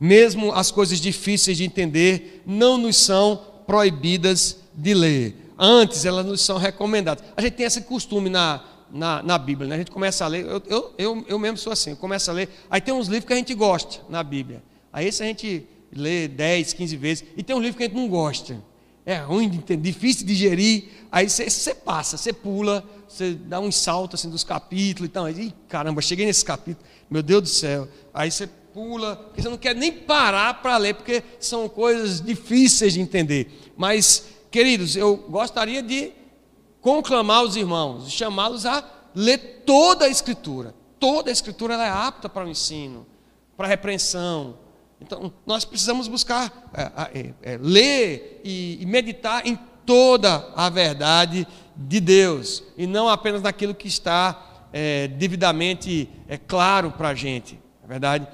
Mesmo 0.00 0.52
as 0.52 0.70
coisas 0.70 1.00
difíceis 1.00 1.56
de 1.56 1.64
entender 1.64 2.42
não 2.44 2.76
nos 2.76 2.96
são 2.96 3.40
proibidas 3.68 4.60
de 4.74 4.94
ler. 4.94 5.36
Antes, 5.58 6.06
elas 6.06 6.24
nos 6.24 6.40
são 6.40 6.56
recomendadas. 6.56 7.22
A 7.36 7.42
gente 7.42 7.52
tem 7.52 7.66
esse 7.66 7.82
costume 7.82 8.30
na, 8.30 8.64
na, 8.90 9.22
na 9.22 9.36
Bíblia, 9.36 9.68
né? 9.68 9.74
a 9.74 9.78
gente 9.78 9.90
começa 9.90 10.24
a 10.24 10.28
ler, 10.28 10.46
eu, 10.46 10.62
eu, 10.66 10.94
eu, 10.96 11.24
eu 11.28 11.38
mesmo 11.38 11.58
sou 11.58 11.70
assim, 11.70 11.90
eu 11.90 11.96
começo 11.96 12.30
a 12.30 12.34
ler, 12.34 12.48
aí 12.70 12.80
tem 12.80 12.94
uns 12.94 13.08
livros 13.08 13.26
que 13.26 13.32
a 13.34 13.36
gente 13.36 13.52
gosta 13.52 14.00
na 14.08 14.22
Bíblia. 14.22 14.62
Aí 14.90 15.06
esse 15.06 15.22
a 15.22 15.26
gente 15.26 15.66
lê 15.92 16.28
10, 16.28 16.72
15 16.72 16.96
vezes, 16.96 17.24
e 17.36 17.42
tem 17.42 17.54
um 17.54 17.60
livro 17.60 17.76
que 17.76 17.84
a 17.84 17.86
gente 17.86 17.96
não 17.96 18.08
gosta. 18.08 18.56
É 19.04 19.16
ruim 19.18 19.50
de 19.50 19.58
entender, 19.58 19.92
difícil 19.92 20.26
de 20.26 20.32
digerir, 20.32 20.84
aí 21.12 21.28
você, 21.28 21.74
passa, 21.74 22.16
você 22.16 22.32
pula, 22.32 22.82
você 23.06 23.34
dá 23.34 23.60
um 23.60 23.70
salto 23.70 24.14
assim 24.14 24.30
dos 24.30 24.44
capítulos, 24.44 25.10
então, 25.10 25.26
aí, 25.26 25.52
caramba, 25.68 26.00
cheguei 26.00 26.24
nesse 26.24 26.44
capítulo, 26.44 26.86
meu 27.10 27.22
Deus 27.22 27.42
do 27.42 27.48
céu. 27.48 27.86
Aí 28.14 28.30
você 28.30 28.48
pula, 28.72 29.16
porque 29.16 29.42
você 29.42 29.48
não 29.48 29.56
quer 29.56 29.74
nem 29.74 29.92
parar 29.92 30.62
para 30.62 30.76
ler, 30.76 30.94
porque 30.94 31.22
são 31.40 31.68
coisas 31.68 32.20
difíceis 32.20 32.94
de 32.94 33.00
entender. 33.00 33.72
Mas, 33.76 34.26
queridos, 34.50 34.96
eu 34.96 35.16
gostaria 35.16 35.82
de 35.82 36.12
conclamar 36.80 37.44
os 37.44 37.56
irmãos, 37.56 38.10
chamá-los 38.10 38.66
a 38.66 38.84
ler 39.14 39.62
toda 39.66 40.04
a 40.04 40.08
Escritura. 40.08 40.74
Toda 40.98 41.30
a 41.30 41.32
Escritura 41.32 41.74
é 41.74 41.88
apta 41.88 42.28
para 42.28 42.44
o 42.44 42.48
ensino, 42.48 43.06
para 43.56 43.66
a 43.66 43.68
repreensão, 43.68 44.56
então, 45.00 45.32
nós 45.46 45.64
precisamos 45.64 46.08
buscar 46.08 46.70
é, 46.74 47.20
é, 47.20 47.34
é, 47.54 47.58
ler 47.60 48.40
e, 48.44 48.78
e 48.80 48.86
meditar 48.86 49.46
em 49.46 49.56
toda 49.86 50.52
a 50.54 50.68
verdade 50.68 51.46
de 51.76 52.00
Deus, 52.00 52.64
e 52.76 52.86
não 52.86 53.08
apenas 53.08 53.40
naquilo 53.40 53.74
que 53.74 53.86
está 53.86 54.66
é, 54.72 55.06
devidamente 55.06 56.10
é, 56.28 56.36
claro 56.36 56.90
para 56.90 57.10
a 57.10 57.14
gente, 57.14 57.58
é 57.84 57.86
verdade? 57.86 58.26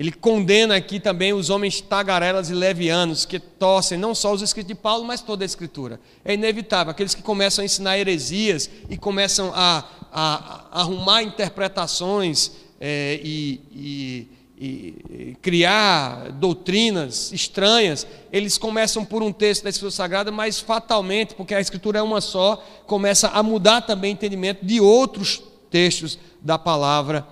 Ele 0.00 0.10
condena 0.10 0.76
aqui 0.76 0.98
também 0.98 1.34
os 1.34 1.50
homens 1.50 1.82
tagarelas 1.82 2.48
e 2.48 2.54
levianos 2.54 3.26
que 3.26 3.38
torcem 3.38 3.98
não 3.98 4.14
só 4.14 4.32
os 4.32 4.40
escritos 4.40 4.68
de 4.68 4.74
Paulo, 4.74 5.04
mas 5.04 5.20
toda 5.20 5.44
a 5.44 5.46
Escritura. 5.46 6.00
É 6.24 6.32
inevitável, 6.32 6.90
aqueles 6.90 7.14
que 7.14 7.20
começam 7.20 7.60
a 7.60 7.66
ensinar 7.66 7.98
heresias 7.98 8.70
e 8.88 8.96
começam 8.96 9.52
a, 9.54 9.84
a, 10.10 10.64
a 10.72 10.80
arrumar 10.80 11.22
interpretações 11.22 12.52
é, 12.80 13.20
e, 13.22 13.60
e 13.70 14.40
e 14.62 15.36
criar 15.40 16.32
doutrinas 16.32 17.32
estranhas, 17.32 18.06
eles 18.30 18.58
começam 18.58 19.06
por 19.06 19.22
um 19.22 19.32
texto 19.32 19.64
da 19.64 19.70
Escritura 19.70 19.90
Sagrada, 19.90 20.30
mas 20.30 20.60
fatalmente, 20.60 21.34
porque 21.34 21.54
a 21.54 21.60
Escritura 21.62 22.00
é 22.00 22.02
uma 22.02 22.20
só, 22.20 22.62
começa 22.86 23.28
a 23.28 23.42
mudar 23.42 23.80
também 23.80 24.12
o 24.12 24.16
entendimento 24.16 24.64
de 24.64 24.78
outros 24.78 25.42
textos 25.70 26.18
da 26.42 26.58
palavra 26.58 27.26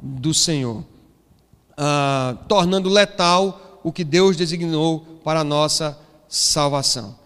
do 0.00 0.32
Senhor, 0.32 0.82
ah, 1.82 2.36
tornando 2.46 2.90
letal 2.90 3.80
o 3.82 3.90
que 3.90 4.04
Deus 4.04 4.36
designou 4.36 5.00
para 5.24 5.40
a 5.40 5.44
nossa 5.44 5.98
salvação. 6.28 7.18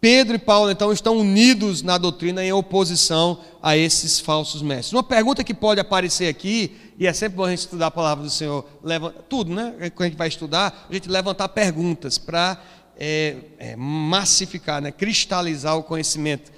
Pedro 0.00 0.36
e 0.36 0.38
Paulo, 0.38 0.70
então, 0.70 0.92
estão 0.92 1.16
unidos 1.16 1.82
na 1.82 1.98
doutrina 1.98 2.44
em 2.44 2.52
oposição 2.52 3.40
a 3.60 3.76
esses 3.76 4.20
falsos 4.20 4.62
mestres. 4.62 4.92
Uma 4.92 5.02
pergunta 5.02 5.42
que 5.42 5.52
pode 5.52 5.80
aparecer 5.80 6.28
aqui 6.28 6.76
e 6.96 7.04
é 7.04 7.12
sempre 7.12 7.36
bom 7.36 7.46
a 7.46 7.50
gente 7.50 7.58
estudar 7.58 7.88
a 7.88 7.90
palavra 7.90 8.22
do 8.22 8.30
Senhor, 8.30 8.64
levanta, 8.80 9.24
tudo, 9.28 9.52
né? 9.52 9.74
Quando 9.90 10.06
a 10.06 10.08
gente 10.10 10.18
vai 10.18 10.28
estudar, 10.28 10.86
a 10.88 10.94
gente 10.94 11.08
levantar 11.08 11.48
perguntas 11.48 12.16
para 12.16 12.62
é, 12.96 13.36
é, 13.58 13.74
massificar, 13.76 14.80
né? 14.80 14.92
cristalizar 14.92 15.76
o 15.76 15.82
conhecimento 15.82 16.52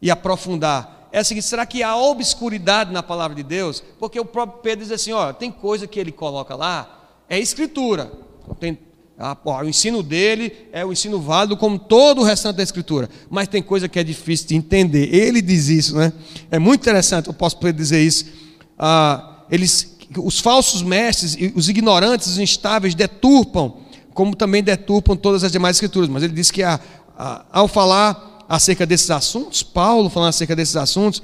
e 0.00 0.12
aprofundar. 0.12 1.03
É 1.14 1.20
o 1.20 1.24
seguinte: 1.24 1.46
será 1.46 1.64
que 1.64 1.80
há 1.80 1.96
obscuridade 1.96 2.92
na 2.92 3.00
palavra 3.00 3.36
de 3.36 3.44
Deus? 3.44 3.80
Porque 4.00 4.18
o 4.18 4.24
próprio 4.24 4.58
Pedro 4.60 4.84
diz 4.84 4.92
assim: 4.92 5.12
ó, 5.12 5.32
tem 5.32 5.48
coisa 5.48 5.86
que 5.86 6.00
ele 6.00 6.10
coloca 6.10 6.56
lá, 6.56 7.06
é 7.28 7.38
escritura. 7.38 8.10
Tem, 8.58 8.76
ah, 9.16 9.38
o 9.44 9.64
ensino 9.64 10.02
dele 10.02 10.52
é 10.72 10.84
o 10.84 10.92
ensino 10.92 11.20
válido 11.20 11.56
como 11.56 11.78
todo 11.78 12.20
o 12.20 12.24
restante 12.24 12.56
da 12.56 12.64
escritura, 12.64 13.08
mas 13.30 13.46
tem 13.46 13.62
coisa 13.62 13.88
que 13.88 13.96
é 13.96 14.02
difícil 14.02 14.48
de 14.48 14.56
entender. 14.56 15.14
Ele 15.14 15.40
diz 15.40 15.68
isso, 15.68 15.96
né? 15.96 16.12
É 16.50 16.58
muito 16.58 16.80
interessante, 16.80 17.28
eu 17.28 17.32
posso 17.32 17.56
dizer 17.72 18.02
isso. 18.02 18.26
Ah, 18.76 19.44
eles, 19.48 19.96
os 20.18 20.40
falsos 20.40 20.82
mestres, 20.82 21.36
os 21.54 21.68
ignorantes, 21.68 22.26
os 22.26 22.38
instáveis 22.40 22.92
deturpam, 22.92 23.76
como 24.12 24.34
também 24.34 24.64
deturpam 24.64 25.14
todas 25.14 25.44
as 25.44 25.52
demais 25.52 25.76
escrituras. 25.76 26.08
Mas 26.08 26.24
ele 26.24 26.32
diz 26.32 26.50
que 26.50 26.64
a, 26.64 26.80
a, 27.16 27.46
ao 27.52 27.68
falar 27.68 28.33
acerca 28.48 28.86
desses 28.86 29.10
assuntos, 29.10 29.62
Paulo 29.62 30.08
falando 30.10 30.30
acerca 30.30 30.54
desses 30.54 30.76
assuntos, 30.76 31.22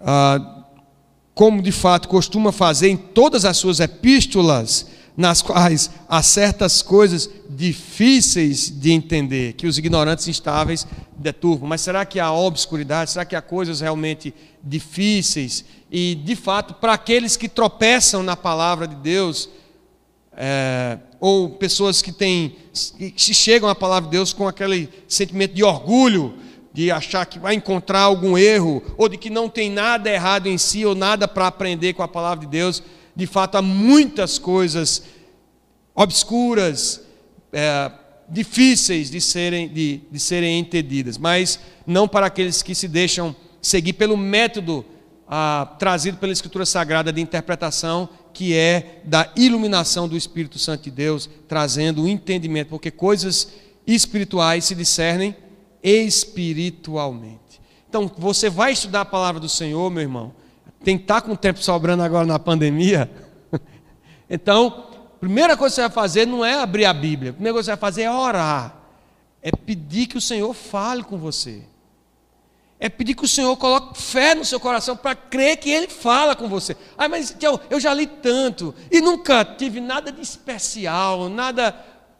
ah, 0.00 0.64
como 1.34 1.60
de 1.60 1.72
fato 1.72 2.08
costuma 2.08 2.50
fazer 2.52 2.88
em 2.88 2.96
todas 2.96 3.44
as 3.44 3.56
suas 3.56 3.80
epístolas, 3.80 4.86
nas 5.16 5.40
quais 5.40 5.90
há 6.08 6.22
certas 6.22 6.82
coisas 6.82 7.30
difíceis 7.48 8.70
de 8.70 8.92
entender, 8.92 9.54
que 9.54 9.66
os 9.66 9.78
ignorantes 9.78 10.28
instáveis 10.28 10.86
deturpam. 11.16 11.66
Mas 11.66 11.80
será 11.80 12.04
que 12.04 12.20
há 12.20 12.30
obscuridade? 12.30 13.10
Será 13.10 13.24
que 13.24 13.34
há 13.34 13.40
coisas 13.40 13.80
realmente 13.80 14.34
difíceis? 14.62 15.64
E, 15.90 16.14
de 16.14 16.36
fato, 16.36 16.74
para 16.74 16.92
aqueles 16.92 17.36
que 17.36 17.48
tropeçam 17.48 18.22
na 18.22 18.36
palavra 18.36 18.86
de 18.86 18.96
Deus, 18.96 19.48
é, 20.36 20.98
ou 21.18 21.50
pessoas 21.50 22.02
que 22.02 22.12
têm, 22.12 22.56
que 23.16 23.34
chegam 23.34 23.68
à 23.68 23.74
palavra 23.74 24.10
de 24.10 24.16
Deus 24.16 24.32
com 24.32 24.46
aquele 24.46 24.88
sentimento 25.08 25.54
de 25.54 25.64
orgulho, 25.64 26.34
de 26.72 26.90
achar 26.90 27.24
que 27.24 27.38
vai 27.38 27.54
encontrar 27.54 28.00
algum 28.00 28.36
erro, 28.36 28.82
ou 28.98 29.08
de 29.08 29.16
que 29.16 29.30
não 29.30 29.48
tem 29.48 29.70
nada 29.70 30.10
errado 30.10 30.46
em 30.46 30.58
si, 30.58 30.84
ou 30.84 30.94
nada 30.94 31.26
para 31.26 31.46
aprender 31.46 31.94
com 31.94 32.02
a 32.02 32.08
palavra 32.08 32.44
de 32.44 32.50
Deus, 32.50 32.82
de 33.14 33.26
fato 33.26 33.56
há 33.56 33.62
muitas 33.62 34.38
coisas 34.38 35.02
obscuras, 35.94 37.00
é, 37.50 37.90
difíceis 38.28 39.10
de 39.10 39.20
serem, 39.20 39.68
de, 39.68 40.02
de 40.10 40.20
serem 40.20 40.58
entendidas, 40.58 41.16
mas 41.16 41.58
não 41.86 42.06
para 42.06 42.26
aqueles 42.26 42.62
que 42.62 42.74
se 42.74 42.88
deixam 42.88 43.34
seguir 43.62 43.94
pelo 43.94 44.16
método 44.16 44.84
ah, 45.28 45.74
trazido 45.78 46.18
pela 46.18 46.32
Escritura 46.32 46.64
Sagrada 46.64 47.12
de 47.12 47.20
interpretação, 47.20 48.08
que 48.36 48.54
é 48.54 49.00
da 49.02 49.32
iluminação 49.34 50.06
do 50.06 50.14
Espírito 50.14 50.58
Santo 50.58 50.84
de 50.84 50.90
Deus, 50.90 51.26
trazendo 51.48 52.02
o 52.02 52.08
entendimento, 52.08 52.68
porque 52.68 52.90
coisas 52.90 53.48
espirituais 53.86 54.66
se 54.66 54.74
discernem 54.74 55.34
espiritualmente. 55.82 57.62
Então, 57.88 58.10
você 58.18 58.50
vai 58.50 58.72
estudar 58.72 59.00
a 59.00 59.04
palavra 59.06 59.40
do 59.40 59.48
Senhor, 59.48 59.90
meu 59.90 60.02
irmão, 60.02 60.34
tem 60.84 60.98
que 60.98 61.04
estar 61.04 61.22
com 61.22 61.32
o 61.32 61.36
tempo 61.36 61.62
sobrando 61.62 62.02
agora 62.02 62.26
na 62.26 62.38
pandemia. 62.38 63.10
Então, 64.28 64.88
a 65.14 65.18
primeira 65.18 65.56
coisa 65.56 65.72
que 65.72 65.76
você 65.76 65.82
vai 65.82 65.90
fazer 65.90 66.26
não 66.26 66.44
é 66.44 66.60
abrir 66.60 66.84
a 66.84 66.92
Bíblia, 66.92 67.30
a 67.30 67.32
primeira 67.32 67.54
coisa 67.54 67.70
que 67.70 67.76
você 67.76 67.80
vai 67.80 67.90
fazer 67.90 68.02
é 68.02 68.10
orar, 68.10 68.76
é 69.40 69.52
pedir 69.52 70.08
que 70.08 70.18
o 70.18 70.20
Senhor 70.20 70.52
fale 70.52 71.04
com 71.04 71.16
você. 71.16 71.62
É 72.78 72.88
pedir 72.88 73.14
que 73.14 73.24
o 73.24 73.28
Senhor 73.28 73.56
coloque 73.56 74.00
fé 74.00 74.34
no 74.34 74.44
seu 74.44 74.60
coração 74.60 74.96
para 74.96 75.14
crer 75.14 75.56
que 75.56 75.70
Ele 75.70 75.88
fala 75.88 76.36
com 76.36 76.46
você. 76.46 76.76
Ah, 76.96 77.08
mas 77.08 77.34
eu, 77.40 77.58
eu 77.70 77.80
já 77.80 77.94
li 77.94 78.06
tanto 78.06 78.74
e 78.90 79.00
nunca 79.00 79.44
tive 79.44 79.80
nada 79.80 80.12
de 80.12 80.20
especial, 80.20 81.28
nada. 81.28 81.72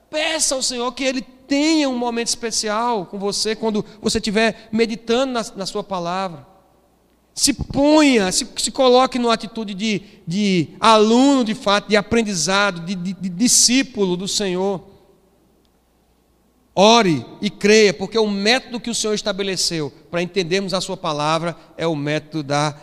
Peça 0.09 0.55
ao 0.55 0.63
Senhor 0.63 0.91
que 0.93 1.05
Ele 1.05 1.21
tenha 1.21 1.89
um 1.89 1.99
momento 1.99 2.29
especial 2.29 3.07
com 3.07 3.19
você 3.19 3.55
quando 3.55 3.85
você 4.01 4.19
estiver 4.19 4.69
meditando 4.73 5.33
na, 5.33 5.45
na 5.57 5.67
Sua 5.67 5.85
palavra. 5.85 6.47
Se 7.35 7.53
ponha, 7.53 8.33
se, 8.33 8.49
se 8.57 8.71
coloque 8.71 9.19
numa 9.19 9.35
atitude 9.35 9.75
de, 9.75 10.01
de 10.27 10.69
aluno 10.81 11.45
de 11.45 11.55
fato, 11.55 11.87
de 11.87 11.97
aprendizado, 11.97 12.81
de, 12.81 12.95
de, 12.95 13.13
de 13.13 13.29
discípulo 13.29 14.17
do 14.17 14.27
Senhor. 14.27 14.96
Ore 16.79 17.25
e 17.41 17.49
creia, 17.49 17.95
porque 17.95 18.19
o 18.19 18.31
método 18.31 18.79
que 18.79 18.91
o 18.91 18.95
Senhor 18.95 19.15
estabeleceu 19.15 19.91
para 20.11 20.21
entendermos 20.21 20.75
a 20.75 20.81
Sua 20.81 20.97
palavra 20.97 21.57
é 21.75 21.87
o 21.87 21.97
método 21.97 22.43
da 22.43 22.77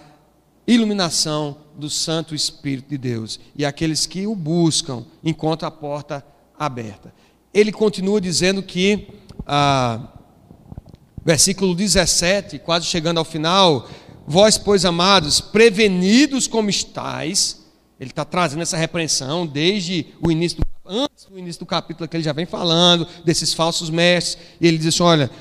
iluminação 0.66 1.58
do 1.78 1.92
Santo 1.92 2.34
Espírito 2.34 2.90
de 2.90 2.98
Deus. 2.98 3.40
E 3.56 3.64
aqueles 3.64 4.08
que 4.08 4.26
o 4.26 4.36
buscam 4.36 5.06
encontram 5.24 5.68
a 5.68 5.72
porta 5.72 6.26
aberta. 6.58 7.14
Ele 7.54 7.72
continua 7.72 8.20
dizendo 8.20 8.64
que, 8.64 9.10
ah, 9.46 10.08
versículo 11.24 11.76
17, 11.76 12.58
quase 12.58 12.88
chegando 12.88 13.20
ao 13.20 13.26
final, 13.26 13.88
vós, 14.26 14.58
pois 14.58 14.86
amados, 14.86 15.40
prevenidos 15.40 16.48
como 16.48 16.68
estáis, 16.68 17.64
ele 18.00 18.10
está 18.10 18.26
trazendo 18.26 18.64
essa 18.64 18.76
repreensão 18.76 19.46
desde 19.46 20.08
o 20.20 20.32
início 20.32 20.58
do 20.58 20.63
antes 20.86 21.26
do 21.26 21.40
início 21.40 21.60
do 21.60 21.66
capítulo 21.66 22.08
que 22.08 22.18
ele 22.18 22.24
já 22.24 22.34
vem 22.34 22.46
falando 22.46 23.08
desses 23.24 23.54
falsos 23.54 23.90
mestres, 23.90 24.38
e 24.60 24.68
ele 24.68 24.78
diz 24.78 24.88
assim, 24.88 25.04
olha, 25.04 25.32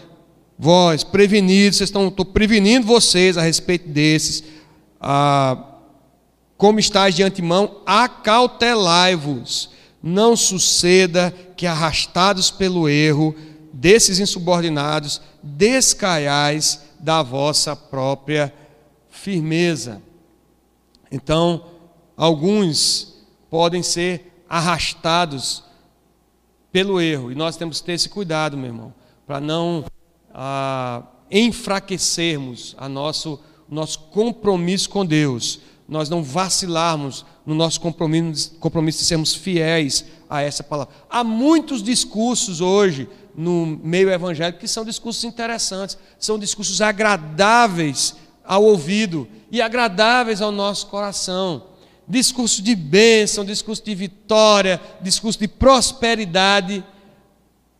vós 0.58 1.02
prevenidos, 1.02 1.78
vocês 1.78 1.88
estão, 1.88 2.08
estou 2.08 2.24
prevenindo 2.24 2.86
vocês 2.86 3.36
a 3.36 3.42
respeito 3.42 3.88
desses, 3.88 4.44
ah, 5.00 5.64
como 6.56 6.78
estáis 6.78 7.16
de 7.16 7.24
antemão, 7.24 7.80
acautelai-vos, 7.84 9.70
não 10.00 10.36
suceda 10.36 11.34
que 11.56 11.66
arrastados 11.66 12.50
pelo 12.50 12.88
erro 12.88 13.34
desses 13.72 14.20
insubordinados, 14.20 15.20
descaiais 15.42 16.82
da 17.00 17.20
vossa 17.22 17.74
própria 17.74 18.54
firmeza. 19.10 20.00
Então, 21.10 21.64
alguns 22.16 23.12
podem 23.50 23.82
ser 23.82 24.31
arrastados 24.52 25.64
pelo 26.70 27.00
erro. 27.00 27.32
E 27.32 27.34
nós 27.34 27.56
temos 27.56 27.80
que 27.80 27.86
ter 27.86 27.92
esse 27.94 28.10
cuidado, 28.10 28.54
meu 28.54 28.66
irmão, 28.66 28.94
para 29.26 29.40
não 29.40 29.82
ah, 30.34 31.04
enfraquecermos 31.30 32.76
a 32.76 32.86
nosso, 32.86 33.40
nosso 33.66 33.98
compromisso 34.10 34.90
com 34.90 35.06
Deus, 35.06 35.60
nós 35.88 36.10
não 36.10 36.22
vacilarmos 36.22 37.24
no 37.46 37.54
nosso 37.54 37.80
compromisso, 37.80 38.52
compromisso 38.60 38.98
de 38.98 39.06
sermos 39.06 39.34
fiéis 39.34 40.04
a 40.28 40.42
essa 40.42 40.62
palavra. 40.62 40.92
Há 41.08 41.24
muitos 41.24 41.82
discursos 41.82 42.60
hoje 42.60 43.08
no 43.34 43.64
meio 43.82 44.10
evangélico 44.10 44.58
que 44.58 44.68
são 44.68 44.84
discursos 44.84 45.24
interessantes, 45.24 45.96
são 46.18 46.38
discursos 46.38 46.82
agradáveis 46.82 48.14
ao 48.44 48.62
ouvido 48.62 49.26
e 49.50 49.62
agradáveis 49.62 50.42
ao 50.42 50.52
nosso 50.52 50.88
coração 50.88 51.71
discurso 52.08 52.62
de 52.62 52.74
bênção, 52.74 53.44
discurso 53.44 53.84
de 53.84 53.94
vitória, 53.94 54.80
discurso 55.00 55.38
de 55.38 55.48
prosperidade. 55.48 56.84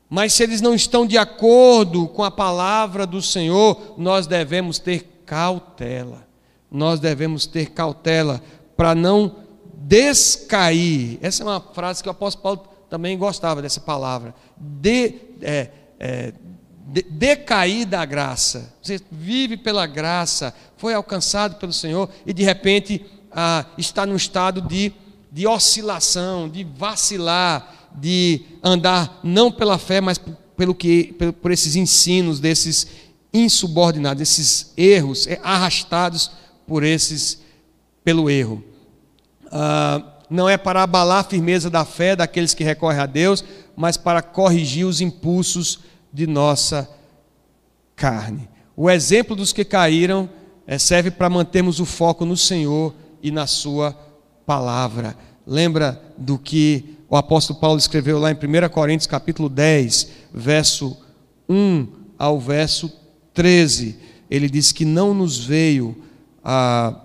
Mas 0.08 0.34
se 0.34 0.42
eles 0.42 0.60
não 0.60 0.74
estão 0.74 1.06
de 1.06 1.16
acordo 1.16 2.06
com 2.08 2.22
a 2.22 2.30
palavra 2.30 3.06
do 3.06 3.22
Senhor, 3.22 3.94
nós 3.96 4.26
devemos 4.26 4.78
ter 4.78 5.22
cautela. 5.24 6.26
Nós 6.70 7.00
devemos 7.00 7.46
ter 7.46 7.70
cautela 7.70 8.42
para 8.76 8.94
não 8.94 9.36
descair. 9.74 11.18
Essa 11.20 11.42
é 11.42 11.46
uma 11.46 11.60
frase 11.60 12.02
que 12.02 12.08
o 12.08 12.12
apóstolo 12.12 12.42
Paulo 12.42 12.68
também 12.88 13.16
gostava 13.16 13.62
dessa 13.62 13.80
palavra. 13.80 14.34
De, 14.56 15.14
é, 15.40 15.68
é, 15.98 16.32
de, 16.86 17.02
decair 17.02 17.86
da 17.86 18.04
graça. 18.04 18.74
Você 18.82 19.00
vive 19.10 19.56
pela 19.56 19.86
graça, 19.86 20.54
foi 20.76 20.94
alcançado 20.94 21.56
pelo 21.56 21.72
Senhor 21.72 22.08
e 22.26 22.32
de 22.32 22.42
repente 22.42 23.04
ah, 23.34 23.66
está 23.76 24.06
num 24.06 24.16
estado 24.16 24.60
de, 24.60 24.92
de 25.30 25.46
oscilação, 25.46 26.48
de 26.48 26.64
vacilar, 26.64 27.90
de 27.94 28.42
andar 28.62 29.20
não 29.22 29.50
pela 29.50 29.78
fé, 29.78 30.00
mas 30.00 30.20
pelo 30.56 30.74
que, 30.74 31.14
por, 31.40 31.50
esses 31.50 31.76
ensinos 31.76 32.40
desses 32.40 32.86
insubordinados, 33.32 34.20
esses 34.20 34.72
erros 34.76 35.26
é, 35.26 35.40
arrastados 35.42 36.30
por 36.66 36.82
esses 36.82 37.40
pelo 38.04 38.28
erro. 38.30 38.62
Ah, 39.50 40.02
não 40.28 40.48
é 40.48 40.56
para 40.56 40.82
abalar 40.82 41.20
a 41.20 41.28
firmeza 41.28 41.68
da 41.68 41.84
fé 41.84 42.16
daqueles 42.16 42.54
que 42.54 42.64
recorrem 42.64 43.00
a 43.00 43.06
Deus, 43.06 43.44
mas 43.76 43.96
para 43.98 44.22
corrigir 44.22 44.86
os 44.86 45.00
impulsos 45.00 45.80
de 46.12 46.26
nossa 46.26 46.88
carne. 47.94 48.48
O 48.74 48.88
exemplo 48.90 49.36
dos 49.36 49.52
que 49.52 49.64
caíram 49.64 50.30
é, 50.66 50.78
serve 50.78 51.10
para 51.10 51.28
mantermos 51.28 51.80
o 51.80 51.84
foco 51.84 52.24
no 52.24 52.36
Senhor 52.36 52.94
e 53.22 53.30
na 53.30 53.46
Sua 53.46 53.96
palavra. 54.44 55.16
Lembra 55.46 56.02
do 56.16 56.38
que 56.38 56.96
o 57.08 57.16
apóstolo 57.16 57.58
Paulo 57.58 57.78
escreveu 57.78 58.18
lá 58.18 58.30
em 58.30 58.34
1 58.34 58.68
Coríntios 58.70 59.06
capítulo 59.06 59.48
10, 59.48 60.08
verso 60.32 60.96
1 61.48 61.86
ao 62.18 62.40
verso 62.40 62.90
13. 63.34 63.98
Ele 64.30 64.48
diz 64.48 64.72
que 64.72 64.84
não 64.84 65.12
nos 65.12 65.38
veio 65.44 65.96
a 66.42 66.98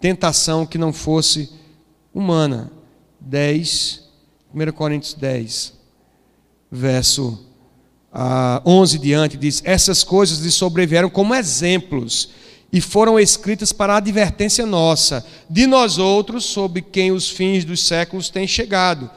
tentação 0.00 0.64
que 0.64 0.78
não 0.78 0.92
fosse 0.92 1.50
humana. 2.12 2.70
10, 3.20 4.04
1 4.54 4.72
Coríntios 4.72 5.14
10, 5.14 5.72
verso 6.70 7.44
11 8.64 8.98
diante, 8.98 9.36
diz: 9.36 9.62
Essas 9.64 10.04
coisas 10.04 10.38
lhe 10.38 10.50
sobrevieram 10.50 11.10
como 11.10 11.34
exemplos 11.34 12.30
e 12.74 12.80
foram 12.80 13.20
escritas 13.20 13.72
para 13.72 13.98
advertência 13.98 14.66
nossa, 14.66 15.24
de 15.48 15.64
nós 15.64 15.96
outros, 15.96 16.44
sobre 16.44 16.82
quem 16.82 17.12
os 17.12 17.30
fins 17.30 17.64
dos 17.64 17.86
séculos 17.86 18.28
têm 18.28 18.48
chegado. 18.48 19.08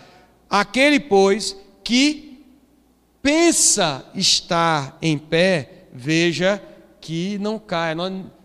Aquele, 0.48 1.00
pois, 1.00 1.58
que 1.84 2.46
pensa 3.20 4.06
estar 4.14 4.96
em 5.02 5.18
pé, 5.18 5.88
veja 5.92 6.62
que 7.02 7.40
não 7.40 7.58
caia. 7.58 7.96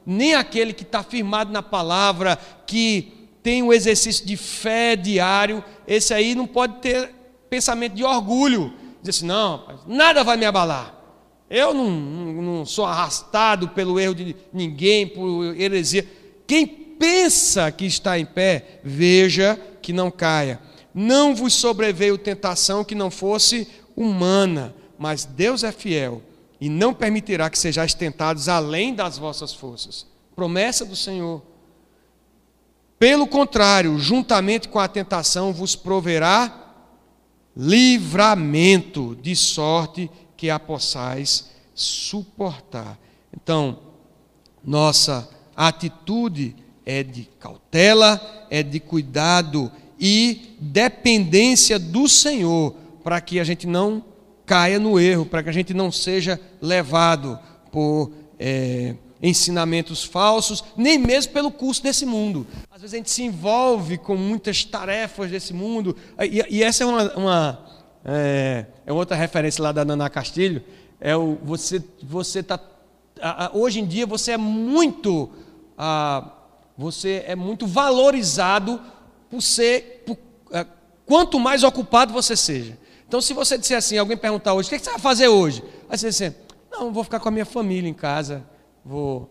Nem 0.06 0.34
aquele 0.34 0.72
que 0.72 0.82
está 0.82 1.02
firmado 1.02 1.52
na 1.52 1.62
palavra, 1.62 2.38
que 2.66 3.28
tem 3.42 3.62
um 3.62 3.70
exercício 3.70 4.24
de 4.24 4.38
fé 4.38 4.96
diário, 4.96 5.62
esse 5.86 6.14
aí 6.14 6.34
não 6.34 6.46
pode 6.46 6.76
ter 6.76 7.14
pensamento 7.50 7.92
de 7.92 8.02
orgulho. 8.02 8.72
Diz 9.02 9.16
assim, 9.16 9.26
não, 9.26 9.62
nada 9.86 10.24
vai 10.24 10.38
me 10.38 10.46
abalar. 10.46 11.01
Eu 11.54 11.74
não, 11.74 11.90
não, 11.90 12.64
sou 12.64 12.86
arrastado 12.86 13.68
pelo 13.68 14.00
erro 14.00 14.14
de 14.14 14.34
ninguém, 14.50 15.06
por 15.06 15.54
heresia. 15.54 16.08
Quem 16.46 16.66
pensa 16.66 17.70
que 17.70 17.84
está 17.84 18.18
em 18.18 18.24
pé, 18.24 18.80
veja 18.82 19.60
que 19.82 19.92
não 19.92 20.10
caia. 20.10 20.58
Não 20.94 21.34
vos 21.34 21.52
sobreveio 21.52 22.16
tentação 22.16 22.82
que 22.82 22.94
não 22.94 23.10
fosse 23.10 23.68
humana, 23.94 24.74
mas 24.98 25.26
Deus 25.26 25.62
é 25.62 25.70
fiel 25.70 26.22
e 26.58 26.70
não 26.70 26.94
permitirá 26.94 27.50
que 27.50 27.58
sejais 27.58 27.92
tentados 27.92 28.48
além 28.48 28.94
das 28.94 29.18
vossas 29.18 29.52
forças. 29.52 30.06
Promessa 30.34 30.86
do 30.86 30.96
Senhor. 30.96 31.42
Pelo 32.98 33.26
contrário, 33.26 33.98
juntamente 33.98 34.68
com 34.68 34.78
a 34.78 34.88
tentação 34.88 35.52
vos 35.52 35.76
proverá 35.76 36.60
livramento, 37.54 39.14
de 39.20 39.36
sorte 39.36 40.10
que 40.42 40.50
a 40.50 40.58
possais 40.58 41.50
suportar. 41.72 42.98
Então, 43.32 43.78
nossa 44.64 45.30
atitude 45.54 46.56
é 46.84 47.04
de 47.04 47.28
cautela, 47.38 48.20
é 48.50 48.60
de 48.60 48.80
cuidado 48.80 49.70
e 50.00 50.56
dependência 50.58 51.78
do 51.78 52.08
Senhor, 52.08 52.74
para 53.04 53.20
que 53.20 53.38
a 53.38 53.44
gente 53.44 53.68
não 53.68 54.04
caia 54.44 54.80
no 54.80 54.98
erro, 54.98 55.26
para 55.26 55.44
que 55.44 55.48
a 55.48 55.52
gente 55.52 55.72
não 55.72 55.92
seja 55.92 56.40
levado 56.60 57.38
por 57.70 58.10
é, 58.36 58.96
ensinamentos 59.22 60.02
falsos, 60.02 60.64
nem 60.76 60.98
mesmo 60.98 61.32
pelo 61.32 61.52
curso 61.52 61.84
desse 61.84 62.04
mundo. 62.04 62.48
Às 62.68 62.80
vezes 62.80 62.94
a 62.94 62.96
gente 62.96 63.12
se 63.12 63.22
envolve 63.22 63.96
com 63.96 64.16
muitas 64.16 64.64
tarefas 64.64 65.30
desse 65.30 65.54
mundo, 65.54 65.96
e, 66.20 66.44
e 66.56 66.62
essa 66.64 66.82
é 66.82 66.86
uma, 66.88 67.14
uma 67.14 67.71
é, 68.04 68.66
é, 68.86 68.92
outra 68.92 69.16
referência 69.16 69.62
lá 69.62 69.72
da 69.72 69.84
Naná 69.84 70.08
Castilho, 70.10 70.62
é 71.00 71.16
o 71.16 71.38
você 71.42 71.82
você 72.02 72.42
tá 72.42 72.60
hoje 73.52 73.80
em 73.80 73.86
dia 73.86 74.06
você 74.06 74.32
é 74.32 74.36
muito 74.36 75.30
você 76.76 77.24
é 77.26 77.34
muito 77.34 77.66
valorizado 77.66 78.80
por 79.30 79.40
ser 79.40 80.02
por, 80.06 80.18
é, 80.52 80.66
quanto 81.06 81.38
mais 81.38 81.62
ocupado 81.62 82.12
você 82.12 82.36
seja. 82.36 82.78
Então, 83.06 83.20
se 83.20 83.34
você 83.34 83.58
disser 83.58 83.76
assim, 83.76 83.98
alguém 83.98 84.16
perguntar 84.16 84.54
hoje, 84.54 84.68
o 84.68 84.70
que 84.70 84.78
você 84.78 84.90
vai 84.90 84.98
fazer 84.98 85.28
hoje? 85.28 85.62
Aí 85.88 85.98
você 85.98 86.08
diz 86.08 86.22
assim, 86.22 86.34
não, 86.70 86.90
vou 86.90 87.04
ficar 87.04 87.20
com 87.20 87.28
a 87.28 87.30
minha 87.30 87.44
família 87.44 87.86
em 87.86 87.92
casa, 87.92 88.42
vou, 88.82 89.28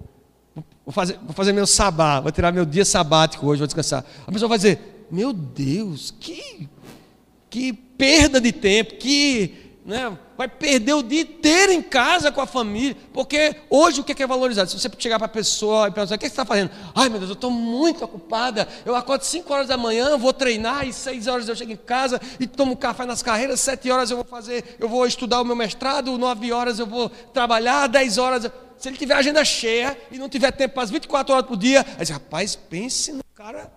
vou, 0.85 0.93
fazer, 0.93 1.17
vou 1.17 1.33
fazer 1.33 1.51
meu 1.51 1.65
sabá, 1.65 2.19
vou 2.19 2.31
tirar 2.31 2.51
meu 2.51 2.63
dia 2.63 2.85
sabático 2.85 3.47
hoje, 3.47 3.57
vou 3.57 3.65
descansar. 3.65 4.05
A 4.27 4.31
pessoa 4.31 4.47
vai 4.47 4.59
dizer, 4.59 5.07
meu 5.09 5.33
Deus, 5.33 6.11
que, 6.19 6.69
que 7.49 7.73
perda 8.01 8.41
de 8.41 8.51
tempo, 8.51 8.95
que 8.95 9.77
né, 9.85 10.17
vai 10.35 10.47
perder 10.47 10.93
o 10.93 11.03
dia 11.03 11.21
inteiro 11.21 11.71
em 11.71 11.83
casa 11.83 12.31
com 12.31 12.41
a 12.41 12.47
família, 12.47 12.97
porque 13.13 13.55
hoje 13.69 14.01
o 14.01 14.03
que 14.03 14.23
é 14.23 14.25
valorizado? 14.25 14.71
Se 14.71 14.79
você 14.79 14.89
chegar 14.97 15.19
para 15.19 15.27
a 15.27 15.29
pessoa 15.29 15.87
e 15.87 15.91
perguntar, 15.91 16.15
o 16.15 16.17
que 16.17 16.25
você 16.25 16.31
está 16.31 16.43
fazendo? 16.43 16.71
Ai 16.95 17.09
meu 17.09 17.19
Deus, 17.19 17.29
eu 17.29 17.35
estou 17.35 17.51
muito 17.51 18.03
ocupada, 18.03 18.67
eu 18.83 18.95
acordo 18.95 19.21
5 19.21 19.53
horas 19.53 19.67
da 19.67 19.77
manhã, 19.77 20.17
vou 20.17 20.33
treinar, 20.33 20.87
e 20.87 20.91
6 20.91 21.27
horas 21.27 21.47
eu 21.47 21.55
chego 21.55 21.73
em 21.73 21.77
casa 21.77 22.19
e 22.39 22.47
tomo 22.47 22.75
café 22.75 23.05
nas 23.05 23.21
carreiras, 23.21 23.59
7 23.59 23.91
horas 23.91 24.09
eu 24.09 24.17
vou 24.17 24.25
fazer, 24.25 24.77
eu 24.79 24.89
vou 24.89 25.05
estudar 25.05 25.39
o 25.39 25.45
meu 25.45 25.55
mestrado, 25.55 26.17
9 26.17 26.51
horas 26.51 26.79
eu 26.79 26.87
vou 26.87 27.07
trabalhar, 27.07 27.85
10 27.85 28.17
horas. 28.17 28.51
Se 28.79 28.89
ele 28.89 28.97
tiver 28.97 29.13
agenda 29.13 29.45
cheia 29.45 29.95
e 30.11 30.17
não 30.17 30.27
tiver 30.27 30.49
tempo 30.49 30.73
para 30.73 30.81
as 30.81 30.89
24 30.89 31.35
horas 31.35 31.45
por 31.45 31.55
dia, 31.55 31.85
aí 31.87 31.99
diz, 31.99 32.09
rapaz, 32.09 32.55
pense 32.55 33.11
no 33.11 33.23
cara, 33.35 33.71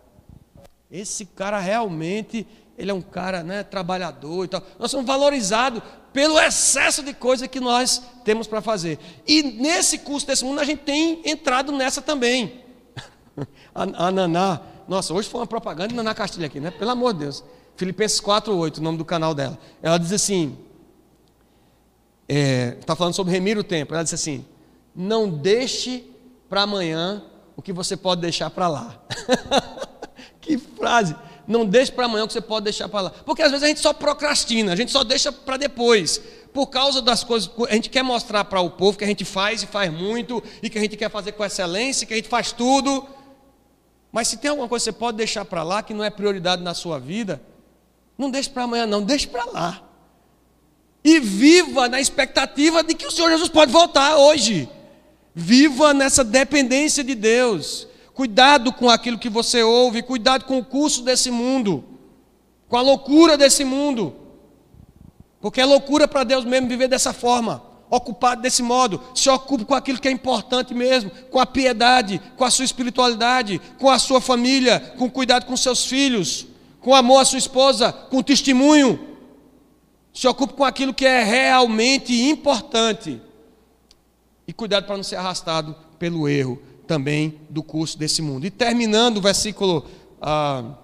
esse 0.91 1.27
cara 1.27 1.59
realmente 1.59 2.47
ele 2.77 2.91
é 2.91 2.95
um 2.95 3.03
cara 3.03 3.43
né, 3.43 3.63
trabalhador 3.63 4.45
e 4.45 4.49
tal. 4.49 4.63
Nós 4.79 4.91
somos 4.91 5.07
valorizados 5.07 5.83
pelo 6.13 6.39
excesso 6.39 7.03
de 7.03 7.13
coisa 7.13 7.49
que 7.49 7.61
nós 7.61 8.03
temos 8.25 8.47
para 8.47 8.61
fazer. 8.61 8.99
E 9.27 9.43
nesse 9.43 9.99
curso 9.99 10.27
desse 10.27 10.45
mundo 10.45 10.61
a 10.61 10.65
gente 10.65 10.81
tem 10.81 11.23
entrado 11.25 11.73
nessa 11.73 12.03
também. 12.03 12.63
A, 13.75 14.07
a 14.07 14.11
Naná, 14.13 14.61
nossa, 14.87 15.13
hoje 15.13 15.29
foi 15.29 15.41
uma 15.41 15.47
propaganda 15.47 15.89
de 15.89 15.95
Naná 15.97 16.15
Castilho 16.15 16.47
aqui, 16.47 16.61
né? 16.61 16.71
Pelo 16.71 16.93
amor 16.93 17.13
de 17.13 17.21
Deus. 17.21 17.43
Filipenses 17.77 18.21
4,8, 18.21 18.79
o 18.79 18.83
nome 18.83 18.99
do 18.99 19.05
canal 19.05 19.35
dela. 19.35 19.59
Ela 19.83 19.99
diz 19.99 20.13
assim: 20.13 20.57
está 22.29 22.35
é, 22.35 22.71
tá 22.87 22.95
falando 22.95 23.15
sobre 23.15 23.33
remir 23.33 23.59
o 23.59 23.65
tempo. 23.65 23.95
Ela 23.95 24.05
diz 24.05 24.15
assim: 24.15 24.45
não 24.95 25.29
deixe 25.29 26.09
para 26.49 26.63
amanhã 26.63 27.25
o 27.57 27.63
que 27.63 27.73
você 27.73 27.97
pode 27.97 28.21
deixar 28.21 28.51
para 28.51 28.69
lá. 28.69 29.03
que 30.41 30.57
frase! 30.57 31.17
Não 31.47 31.67
deixe 31.67 31.93
para 31.93 32.07
amanhã 32.07 32.25
o 32.25 32.27
que 32.27 32.33
você 32.33 32.41
pode 32.41 32.65
deixar 32.65 32.89
para 32.89 33.03
lá. 33.03 33.11
Porque 33.11 33.43
às 33.43 33.51
vezes 33.51 33.65
a 33.65 33.69
gente 33.69 33.81
só 33.81 33.93
procrastina, 33.93 34.73
a 34.73 34.77
gente 34.77 34.91
só 34.91 35.05
deixa 35.05 35.31
para 35.31 35.57
depois. 35.57 36.21
Por 36.53 36.69
causa 36.69 37.03
das 37.03 37.25
coisas, 37.25 37.51
a 37.69 37.75
gente 37.75 37.91
quer 37.91 38.03
mostrar 38.03 38.45
para 38.45 38.61
o 38.61 38.71
povo 38.71 38.97
que 38.97 39.05
a 39.05 39.07
gente 39.07 39.25
faz 39.25 39.63
e 39.63 39.67
faz 39.67 39.93
muito, 39.93 40.43
e 40.63 40.71
que 40.71 40.79
a 40.79 40.81
gente 40.81 40.97
quer 40.97 41.11
fazer 41.11 41.33
com 41.33 41.45
excelência, 41.45 42.07
que 42.07 42.13
a 42.13 42.17
gente 42.17 42.29
faz 42.29 42.53
tudo. 42.53 43.07
Mas 44.13 44.29
se 44.29 44.37
tem 44.37 44.51
alguma 44.51 44.69
coisa 44.69 44.85
que 44.85 44.93
você 44.93 44.99
pode 44.99 45.17
deixar 45.17 45.45
para 45.45 45.63
lá, 45.63 45.83
que 45.83 45.93
não 45.93 46.05
é 46.05 46.11
prioridade 46.11 46.63
na 46.63 46.73
sua 46.73 47.01
vida, 47.01 47.43
não 48.17 48.31
deixe 48.31 48.49
para 48.49 48.63
amanhã, 48.63 48.87
não, 48.87 49.03
deixe 49.03 49.27
para 49.27 49.45
lá. 49.45 49.83
E 51.03 51.19
viva 51.19 51.89
na 51.89 52.01
expectativa 52.01 52.83
de 52.83 52.95
que 52.95 53.07
o 53.07 53.11
Senhor 53.11 53.29
Jesus 53.31 53.49
pode 53.49 53.73
voltar 53.73 54.17
hoje. 54.17 54.69
Viva 55.35 55.93
nessa 55.93 56.23
dependência 56.23 57.03
de 57.03 57.17
Deus. 57.17 57.89
Cuidado 58.15 58.73
com 58.73 58.89
aquilo 58.89 59.19
que 59.19 59.29
você 59.29 59.65
ouve, 59.65 60.01
cuidado 60.01 60.45
com 60.45 60.57
o 60.57 60.65
curso 60.65 61.03
desse 61.03 61.33
mundo, 61.33 61.83
com 62.69 62.77
a 62.77 62.81
loucura 62.81 63.37
desse 63.37 63.65
mundo. 63.65 64.15
Porque 65.41 65.61
é 65.61 65.65
loucura 65.65 66.07
para 66.07 66.23
Deus 66.23 66.45
mesmo 66.45 66.69
viver 66.69 66.87
dessa 66.87 67.13
forma, 67.13 67.61
ocupado 67.91 68.41
desse 68.41 68.63
modo. 68.63 69.03
Se 69.17 69.29
ocupe 69.29 69.65
com 69.65 69.75
aquilo 69.75 69.99
que 69.99 70.07
é 70.07 70.13
importante 70.13 70.73
mesmo, 70.73 71.11
com 71.29 71.41
a 71.41 71.45
piedade, 71.45 72.23
com 72.37 72.45
a 72.45 72.51
sua 72.53 72.65
espiritualidade, 72.65 73.61
com 73.81 73.91
a 73.91 73.99
sua 73.99 74.21
família, 74.21 74.95
com 74.97 75.11
cuidado 75.11 75.45
com 75.45 75.57
seus 75.57 75.85
filhos, 75.85 76.47
com 76.81 76.95
amor 76.95 77.21
à 77.21 77.25
sua 77.25 77.39
esposa, 77.39 77.93
com 77.93 78.23
testemunho. 78.23 79.09
Se 80.13 80.29
ocupe 80.29 80.55
com 80.55 80.65
aquilo 80.65 80.95
que 80.95 81.05
é 81.05 81.25
realmente 81.25 82.15
importante. 82.29 83.21
E 84.47 84.53
cuidado 84.53 84.87
para 84.87 84.97
não 84.97 85.03
ser 85.03 85.17
arrastado 85.17 85.75
pelo 85.99 86.29
erro 86.29 86.74
também 86.87 87.41
do 87.49 87.63
curso 87.63 87.99
desse 87.99 88.23
mundo. 88.23 88.47
E 88.47 88.51
terminando 88.51 89.19
o 89.19 89.21
versículo, 89.21 89.87
ah, 90.21 90.75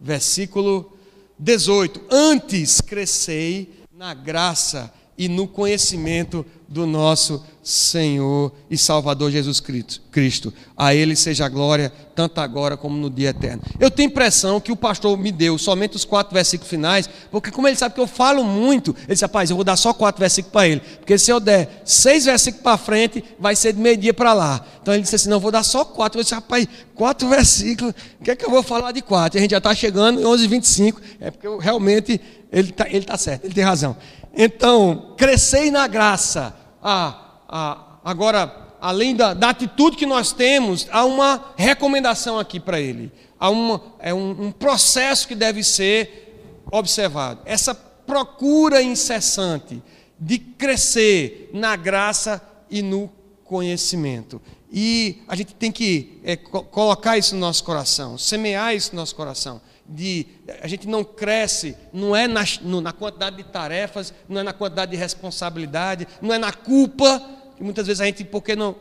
versículo 0.00 0.96
18: 1.38 2.00
Antes 2.10 2.80
crescei 2.80 3.84
na 3.92 4.14
graça 4.14 4.92
e 5.20 5.28
no 5.28 5.46
conhecimento 5.46 6.46
do 6.66 6.86
nosso 6.86 7.44
Senhor 7.62 8.50
e 8.70 8.78
Salvador 8.78 9.30
Jesus 9.30 9.60
Cristo. 9.60 10.50
A 10.74 10.94
Ele 10.94 11.14
seja 11.14 11.44
a 11.44 11.48
glória, 11.50 11.92
tanto 12.14 12.40
agora 12.40 12.74
como 12.74 12.96
no 12.96 13.10
dia 13.10 13.28
eterno. 13.28 13.62
Eu 13.78 13.90
tenho 13.90 14.06
impressão 14.06 14.58
que 14.58 14.72
o 14.72 14.76
pastor 14.76 15.18
me 15.18 15.30
deu 15.30 15.58
somente 15.58 15.94
os 15.94 16.06
quatro 16.06 16.32
versículos 16.32 16.70
finais, 16.70 17.06
porque 17.30 17.50
como 17.50 17.68
ele 17.68 17.76
sabe 17.76 17.96
que 17.96 18.00
eu 18.00 18.06
falo 18.06 18.42
muito, 18.42 18.96
ele 19.00 19.08
disse, 19.08 19.22
rapaz, 19.22 19.50
eu 19.50 19.56
vou 19.56 19.64
dar 19.64 19.76
só 19.76 19.92
quatro 19.92 20.20
versículos 20.20 20.52
para 20.52 20.68
ele, 20.68 20.80
porque 20.80 21.18
se 21.18 21.30
eu 21.30 21.38
der 21.38 21.82
seis 21.84 22.24
versículos 22.24 22.62
para 22.62 22.78
frente, 22.78 23.22
vai 23.38 23.54
ser 23.54 23.74
de 23.74 23.80
meio-dia 23.80 24.14
para 24.14 24.32
lá. 24.32 24.64
Então 24.80 24.94
ele 24.94 25.02
disse 25.02 25.16
assim, 25.16 25.28
não, 25.28 25.38
vou 25.38 25.50
dar 25.52 25.64
só 25.64 25.84
quatro. 25.84 26.18
Eu 26.18 26.22
disse, 26.22 26.34
rapaz, 26.34 26.66
quatro 26.94 27.28
versículos, 27.28 27.92
o 28.18 28.24
que 28.24 28.30
é 28.30 28.36
que 28.36 28.46
eu 28.46 28.50
vou 28.50 28.62
falar 28.62 28.92
de 28.92 29.02
quatro? 29.02 29.36
E 29.36 29.38
a 29.38 29.42
gente 29.42 29.50
já 29.50 29.58
está 29.58 29.74
chegando 29.74 30.18
em 30.18 30.24
11h25, 30.24 30.94
é 31.20 31.30
porque 31.30 31.46
eu, 31.46 31.58
realmente 31.58 32.18
ele 32.52 32.70
está 32.70 32.88
ele 32.88 33.04
tá 33.04 33.16
certo, 33.18 33.44
ele 33.44 33.54
tem 33.54 33.62
razão. 33.62 33.96
Então, 34.34 35.14
crescei 35.16 35.70
na 35.70 35.86
graça. 35.86 36.54
Ah, 36.82 37.40
ah, 37.48 37.98
agora, 38.04 38.74
além 38.80 39.14
da, 39.14 39.34
da, 39.34 39.50
atitude 39.50 39.96
que 39.96 40.06
nós 40.06 40.32
temos, 40.32 40.86
há 40.90 41.04
uma 41.04 41.52
recomendação 41.56 42.38
aqui 42.38 42.58
para 42.60 42.80
ele. 42.80 43.12
Há 43.38 43.50
uma, 43.50 43.82
é 43.98 44.14
um, 44.14 44.46
um 44.46 44.52
processo 44.52 45.26
que 45.26 45.34
deve 45.34 45.62
ser 45.64 46.62
observado. 46.70 47.40
Essa 47.44 47.74
procura 47.74 48.82
incessante 48.82 49.82
de 50.18 50.38
crescer 50.38 51.50
na 51.52 51.76
graça 51.76 52.40
e 52.70 52.82
no 52.82 53.10
conhecimento. 53.44 54.40
E 54.72 55.22
a 55.26 55.34
gente 55.34 55.54
tem 55.54 55.72
que 55.72 56.20
é, 56.22 56.36
colocar 56.36 57.18
isso 57.18 57.34
no 57.34 57.40
nosso 57.40 57.64
coração, 57.64 58.16
semear 58.16 58.74
isso 58.74 58.94
no 58.94 59.00
nosso 59.00 59.16
coração 59.16 59.60
de 59.90 60.26
a 60.62 60.68
gente 60.68 60.86
não 60.86 61.02
cresce, 61.02 61.76
não 61.92 62.14
é 62.14 62.28
na, 62.28 62.44
na 62.80 62.92
quantidade 62.92 63.36
de 63.36 63.44
tarefas, 63.44 64.14
não 64.28 64.40
é 64.40 64.44
na 64.44 64.52
quantidade 64.52 64.92
de 64.92 64.96
responsabilidade, 64.96 66.06
não 66.22 66.32
é 66.32 66.38
na 66.38 66.52
culpa, 66.52 67.20
que 67.56 67.64
muitas 67.64 67.86
vezes 67.86 68.00
a 68.00 68.06
gente, 68.06 68.24
porque 68.24 68.54
não, 68.54 68.76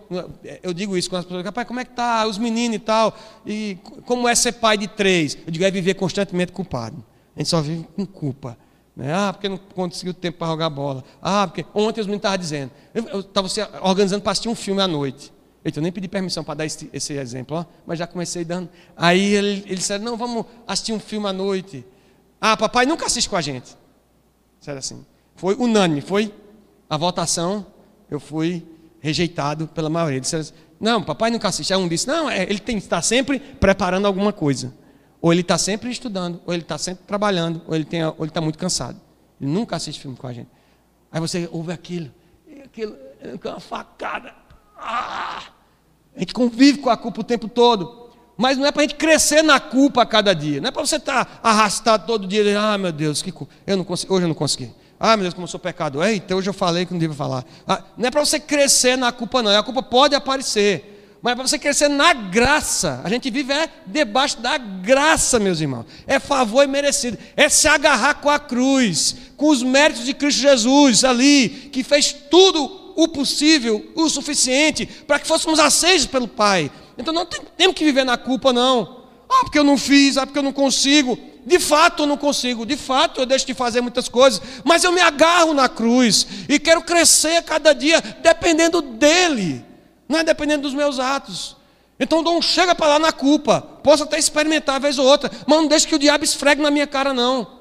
eu 0.61 0.73
digo 0.73 0.95
isso 0.95 1.09
com 1.09 1.15
as 1.15 1.25
pessoas, 1.25 1.43
rapaz, 1.43 1.67
como 1.67 1.79
é 1.79 1.85
que 1.85 1.91
tá 1.91 2.25
os 2.27 2.37
meninos 2.37 2.77
e 2.77 2.79
tal, 2.79 3.17
e 3.45 3.77
como 4.05 4.27
é 4.27 4.35
ser 4.35 4.53
pai 4.53 4.77
de 4.77 4.87
três? 4.87 5.37
Eu 5.45 5.51
digo, 5.51 5.65
é 5.65 5.71
viver 5.71 5.95
constantemente 5.95 6.51
culpado, 6.51 7.03
a 7.35 7.39
gente 7.39 7.49
só 7.49 7.61
vive 7.61 7.85
com 7.95 8.05
culpa, 8.05 8.57
né? 8.95 9.13
ah, 9.13 9.33
porque 9.33 9.49
não 9.49 9.57
conseguiu 9.57 10.13
tempo 10.13 10.37
para 10.37 10.47
jogar 10.47 10.69
bola, 10.69 11.03
ah, 11.21 11.47
porque 11.47 11.65
ontem 11.73 12.01
os 12.01 12.07
meninos 12.07 12.19
estavam 12.19 12.37
dizendo, 12.37 12.71
eu 12.93 13.19
estava 13.21 13.47
organizando 13.81 14.21
para 14.21 14.31
assistir 14.31 14.49
um 14.49 14.55
filme 14.55 14.81
à 14.81 14.87
noite, 14.87 15.33
Eita, 15.63 15.79
eu 15.79 15.83
nem 15.83 15.91
pedi 15.91 16.07
permissão 16.07 16.43
para 16.43 16.55
dar 16.55 16.65
esse, 16.65 16.89
esse, 16.93 17.13
exemplo, 17.13 17.57
ó, 17.57 17.65
mas 17.85 17.99
já 17.99 18.07
comecei 18.07 18.45
dando. 18.45 18.69
Aí 18.95 19.33
ele, 19.35 19.63
ele 19.65 19.75
disse: 19.75 19.97
Não, 19.99 20.15
vamos 20.15 20.45
assistir 20.65 20.93
um 20.93 20.99
filme 20.99 21.27
à 21.27 21.33
noite. 21.33 21.85
Ah, 22.39 22.55
papai 22.55 22.85
nunca 22.85 23.05
assiste 23.05 23.29
com 23.29 23.35
a 23.35 23.41
gente. 23.41 23.75
Sério 24.61 24.79
assim. 24.79 25.05
Foi 25.35 25.55
unânime, 25.55 26.01
foi 26.01 26.33
a 26.89 26.95
votação. 26.95 27.65
Eu 28.09 28.19
fui 28.19 28.65
rejeitado 28.99 29.67
pela 29.67 29.89
maioria. 29.89 30.17
Ele 30.17 30.21
disse: 30.21 30.53
Não, 30.79 31.03
papai 31.03 31.29
nunca 31.29 31.49
assiste. 31.49 31.73
Aí 31.73 31.79
um 31.79 31.87
disse: 31.87 32.07
Não, 32.07 32.29
é, 32.29 32.43
ele 32.43 32.61
estar 32.77 33.01
sempre 33.01 33.39
preparando 33.39 34.05
alguma 34.05 34.31
coisa. 34.31 34.73
Ou 35.21 35.33
ele 35.33 35.41
está 35.41 35.57
sempre 35.57 35.89
estudando, 35.89 36.41
ou 36.45 36.53
ele 36.53 36.63
está 36.63 36.77
sempre 36.77 37.03
trabalhando, 37.05 37.61
ou 37.67 37.75
ele 37.75 37.85
está 37.85 38.39
muito 38.39 38.57
cansado. 38.57 38.99
Ele 39.39 39.51
nunca 39.51 39.75
assiste 39.75 39.99
filme 39.99 40.15
com 40.15 40.27
a 40.27 40.31
gente. 40.31 40.49
Aí 41.11 41.19
você 41.19 41.49
ouve 41.51 41.73
aquilo, 41.73 42.09
aquilo, 42.63 42.95
é 43.21 43.49
uma 43.49 43.59
facada. 43.59 44.33
Ah, 44.81 45.43
a 46.15 46.19
gente 46.19 46.33
convive 46.33 46.79
com 46.79 46.89
a 46.89 46.97
culpa 46.97 47.21
o 47.21 47.23
tempo 47.23 47.47
todo. 47.47 48.09
Mas 48.35 48.57
não 48.57 48.65
é 48.65 48.71
para 48.71 48.83
a 48.83 48.85
gente 48.85 48.95
crescer 48.95 49.41
na 49.41 49.59
culpa 49.59 50.01
a 50.01 50.05
cada 50.05 50.33
dia. 50.33 50.61
Não 50.61 50.69
é 50.69 50.71
para 50.71 50.85
você 50.85 50.95
estar 50.95 51.25
tá 51.25 51.39
arrastado 51.43 52.07
todo 52.07 52.25
dia. 52.25 52.57
Ah, 52.57 52.77
meu 52.77 52.91
Deus, 52.91 53.21
que 53.21 53.33
culpa. 53.33 53.53
Eu 53.67 53.75
não 53.75 53.83
consegui, 53.83 54.13
hoje 54.13 54.23
eu 54.23 54.27
não 54.29 54.35
consegui. 54.35 54.71
Ah, 54.97 55.17
meu 55.17 55.23
Deus, 55.23 55.33
como 55.33 55.43
eu 55.43 55.49
sou 55.49 55.59
pecado. 55.59 56.01
Eita, 56.03 56.35
hoje 56.35 56.49
eu 56.49 56.53
falei 56.53 56.85
que 56.85 56.93
não 56.93 56.99
devia 56.99 57.15
falar. 57.15 57.43
Ah, 57.67 57.83
não 57.97 58.07
é 58.07 58.11
para 58.11 58.23
você 58.23 58.39
crescer 58.39 58.97
na 58.97 59.11
culpa, 59.11 59.43
não. 59.43 59.57
A 59.57 59.61
culpa 59.61 59.83
pode 59.83 60.15
aparecer. 60.15 61.17
Mas 61.21 61.33
é 61.33 61.35
para 61.35 61.47
você 61.47 61.59
crescer 61.59 61.89
na 61.89 62.13
graça. 62.13 63.01
A 63.03 63.09
gente 63.09 63.29
vive 63.29 63.51
é 63.51 63.69
debaixo 63.85 64.39
da 64.39 64.57
graça, 64.57 65.37
meus 65.37 65.59
irmãos. 65.59 65.85
É 66.07 66.17
favor 66.17 66.63
e 66.63 66.67
merecido. 66.67 67.17
É 67.35 67.49
se 67.49 67.67
agarrar 67.67 68.15
com 68.15 68.29
a 68.29 68.39
cruz, 68.39 69.15
com 69.35 69.49
os 69.49 69.61
méritos 69.61 70.05
de 70.05 70.13
Cristo 70.13 70.39
Jesus 70.39 71.03
ali, 71.03 71.49
que 71.73 71.83
fez 71.83 72.13
tudo 72.13 72.88
o 73.03 73.07
possível, 73.07 73.91
o 73.95 74.09
suficiente, 74.09 74.85
para 74.85 75.19
que 75.19 75.27
fôssemos 75.27 75.59
aceitos 75.59 76.05
pelo 76.05 76.27
Pai. 76.27 76.69
Então 76.97 77.13
não 77.13 77.25
tem, 77.25 77.39
temos 77.55 77.75
que 77.75 77.85
viver 77.85 78.03
na 78.03 78.17
culpa, 78.17 78.51
não. 78.51 79.03
Ah, 79.29 79.41
porque 79.43 79.57
eu 79.57 79.63
não 79.63 79.77
fiz, 79.77 80.17
ah, 80.17 80.25
porque 80.25 80.39
eu 80.39 80.43
não 80.43 80.51
consigo. 80.51 81.17
De 81.45 81.57
fato 81.59 82.03
eu 82.03 82.07
não 82.07 82.17
consigo, 82.17 82.65
de 82.65 82.75
fato 82.75 83.21
eu 83.21 83.25
deixo 83.25 83.47
de 83.47 83.53
fazer 83.53 83.79
muitas 83.79 84.09
coisas, 84.09 84.41
mas 84.63 84.83
eu 84.83 84.91
me 84.91 84.99
agarro 84.99 85.53
na 85.53 85.69
cruz 85.69 86.27
e 86.49 86.59
quero 86.59 86.81
crescer 86.81 87.41
cada 87.43 87.73
dia 87.73 88.01
dependendo 88.21 88.81
dele, 88.81 89.65
não 90.07 90.19
é 90.19 90.23
dependendo 90.23 90.63
dos 90.63 90.73
meus 90.73 90.99
atos. 90.99 91.55
Então 91.97 92.21
não 92.21 92.41
chega 92.41 92.75
para 92.75 92.87
lá 92.87 92.99
na 92.99 93.11
culpa, 93.11 93.61
posso 93.81 94.03
até 94.03 94.19
experimentar 94.19 94.75
uma 94.75 94.81
vez 94.81 94.99
ou 94.99 95.07
outra, 95.07 95.31
mas 95.47 95.57
não 95.57 95.67
deixe 95.67 95.87
que 95.87 95.95
o 95.95 95.99
diabo 95.99 96.23
esfregue 96.23 96.61
na 96.61 96.69
minha 96.69 96.85
cara, 96.85 97.13
não 97.13 97.58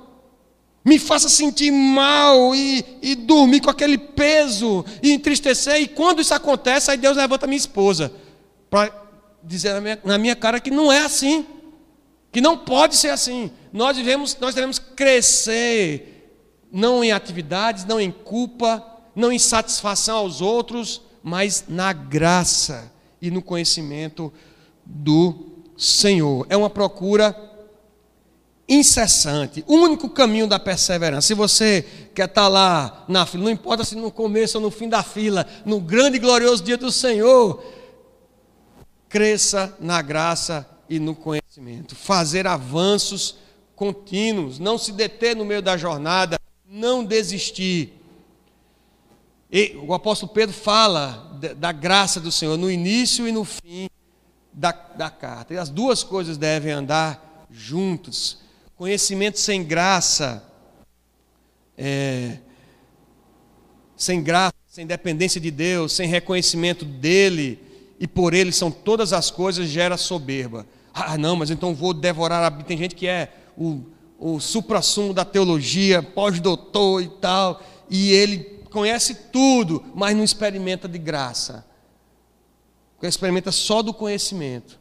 me 0.88 0.98
faça 0.98 1.28
sentir 1.28 1.70
mal 1.70 2.54
e, 2.54 2.82
e, 3.02 3.14
dormir 3.14 3.60
com 3.60 3.68
aquele 3.68 3.98
peso 3.98 4.82
e 5.02 5.12
entristecer. 5.12 5.82
E 5.82 5.86
quando 5.86 6.22
isso 6.22 6.32
acontece, 6.32 6.90
aí 6.90 6.96
Deus 6.96 7.14
levanta 7.14 7.46
minha 7.46 7.58
esposa 7.58 8.10
para 8.70 8.90
dizer 9.44 9.74
na 9.74 9.80
minha, 9.82 10.00
na 10.02 10.18
minha, 10.18 10.34
cara 10.34 10.58
que 10.58 10.70
não 10.70 10.90
é 10.90 11.00
assim, 11.00 11.44
que 12.32 12.40
não 12.40 12.56
pode 12.56 12.96
ser 12.96 13.10
assim. 13.10 13.50
Nós 13.70 13.98
devemos, 13.98 14.34
nós 14.40 14.54
devemos 14.54 14.78
crescer, 14.78 16.40
não 16.72 17.04
em 17.04 17.12
atividades, 17.12 17.84
não 17.84 18.00
em 18.00 18.10
culpa, 18.10 18.82
não 19.14 19.30
em 19.30 19.38
satisfação 19.38 20.16
aos 20.16 20.40
outros, 20.40 21.02
mas 21.22 21.64
na 21.68 21.92
graça 21.92 22.90
e 23.20 23.30
no 23.30 23.42
conhecimento 23.42 24.32
do 24.86 25.34
Senhor. 25.76 26.46
É 26.48 26.56
uma 26.56 26.70
procura 26.70 27.47
incessante, 28.68 29.64
o 29.66 29.74
único 29.74 30.10
caminho 30.10 30.46
da 30.46 30.58
perseverança. 30.58 31.28
Se 31.28 31.34
você 31.34 31.86
quer 32.14 32.26
estar 32.26 32.48
lá 32.48 33.04
na 33.08 33.24
fila, 33.24 33.44
não 33.44 33.50
importa 33.50 33.82
se 33.82 33.96
no 33.96 34.10
começo 34.10 34.58
ou 34.58 34.62
no 34.62 34.70
fim 34.70 34.88
da 34.88 35.02
fila, 35.02 35.46
no 35.64 35.80
grande 35.80 36.16
e 36.16 36.20
glorioso 36.20 36.62
dia 36.62 36.76
do 36.76 36.92
Senhor, 36.92 37.62
cresça 39.08 39.74
na 39.80 40.02
graça 40.02 40.68
e 40.88 40.98
no 40.98 41.14
conhecimento, 41.14 41.94
fazer 41.94 42.46
avanços 42.46 43.36
contínuos, 43.74 44.58
não 44.58 44.76
se 44.76 44.92
deter 44.92 45.34
no 45.34 45.44
meio 45.44 45.62
da 45.62 45.76
jornada, 45.76 46.38
não 46.68 47.04
desistir. 47.04 47.94
E 49.50 49.78
o 49.82 49.94
apóstolo 49.94 50.30
Pedro 50.30 50.54
fala 50.54 51.38
da 51.56 51.72
graça 51.72 52.20
do 52.20 52.30
Senhor 52.30 52.58
no 52.58 52.70
início 52.70 53.26
e 53.26 53.32
no 53.32 53.44
fim 53.44 53.88
da, 54.52 54.72
da 54.72 55.08
carta. 55.08 55.54
E 55.54 55.58
as 55.58 55.70
duas 55.70 56.02
coisas 56.02 56.36
devem 56.36 56.72
andar 56.72 57.46
juntos. 57.50 58.47
Conhecimento 58.78 59.40
sem 59.40 59.64
graça, 59.64 60.40
é, 61.76 62.38
sem 63.96 64.22
graça, 64.22 64.54
sem 64.68 64.86
dependência 64.86 65.40
de 65.40 65.50
Deus, 65.50 65.92
sem 65.92 66.08
reconhecimento 66.08 66.84
dele 66.84 67.60
e 67.98 68.06
por 68.06 68.32
ele 68.32 68.52
são 68.52 68.70
todas 68.70 69.12
as 69.12 69.32
coisas, 69.32 69.68
gera 69.68 69.96
soberba. 69.96 70.64
Ah, 70.94 71.18
não, 71.18 71.34
mas 71.34 71.50
então 71.50 71.74
vou 71.74 71.92
devorar 71.92 72.44
a 72.44 72.50
Tem 72.62 72.78
gente 72.78 72.94
que 72.94 73.08
é 73.08 73.32
o, 73.56 73.82
o 74.16 74.38
supra-sumo 74.38 75.12
da 75.12 75.24
teologia, 75.24 76.00
pós-doutor 76.00 77.02
e 77.02 77.08
tal, 77.08 77.60
e 77.90 78.12
ele 78.12 78.62
conhece 78.70 79.12
tudo, 79.32 79.84
mas 79.92 80.16
não 80.16 80.22
experimenta 80.22 80.86
de 80.86 80.98
graça. 80.98 81.66
Experimenta 83.02 83.50
só 83.50 83.82
do 83.82 83.92
conhecimento 83.92 84.78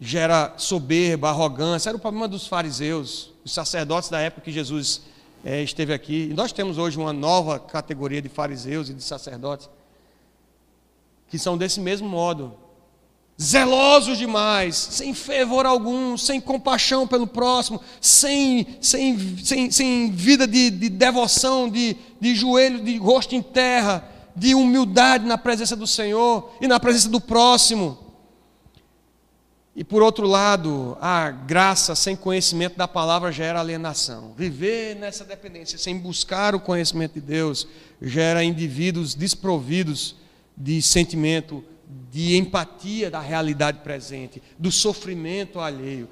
gera 0.00 0.54
soberba, 0.56 1.28
arrogância. 1.28 1.90
Era 1.90 1.96
o 1.96 2.00
problema 2.00 2.26
dos 2.26 2.46
fariseus, 2.46 3.30
os 3.44 3.52
sacerdotes 3.52 4.08
da 4.08 4.18
época 4.20 4.42
que 4.42 4.52
Jesus 4.52 5.02
é, 5.44 5.62
esteve 5.62 5.92
aqui. 5.92 6.28
E 6.30 6.34
nós 6.34 6.52
temos 6.52 6.78
hoje 6.78 6.98
uma 6.98 7.12
nova 7.12 7.58
categoria 7.58 8.22
de 8.22 8.28
fariseus 8.28 8.88
e 8.88 8.94
de 8.94 9.02
sacerdotes 9.02 9.68
que 11.28 11.38
são 11.38 11.56
desse 11.56 11.80
mesmo 11.80 12.08
modo. 12.08 12.54
Zelosos 13.40 14.18
demais, 14.18 14.76
sem 14.76 15.14
fervor 15.14 15.64
algum, 15.64 16.16
sem 16.18 16.38
compaixão 16.40 17.06
pelo 17.06 17.26
próximo, 17.26 17.80
sem, 18.00 18.66
sem, 18.82 19.38
sem, 19.38 19.70
sem 19.70 20.10
vida 20.10 20.46
de, 20.46 20.68
de 20.68 20.90
devoção, 20.90 21.70
de, 21.70 21.96
de 22.20 22.34
joelho, 22.34 22.84
de 22.84 22.98
rosto 22.98 23.34
em 23.34 23.40
terra, 23.40 24.06
de 24.36 24.54
humildade 24.54 25.24
na 25.24 25.38
presença 25.38 25.74
do 25.74 25.86
Senhor 25.86 26.52
e 26.60 26.68
na 26.68 26.78
presença 26.78 27.08
do 27.08 27.20
próximo. 27.20 28.09
E 29.74 29.84
por 29.84 30.02
outro 30.02 30.26
lado, 30.26 30.98
a 31.00 31.30
graça 31.30 31.94
sem 31.94 32.16
conhecimento 32.16 32.76
da 32.76 32.88
palavra 32.88 33.30
gera 33.30 33.60
alienação. 33.60 34.34
Viver 34.36 34.96
nessa 34.96 35.24
dependência 35.24 35.78
sem 35.78 35.96
buscar 35.96 36.54
o 36.54 36.60
conhecimento 36.60 37.14
de 37.14 37.20
Deus 37.20 37.68
gera 38.02 38.42
indivíduos 38.42 39.14
desprovidos 39.14 40.16
de 40.56 40.82
sentimento, 40.82 41.64
de 42.10 42.36
empatia 42.36 43.10
da 43.10 43.20
realidade 43.20 43.78
presente, 43.78 44.42
do 44.58 44.72
sofrimento 44.72 45.60
alheio. 45.60 46.08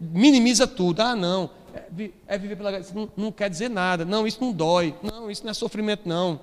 Minimiza 0.00 0.66
tudo. 0.66 1.00
Ah, 1.00 1.14
não, 1.14 1.50
é, 1.74 2.10
é 2.26 2.38
viver 2.38 2.56
pela 2.56 2.72
graça. 2.72 2.94
Não, 2.94 3.10
não 3.14 3.30
quer 3.30 3.50
dizer 3.50 3.68
nada. 3.68 4.06
Não, 4.06 4.26
isso 4.26 4.38
não 4.40 4.52
dói. 4.52 4.94
Não, 5.02 5.30
isso 5.30 5.44
não 5.44 5.50
é 5.50 5.54
sofrimento, 5.54 6.08
não. 6.08 6.40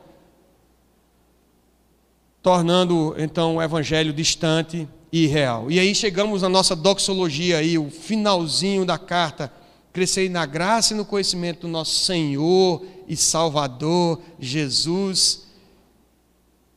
Tornando 2.44 3.16
então 3.18 3.56
o 3.56 3.62
evangelho 3.62 4.14
distante 4.14 4.88
e 5.14 5.28
real. 5.28 5.70
E 5.70 5.80
aí 5.80 5.94
chegamos 5.94 6.42
na 6.42 6.50
nossa 6.50 6.76
doxologia 6.76 7.60
aí, 7.60 7.78
o 7.78 7.92
finalzinho 7.92 8.84
da 8.84 8.98
carta. 8.98 9.54
Crescer 9.94 10.28
na 10.28 10.44
graça 10.44 10.92
e 10.92 10.98
no 10.98 11.06
conhecimento 11.06 11.62
do 11.62 11.68
nosso 11.68 12.04
Senhor 12.04 12.84
e 13.08 13.16
Salvador 13.16 14.20
Jesus 14.40 15.46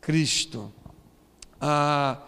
Cristo. 0.02 0.70
Ah, 1.58 2.18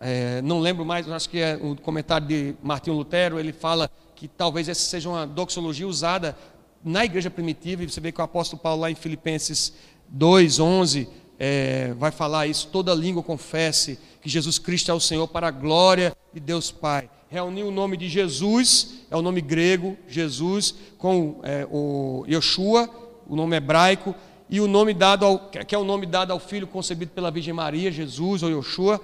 é, 0.00 0.40
não 0.40 0.58
lembro 0.58 0.86
mais, 0.86 1.06
acho 1.06 1.28
que 1.28 1.38
é 1.38 1.56
o 1.56 1.76
comentário 1.76 2.26
de 2.26 2.54
Martinho 2.62 2.96
Lutero, 2.96 3.38
ele 3.38 3.52
fala 3.52 3.90
que 4.16 4.26
talvez 4.26 4.70
essa 4.70 4.80
seja 4.80 5.10
uma 5.10 5.26
doxologia 5.26 5.86
usada 5.86 6.34
na 6.82 7.04
igreja 7.04 7.28
primitiva, 7.28 7.82
e 7.82 7.90
você 7.90 8.00
vê 8.00 8.10
que 8.10 8.22
o 8.22 8.24
apóstolo 8.24 8.62
Paulo 8.62 8.80
lá 8.80 8.90
em 8.90 8.94
Filipenses 8.94 9.74
2, 10.08 10.58
11, 10.58 11.06
é, 11.38 11.92
vai 11.98 12.10
falar 12.10 12.46
isso, 12.46 12.68
toda 12.72 12.94
língua 12.94 13.22
confesse 13.22 13.98
que 14.28 14.32
Jesus 14.32 14.58
Cristo 14.58 14.90
é 14.90 14.94
o 14.94 15.00
Senhor 15.00 15.26
para 15.26 15.48
a 15.48 15.50
glória 15.50 16.14
de 16.34 16.38
Deus 16.38 16.70
Pai. 16.70 17.08
Reunir 17.30 17.62
o 17.62 17.70
nome 17.70 17.96
de 17.96 18.10
Jesus, 18.10 18.98
é 19.10 19.16
o 19.16 19.22
nome 19.22 19.40
grego, 19.40 19.96
Jesus, 20.06 20.74
com 20.98 21.40
é, 21.42 21.66
o 21.70 22.26
Yeshua, 22.28 22.90
o 23.26 23.34
nome 23.34 23.56
hebraico, 23.56 24.14
e 24.50 24.60
o 24.60 24.68
nome 24.68 24.92
dado 24.92 25.24
ao, 25.24 25.48
que 25.48 25.74
é 25.74 25.78
o 25.78 25.84
nome 25.84 26.04
dado 26.04 26.30
ao 26.30 26.38
filho 26.38 26.66
concebido 26.66 27.10
pela 27.12 27.30
Virgem 27.30 27.54
Maria, 27.54 27.90
Jesus 27.90 28.42
ou 28.42 28.50
Yeshua, 28.50 29.00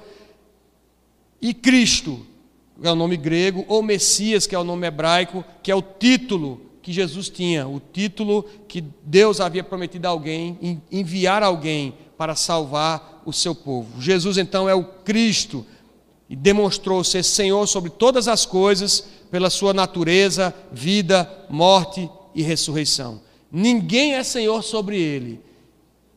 e 1.40 1.54
Cristo, 1.54 2.26
que 2.78 2.86
é 2.86 2.92
o 2.92 2.94
nome 2.94 3.16
grego, 3.16 3.64
ou 3.66 3.82
Messias, 3.82 4.46
que 4.46 4.54
é 4.54 4.58
o 4.58 4.64
nome 4.64 4.86
hebraico, 4.86 5.42
que 5.62 5.70
é 5.70 5.74
o 5.74 5.80
título 5.80 6.60
que 6.82 6.92
Jesus 6.92 7.30
tinha, 7.30 7.66
o 7.66 7.80
título 7.80 8.44
que 8.68 8.84
Deus 9.02 9.40
havia 9.40 9.64
prometido 9.64 10.06
a 10.06 10.10
alguém, 10.10 10.82
enviar 10.92 11.42
alguém 11.42 11.94
para 12.16 12.34
salvar 12.34 13.22
o 13.24 13.32
seu 13.32 13.54
povo. 13.54 14.00
Jesus 14.00 14.38
então 14.38 14.68
é 14.68 14.74
o 14.74 14.84
Cristo 14.84 15.66
e 16.28 16.36
demonstrou 16.36 17.02
ser 17.04 17.22
Senhor 17.22 17.66
sobre 17.66 17.90
todas 17.90 18.28
as 18.28 18.46
coisas 18.46 19.04
pela 19.30 19.50
sua 19.50 19.74
natureza, 19.74 20.54
vida, 20.72 21.30
morte 21.48 22.08
e 22.34 22.42
ressurreição. 22.42 23.20
Ninguém 23.50 24.14
é 24.14 24.22
Senhor 24.22 24.62
sobre 24.62 25.00
ele, 25.00 25.40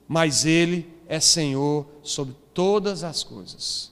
mas 0.07 0.45
ele 0.45 0.87
é 1.07 1.19
Senhor 1.19 1.85
sobre 2.03 2.35
todas 2.53 3.03
as 3.03 3.23
coisas. 3.23 3.91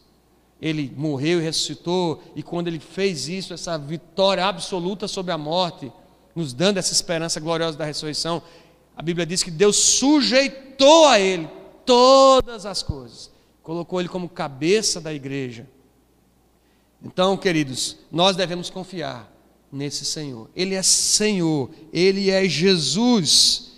Ele 0.62 0.92
morreu 0.96 1.40
e 1.40 1.44
ressuscitou, 1.44 2.24
e 2.36 2.42
quando 2.42 2.68
ele 2.68 2.80
fez 2.80 3.28
isso, 3.28 3.54
essa 3.54 3.78
vitória 3.78 4.46
absoluta 4.46 5.08
sobre 5.08 5.32
a 5.32 5.38
morte, 5.38 5.92
nos 6.36 6.54
dando 6.54 6.78
essa 6.78 6.94
esperança 6.94 7.40
gloriosa 7.40 7.78
da 7.78 7.86
ressurreição, 7.86 8.42
a 8.96 9.02
Bíblia 9.02 9.26
diz 9.26 9.44
que 9.44 9.52
Deus 9.52 9.76
sujeitou 9.76 11.06
a 11.06 11.20
ele 11.20 11.48
todas 11.86 12.66
as 12.66 12.82
coisas. 12.82 13.32
Colocou 13.62 14.00
ele 14.00 14.10
como 14.10 14.28
cabeça 14.30 15.00
da 15.00 15.14
igreja. 15.14 15.68
Então, 17.04 17.38
queridos, 17.38 17.98
nós 18.12 18.36
devemos 18.36 18.70
confiar 18.70 19.32
nesse 19.72 20.06
Senhor. 20.06 20.50
Ele 20.56 20.76
é 20.76 20.82
Senhor, 20.82 21.70
ele 21.94 22.30
é 22.32 22.48
Jesus. 22.48 23.76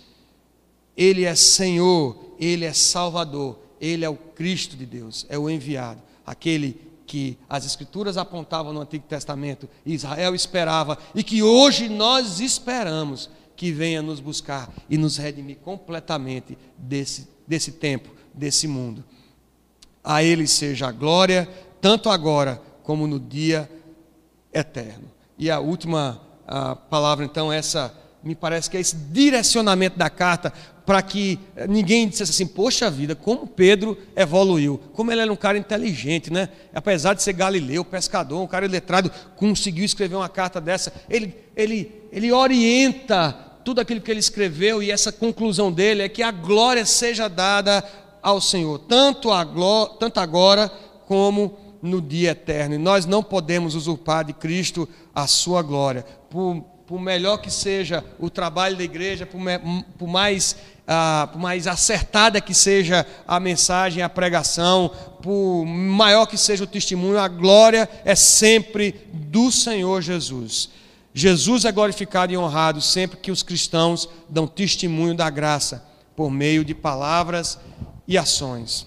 Ele 0.98 1.24
é 1.24 1.36
Senhor, 1.36 2.16
ele 2.40 2.64
é 2.64 2.72
Salvador, 2.72 3.56
ele 3.80 4.04
é 4.04 4.08
o 4.08 4.16
Cristo 4.16 4.76
de 4.76 4.84
Deus, 4.84 5.24
é 5.28 5.38
o 5.38 5.48
enviado, 5.48 6.02
aquele 6.26 6.76
que 7.06 7.38
as 7.48 7.64
Escrituras 7.64 8.16
apontavam 8.16 8.72
no 8.72 8.80
Antigo 8.80 9.04
Testamento, 9.08 9.68
Israel 9.86 10.34
esperava 10.34 10.98
e 11.14 11.22
que 11.22 11.40
hoje 11.40 11.88
nós 11.88 12.40
esperamos 12.40 13.30
que 13.58 13.72
venha 13.72 14.00
nos 14.00 14.20
buscar 14.20 14.72
e 14.88 14.96
nos 14.96 15.18
redimir 15.18 15.58
completamente 15.58 16.56
desse 16.78 17.36
desse 17.48 17.72
tempo, 17.72 18.10
desse 18.34 18.68
mundo. 18.68 19.02
A 20.04 20.22
Ele 20.22 20.46
seja 20.46 20.88
a 20.88 20.92
glória, 20.92 21.48
tanto 21.80 22.10
agora 22.10 22.60
como 22.82 23.06
no 23.06 23.18
dia 23.18 23.68
eterno. 24.52 25.10
E 25.38 25.50
a 25.50 25.58
última 25.58 26.20
a 26.46 26.74
palavra, 26.74 27.24
então, 27.24 27.52
essa, 27.52 27.94
me 28.22 28.34
parece 28.34 28.70
que 28.70 28.76
é 28.76 28.80
esse 28.80 28.96
direcionamento 28.96 29.98
da 29.98 30.08
carta 30.08 30.52
para 30.86 31.02
que 31.02 31.38
ninguém 31.68 32.08
dissesse 32.08 32.30
assim, 32.30 32.46
poxa 32.46 32.90
vida, 32.90 33.14
como 33.14 33.46
Pedro 33.46 33.98
evoluiu, 34.16 34.80
como 34.94 35.12
ele 35.12 35.20
era 35.20 35.30
um 35.30 35.36
cara 35.36 35.58
inteligente, 35.58 36.32
né? 36.32 36.48
Apesar 36.72 37.12
de 37.12 37.22
ser 37.22 37.34
galileu, 37.34 37.84
pescador, 37.84 38.40
um 38.40 38.46
cara 38.46 38.66
letrado, 38.66 39.10
conseguiu 39.36 39.84
escrever 39.84 40.16
uma 40.16 40.30
carta 40.30 40.58
dessa. 40.58 40.90
Ele, 41.10 41.34
ele, 41.54 41.92
ele 42.10 42.32
orienta 42.32 43.47
tudo 43.68 43.82
aquilo 43.82 44.00
que 44.00 44.10
ele 44.10 44.18
escreveu 44.18 44.82
e 44.82 44.90
essa 44.90 45.12
conclusão 45.12 45.70
dele 45.70 46.00
é 46.00 46.08
que 46.08 46.22
a 46.22 46.30
glória 46.30 46.86
seja 46.86 47.28
dada 47.28 47.84
ao 48.22 48.40
Senhor, 48.40 48.78
tanto, 48.78 49.30
a 49.30 49.44
glória, 49.44 49.94
tanto 50.00 50.20
agora 50.20 50.72
como 51.06 51.76
no 51.82 52.00
dia 52.00 52.30
eterno. 52.30 52.76
E 52.76 52.78
nós 52.78 53.04
não 53.04 53.22
podemos 53.22 53.74
usurpar 53.74 54.24
de 54.24 54.32
Cristo 54.32 54.88
a 55.14 55.26
sua 55.26 55.60
glória. 55.60 56.02
Por, 56.30 56.62
por 56.86 56.98
melhor 56.98 57.42
que 57.42 57.50
seja 57.50 58.02
o 58.18 58.30
trabalho 58.30 58.74
da 58.74 58.84
igreja, 58.84 59.26
por, 59.26 59.38
por 59.98 60.08
mais 60.08 60.56
ah, 60.86 61.28
por 61.30 61.38
mais 61.38 61.66
acertada 61.66 62.40
que 62.40 62.54
seja 62.54 63.04
a 63.26 63.38
mensagem, 63.38 64.02
a 64.02 64.08
pregação, 64.08 64.90
por 65.22 65.66
maior 65.66 66.24
que 66.24 66.38
seja 66.38 66.64
o 66.64 66.66
testemunho, 66.66 67.18
a 67.18 67.28
glória 67.28 67.86
é 68.02 68.14
sempre 68.14 68.94
do 69.12 69.52
Senhor 69.52 70.00
Jesus. 70.00 70.70
Jesus 71.18 71.64
é 71.64 71.72
glorificado 71.72 72.32
e 72.32 72.36
honrado 72.36 72.80
sempre 72.80 73.16
que 73.16 73.32
os 73.32 73.42
cristãos 73.42 74.08
dão 74.28 74.46
testemunho 74.46 75.16
da 75.16 75.28
graça 75.28 75.84
por 76.14 76.30
meio 76.30 76.64
de 76.64 76.76
palavras 76.76 77.58
e 78.06 78.16
ações. 78.16 78.86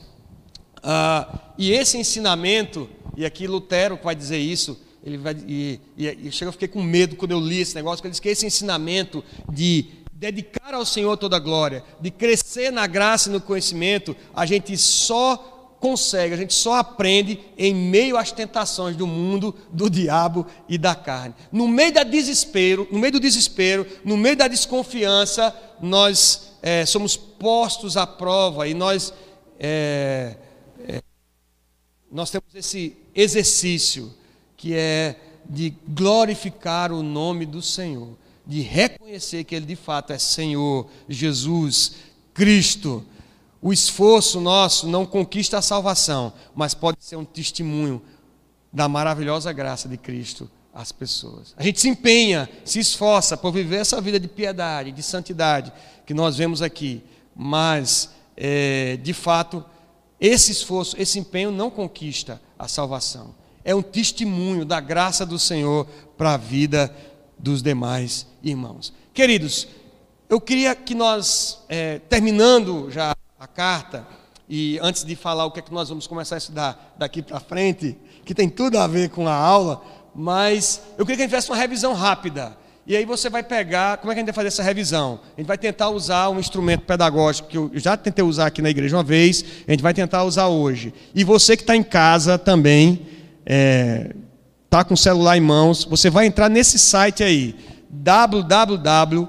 Ah, 0.82 1.27
e 1.57 1.73
esse 1.73 1.97
ensinamento, 1.97 2.89
e 3.17 3.25
aqui 3.25 3.47
Lutero 3.47 3.99
vai 4.01 4.15
dizer 4.15 4.38
isso, 4.38 4.79
ele 5.03 5.17
vai, 5.17 5.36
e, 5.45 5.77
e, 5.97 6.05
e 6.05 6.32
eu 6.39 6.53
fiquei 6.53 6.69
com 6.69 6.82
medo 6.82 7.17
quando 7.17 7.32
eu 7.32 7.39
li 7.41 7.59
esse 7.59 7.75
negócio, 7.75 8.01
que 8.01 8.07
ele 8.07 8.13
diz 8.13 8.21
que 8.21 8.29
esse 8.29 8.45
ensinamento 8.45 9.21
de 9.51 9.88
dedicar 10.13 10.73
ao 10.73 10.86
Senhor 10.86 11.17
toda 11.17 11.36
a 11.36 11.39
glória, 11.39 11.84
de 11.99 12.09
crescer 12.09 12.71
na 12.71 12.88
graça 12.88 13.27
e 13.27 13.34
no 13.34 13.41
conhecimento, 13.41 14.15
a 14.34 14.45
gente 14.45 14.77
só 14.77 15.61
consegue, 15.82 16.34
a 16.34 16.38
gente 16.38 16.53
só 16.53 16.75
aprende 16.75 17.38
em 17.57 17.75
meio 17.75 18.15
às 18.15 18.32
tentações 18.32 18.95
do 18.95 19.05
mundo, 19.05 19.53
do 19.69 19.89
diabo 19.89 20.47
e 20.69 20.77
da 20.77 20.95
carne. 20.95 21.36
No 21.51 21.67
meio 21.67 21.93
da 21.93 22.03
desespero, 22.03 22.88
no 22.89 22.99
meio 22.99 23.11
do 23.11 23.19
desespero, 23.19 23.86
no 24.05 24.15
meio 24.15 24.38
da 24.38 24.47
desconfiança, 24.47 25.53
nós 25.82 26.53
é, 26.61 26.86
somos 26.86 27.17
postos 27.17 27.97
à 27.97 28.07
prova 28.07 28.67
e 28.67 28.73
nós 28.73 29.13
é, 29.59 30.38
nós 32.11 32.29
temos 32.29 32.53
esse 32.53 32.97
exercício 33.15 34.13
que 34.57 34.75
é 34.75 35.15
de 35.49 35.73
glorificar 35.88 36.91
o 36.91 37.01
nome 37.01 37.45
do 37.45 37.61
Senhor, 37.61 38.17
de 38.45 38.61
reconhecer 38.61 39.45
que 39.45 39.55
Ele 39.55 39.65
de 39.65 39.77
fato 39.77 40.11
é 40.11 40.19
Senhor, 40.19 40.88
Jesus, 41.07 41.93
Cristo. 42.34 43.05
O 43.62 43.72
esforço 43.72 44.41
nosso 44.41 44.88
não 44.88 45.05
conquista 45.05 45.59
a 45.59 45.62
salvação, 45.62 46.34
mas 46.55 46.74
pode 46.74 46.97
ser 47.03 47.16
um 47.16 47.24
testemunho 47.24 48.01
da 48.74 48.88
maravilhosa 48.89 49.53
graça 49.53 49.88
de 49.88 49.97
Cristo 49.97 50.49
às 50.74 50.91
pessoas. 50.91 51.53
A 51.55 51.64
gente 51.64 51.80
se 51.80 51.88
empenha, 51.88 52.49
se 52.66 52.80
esforça 52.80 53.38
por 53.38 53.51
viver 53.51 53.78
essa 53.78 54.01
vida 54.01 54.20
de 54.20 54.28
piedade, 54.28 54.91
de 54.91 55.03
santidade 55.03 55.72
que 56.05 56.14
nós 56.14 56.38
vemos 56.38 56.62
aqui, 56.62 57.03
mas, 57.36 58.09
é, 58.36 58.97
de 58.97 59.14
fato, 59.14 59.64
esse 60.20 60.51
esforço, 60.51 60.95
esse 60.99 61.20
empenho 61.20 61.51
não 61.51 61.70
conquista 61.70 62.41
a 62.57 62.68
salvação. 62.68 63.36
É 63.64 63.76
um 63.76 63.82
testemunho 63.84 64.66
da 64.66 64.80
graça 64.80 65.24
do 65.24 65.38
Senhor 65.38 65.86
para 66.18 66.34
a 66.34 66.38
vida 66.38 66.93
dos 67.38 67.62
demais 67.62 68.26
irmãos. 68.41 68.91
Queridos, 69.14 69.68
eu 70.28 70.41
queria 70.41 70.74
que 70.74 70.95
nós, 70.95 71.59
é, 71.70 71.99
terminando 71.99 72.89
já 72.89 73.14
carta, 73.54 74.06
e 74.49 74.80
antes 74.82 75.04
de 75.04 75.16
falar 75.16 75.45
o 75.45 75.52
que 75.52 75.60
é 75.60 75.62
que 75.62 75.74
nós 75.74 75.89
vamos 75.89 76.08
começar 76.08 76.36
a 76.36 76.38
estudar 76.38 76.95
daqui 76.97 77.22
para 77.22 77.39
frente, 77.39 77.97
que 78.26 78.34
tem 78.34 78.49
tudo 78.49 78.78
a 78.78 78.88
ver 78.88 79.10
com 79.10 79.28
a 79.28 79.34
aula, 79.34 79.82
mas 80.14 80.82
eu 80.97 81.06
queria 81.06 81.18
que 81.18 81.22
a 81.22 81.26
gente 81.26 81.36
fizesse 81.36 81.49
uma 81.49 81.58
revisão 81.58 81.93
rápida 81.93 82.58
e 82.86 82.95
aí 82.95 83.06
você 83.06 83.30
vai 83.30 83.43
pegar, 83.43 83.97
como 83.97 84.12
é 84.12 84.16
que 84.16 84.20
a 84.20 84.22
gente 84.22 84.28
vai 84.28 84.34
fazer 84.34 84.47
essa 84.47 84.64
revisão? 84.64 85.20
A 85.38 85.39
gente 85.39 85.47
vai 85.47 85.58
tentar 85.58 85.89
usar 85.89 86.30
um 86.30 86.39
instrumento 86.39 86.82
pedagógico 86.82 87.47
que 87.47 87.58
eu 87.58 87.72
já 87.76 87.95
tentei 87.95 88.26
usar 88.26 88.47
aqui 88.47 88.62
na 88.62 88.72
igreja 88.72 88.97
uma 88.97 89.04
vez, 89.04 89.45
a 89.68 89.72
gente 89.72 89.84
vai 89.84 89.93
tentar 89.93 90.24
usar 90.24 90.47
hoje. 90.47 90.93
E 91.14 91.24
você 91.24 91.56
que 91.56 91.62
está 91.64 91.76
em 91.76 91.84
casa 91.84 92.39
também, 92.39 92.93
está 92.93 93.54
é, 93.54 94.16
tá 94.70 94.84
com 94.84 94.95
o 94.95 94.97
celular 94.97 95.38
em 95.38 95.41
mãos, 95.41 95.86
você 95.86 96.10
vai 96.10 96.26
entrar 96.26 96.49
nesse 96.49 96.80
site 96.80 97.24
aí, 97.24 97.56
www.mente.com. 97.89 99.22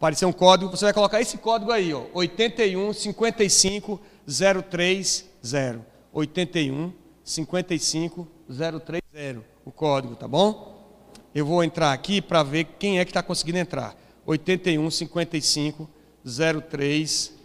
Aparecer 0.00 0.24
um 0.24 0.32
código, 0.32 0.70
você 0.70 0.86
vai 0.86 0.94
colocar 0.94 1.20
esse 1.20 1.36
código 1.36 1.70
aí, 1.70 1.92
ó, 1.92 2.06
81 2.14 2.94
55 2.94 4.00
030. 4.26 5.84
81 6.10 6.94
55 7.22 8.26
030, 8.48 9.44
o 9.62 9.70
código, 9.70 10.16
tá 10.16 10.26
bom? 10.26 10.90
Eu 11.34 11.44
vou 11.44 11.62
entrar 11.62 11.92
aqui 11.92 12.22
para 12.22 12.42
ver 12.42 12.64
quem 12.78 12.98
é 12.98 13.04
que 13.04 13.10
está 13.10 13.22
conseguindo 13.22 13.58
entrar. 13.58 13.94
81 14.24 14.90
55 14.90 15.86
030. 16.24 17.36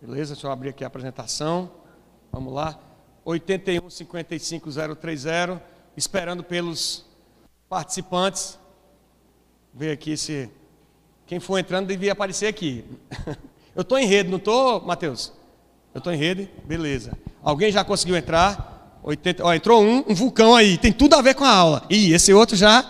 Beleza? 0.00 0.34
Deixa 0.34 0.46
eu 0.46 0.52
abrir 0.52 0.68
aqui 0.68 0.84
a 0.84 0.86
apresentação. 0.86 1.68
Vamos 2.30 2.52
lá. 2.52 2.78
81 3.24 3.90
55 3.90 4.70
030. 4.70 5.60
Esperando 5.96 6.44
pelos 6.44 7.04
participantes. 7.68 8.59
Ver 9.72 9.92
aqui 9.92 10.16
se. 10.16 10.48
Quem 11.26 11.38
for 11.38 11.58
entrando 11.58 11.86
devia 11.86 12.12
aparecer 12.12 12.46
aqui. 12.46 12.84
Eu 13.74 13.82
estou 13.82 13.98
em 13.98 14.06
rede, 14.06 14.28
não 14.28 14.38
estou, 14.38 14.80
Matheus? 14.84 15.32
Eu 15.94 15.98
estou 15.98 16.12
em 16.12 16.16
rede? 16.16 16.50
Beleza. 16.64 17.16
Alguém 17.42 17.70
já 17.70 17.84
conseguiu 17.84 18.16
entrar? 18.16 18.98
80, 19.02 19.44
ó, 19.44 19.54
entrou 19.54 19.82
um, 19.82 20.04
um 20.08 20.14
vulcão 20.14 20.54
aí, 20.54 20.76
tem 20.76 20.92
tudo 20.92 21.14
a 21.14 21.22
ver 21.22 21.34
com 21.34 21.44
a 21.44 21.50
aula. 21.50 21.86
E 21.88 22.12
esse 22.12 22.32
outro 22.32 22.56
já. 22.56 22.84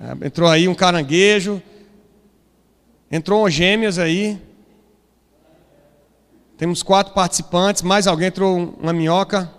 É, 0.00 0.26
entrou 0.26 0.48
aí 0.48 0.66
um 0.66 0.74
caranguejo. 0.74 1.62
Entrou 3.10 3.44
um 3.44 3.50
gêmeas 3.50 3.98
aí. 3.98 4.40
Temos 6.56 6.82
quatro 6.82 7.14
participantes. 7.14 7.82
Mais 7.82 8.06
alguém 8.06 8.28
entrou 8.28 8.74
uma 8.80 8.92
minhoca. 8.92 9.50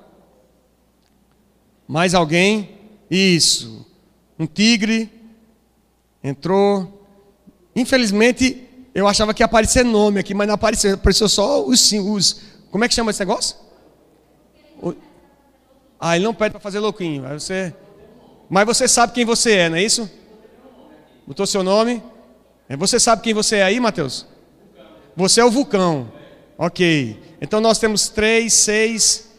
Mais 1.87 2.13
alguém? 2.13 2.77
Isso. 3.09 3.85
Um 4.37 4.45
tigre. 4.45 5.18
Entrou. 6.23 7.05
Infelizmente, 7.75 8.67
eu 8.93 9.07
achava 9.07 9.33
que 9.33 9.41
ia 9.41 9.45
aparecer 9.45 9.85
nome 9.85 10.19
aqui, 10.19 10.33
mas 10.33 10.47
não 10.47 10.55
apareceu. 10.55 10.93
Apareceu 10.93 11.29
só 11.29 11.63
os. 11.63 11.91
os 11.91 12.41
como 12.71 12.83
é 12.83 12.87
que 12.87 12.93
chama 12.93 13.11
esse 13.11 13.19
negócio? 13.19 13.55
Ah, 15.99 16.15
ele 16.15 16.23
não 16.23 16.33
pede 16.33 16.51
para 16.51 16.59
fazer 16.59 16.79
louquinho. 16.79 17.25
Aí 17.25 17.33
você... 17.33 17.73
Mas 18.49 18.65
você 18.65 18.87
sabe 18.87 19.13
quem 19.13 19.25
você 19.25 19.51
é, 19.51 19.69
não 19.69 19.77
é 19.77 19.83
isso? 19.83 20.09
Botou 21.27 21.45
seu 21.45 21.61
nome? 21.61 22.01
É, 22.69 22.77
você 22.77 22.99
sabe 22.99 23.21
quem 23.21 23.33
você 23.33 23.57
é 23.57 23.63
aí, 23.63 23.79
Mateus? 23.79 24.25
Você 25.15 25.41
é 25.41 25.45
o 25.45 25.51
vulcão. 25.51 26.11
Ok. 26.57 27.19
Então 27.41 27.59
nós 27.59 27.77
temos 27.79 28.09
três, 28.09 28.53
seis, 28.53 29.29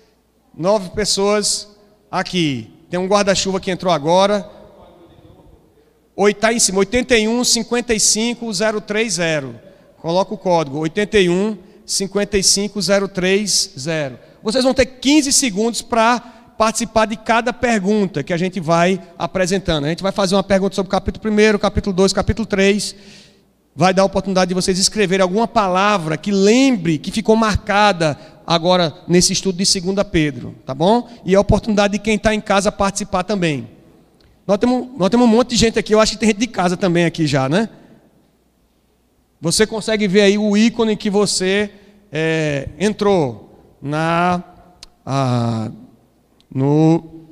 nove 0.54 0.90
pessoas 0.90 1.68
aqui. 2.10 2.70
Tem 2.90 3.00
um 3.00 3.06
guarda-chuva 3.06 3.58
que 3.58 3.70
entrou 3.70 3.92
agora. 3.92 4.48
Está 6.28 6.52
em 6.52 6.58
cima, 6.58 6.80
81 6.80 7.44
55 7.44 8.46
030. 8.86 9.54
Coloca 9.98 10.34
o 10.34 10.38
código, 10.38 10.78
81 10.78 11.56
55 11.86 12.80
030. 13.12 14.20
Vocês 14.42 14.64
vão 14.64 14.74
ter 14.74 14.86
15 14.86 15.32
segundos 15.32 15.82
para 15.82 16.20
participar 16.58 17.06
de 17.06 17.16
cada 17.16 17.52
pergunta 17.52 18.22
que 18.22 18.32
a 18.34 18.36
gente 18.36 18.60
vai 18.60 19.00
apresentando. 19.18 19.86
A 19.86 19.88
gente 19.88 20.02
vai 20.02 20.12
fazer 20.12 20.34
uma 20.34 20.42
pergunta 20.42 20.74
sobre 20.74 20.88
o 20.88 20.90
capítulo 20.90 21.34
1, 21.34 21.58
capítulo 21.58 21.96
2, 21.96 22.12
capítulo 22.12 22.44
3. 22.44 22.94
Vai 23.74 23.94
dar 23.94 24.02
a 24.02 24.04
oportunidade 24.04 24.50
de 24.50 24.54
vocês 24.54 24.78
escreverem 24.78 25.22
alguma 25.22 25.48
palavra 25.48 26.18
que 26.18 26.30
lembre, 26.30 26.98
que 26.98 27.10
ficou 27.10 27.34
marcada 27.34 28.18
agora 28.46 28.92
nesse 29.08 29.32
estudo 29.32 29.56
de 29.56 29.80
2 29.80 30.06
Pedro, 30.10 30.54
tá 30.66 30.74
bom? 30.74 31.08
E 31.24 31.34
a 31.34 31.40
oportunidade 31.40 31.92
de 31.92 31.98
quem 31.98 32.16
está 32.16 32.34
em 32.34 32.40
casa 32.40 32.70
participar 32.70 33.22
também. 33.22 33.79
Nós 34.46 34.58
temos, 34.58 34.88
nós 34.98 35.08
temos 35.10 35.26
um 35.26 35.30
monte 35.30 35.50
de 35.50 35.56
gente 35.56 35.78
aqui, 35.78 35.94
eu 35.94 36.00
acho 36.00 36.12
que 36.12 36.18
tem 36.18 36.28
gente 36.30 36.40
de 36.40 36.46
casa 36.46 36.76
também 36.76 37.04
aqui 37.04 37.26
já, 37.26 37.48
né? 37.48 37.68
Você 39.40 39.66
consegue 39.66 40.06
ver 40.06 40.22
aí 40.22 40.36
o 40.36 40.56
ícone 40.56 40.96
que 40.96 41.08
você 41.08 41.70
é, 42.12 42.68
entrou 42.78 43.76
na, 43.80 44.42
a, 45.04 45.70
no, 46.52 47.26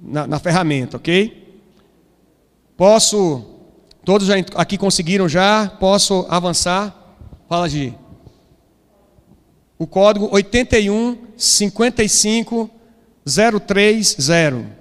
na, 0.00 0.26
na 0.26 0.38
ferramenta, 0.38 0.96
ok? 0.96 1.42
Posso, 2.76 3.44
todos 4.04 4.28
aqui 4.30 4.76
conseguiram 4.76 5.28
já? 5.28 5.68
Posso 5.68 6.26
avançar? 6.28 7.16
Fala, 7.48 7.68
Gi. 7.68 7.94
O 9.78 9.86
código 9.86 10.28
81 10.32 11.18
55 11.36 12.70
030. 13.24 14.73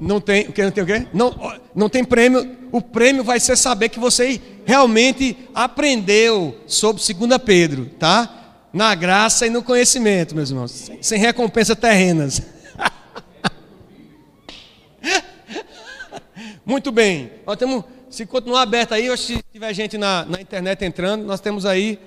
Não 0.00 0.20
tem, 0.20 0.44
não 0.44 0.52
tem 0.52 0.84
o 0.84 0.86
quê? 0.86 1.08
Não, 1.12 1.58
não 1.74 1.88
tem 1.88 2.04
prêmio. 2.04 2.56
O 2.70 2.80
prêmio 2.80 3.24
vai 3.24 3.40
ser 3.40 3.56
saber 3.56 3.88
que 3.88 3.98
você 3.98 4.40
realmente 4.64 5.36
aprendeu 5.52 6.56
sobre 6.68 7.02
2 7.02 7.42
Pedro, 7.44 7.86
tá? 7.98 8.68
Na 8.72 8.94
graça 8.94 9.44
e 9.46 9.50
no 9.50 9.62
conhecimento, 9.62 10.36
meus 10.36 10.50
irmãos. 10.50 10.70
Sem, 10.70 11.02
sem 11.02 11.18
recompensa 11.18 11.74
terrenas. 11.74 12.40
Muito 16.64 16.92
bem. 16.92 17.32
Nós 17.44 17.56
temos, 17.56 17.82
se 18.08 18.24
continuar 18.24 18.62
aberto 18.62 18.92
aí, 18.92 19.14
se 19.16 19.42
tiver 19.52 19.74
gente 19.74 19.98
na, 19.98 20.24
na 20.26 20.40
internet 20.40 20.84
entrando, 20.84 21.24
nós 21.24 21.40
temos 21.40 21.66
aí 21.66 21.98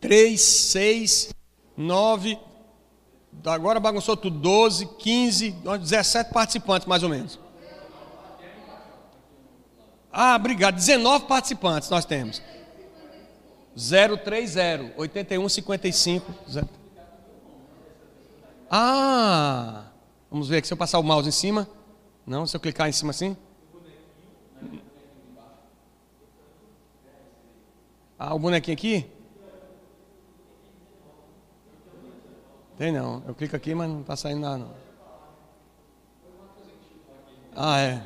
3, 0.00 0.40
6, 0.40 1.28
9, 1.76 2.47
Agora 3.44 3.78
bagunçou 3.78 4.16
tudo, 4.16 4.38
12, 4.38 4.86
15, 4.98 5.50
17 5.50 6.32
participantes 6.32 6.86
mais 6.86 7.02
ou 7.02 7.08
menos. 7.08 7.38
Ah, 10.12 10.36
obrigado. 10.36 10.74
19 10.74 11.26
participantes 11.26 11.88
nós 11.90 12.04
temos. 12.04 12.42
030 13.76 14.94
81 14.96 15.48
55. 15.48 16.34
Ah, 18.70 19.84
vamos 20.30 20.48
ver 20.48 20.58
aqui 20.58 20.66
se 20.66 20.72
eu 20.72 20.76
passar 20.76 20.98
o 20.98 21.02
mouse 21.02 21.28
em 21.28 21.32
cima. 21.32 21.68
Não, 22.26 22.46
se 22.46 22.56
eu 22.56 22.60
clicar 22.60 22.88
em 22.88 22.92
cima 22.92 23.10
assim. 23.10 23.36
Ah, 28.18 28.34
o 28.34 28.38
bonequinho 28.38 28.76
aqui? 28.76 29.06
Tem 32.78 32.92
não. 32.92 33.22
Eu 33.26 33.34
clico 33.34 33.56
aqui, 33.56 33.74
mas 33.74 33.90
não 33.90 34.00
está 34.02 34.14
saindo 34.14 34.40
nada 34.40 34.58
não. 34.58 34.70
Ah, 37.56 37.80
é. 37.80 38.00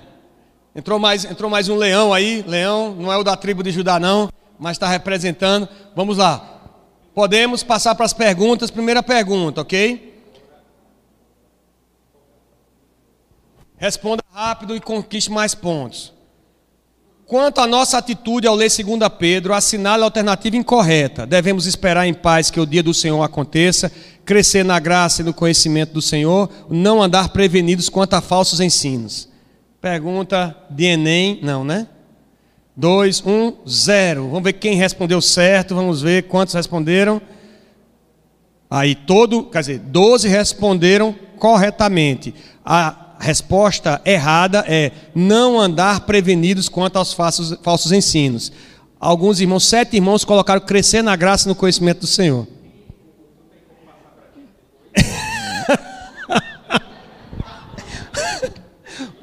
Entrou 0.74 0.98
mais, 0.98 1.26
entrou 1.26 1.50
mais 1.50 1.68
um 1.68 1.76
leão 1.76 2.14
aí. 2.14 2.42
Leão, 2.46 2.94
não 2.94 3.12
é 3.12 3.16
o 3.18 3.22
da 3.22 3.36
tribo 3.36 3.62
de 3.62 3.70
Judá, 3.70 4.00
não, 4.00 4.30
mas 4.58 4.72
está 4.72 4.88
representando. 4.88 5.68
Vamos 5.94 6.16
lá. 6.16 6.60
Podemos 7.14 7.62
passar 7.62 7.94
para 7.94 8.06
as 8.06 8.14
perguntas. 8.14 8.70
Primeira 8.70 9.02
pergunta, 9.02 9.60
ok? 9.60 10.10
Responda 13.76 14.22
rápido 14.32 14.74
e 14.74 14.80
conquiste 14.80 15.30
mais 15.30 15.54
pontos. 15.54 16.14
Quanto 17.32 17.62
à 17.62 17.66
nossa 17.66 17.96
atitude 17.96 18.46
ao 18.46 18.54
ler 18.54 18.68
2 18.68 19.08
Pedro, 19.18 19.54
assinala 19.54 20.04
a 20.04 20.06
alternativa 20.08 20.54
incorreta. 20.54 21.26
Devemos 21.26 21.64
esperar 21.64 22.06
em 22.06 22.12
paz 22.12 22.50
que 22.50 22.60
o 22.60 22.66
dia 22.66 22.82
do 22.82 22.92
Senhor 22.92 23.22
aconteça, 23.22 23.90
crescer 24.22 24.62
na 24.62 24.78
graça 24.78 25.22
e 25.22 25.24
no 25.24 25.32
conhecimento 25.32 25.94
do 25.94 26.02
Senhor, 26.02 26.50
não 26.68 27.00
andar 27.00 27.30
prevenidos 27.30 27.88
quanto 27.88 28.12
a 28.12 28.20
falsos 28.20 28.60
ensinos. 28.60 29.30
Pergunta 29.80 30.54
de 30.68 30.84
Enem, 30.84 31.40
não, 31.42 31.64
né? 31.64 31.88
2, 32.76 33.24
1, 33.24 33.54
0. 33.66 34.28
Vamos 34.28 34.42
ver 34.42 34.52
quem 34.52 34.74
respondeu 34.74 35.22
certo, 35.22 35.74
vamos 35.74 36.02
ver 36.02 36.24
quantos 36.24 36.52
responderam. 36.52 37.18
Aí 38.68 38.94
todo, 38.94 39.44
quer 39.44 39.60
dizer, 39.60 39.78
12 39.78 40.28
responderam 40.28 41.14
corretamente. 41.38 42.34
A 42.62 43.01
resposta 43.22 44.02
errada 44.04 44.64
é 44.66 44.90
não 45.14 45.60
andar 45.60 46.00
prevenidos 46.00 46.68
quanto 46.68 46.96
aos 46.96 47.12
falsos, 47.12 47.56
falsos 47.62 47.92
ensinos. 47.92 48.50
Alguns 48.98 49.40
irmãos, 49.40 49.64
sete 49.64 49.94
irmãos, 49.94 50.24
colocaram 50.24 50.60
crescer 50.60 51.02
na 51.02 51.14
graça 51.14 51.46
e 51.46 51.48
no 51.48 51.54
conhecimento 51.54 52.00
do 52.00 52.06
Senhor. 52.08 52.48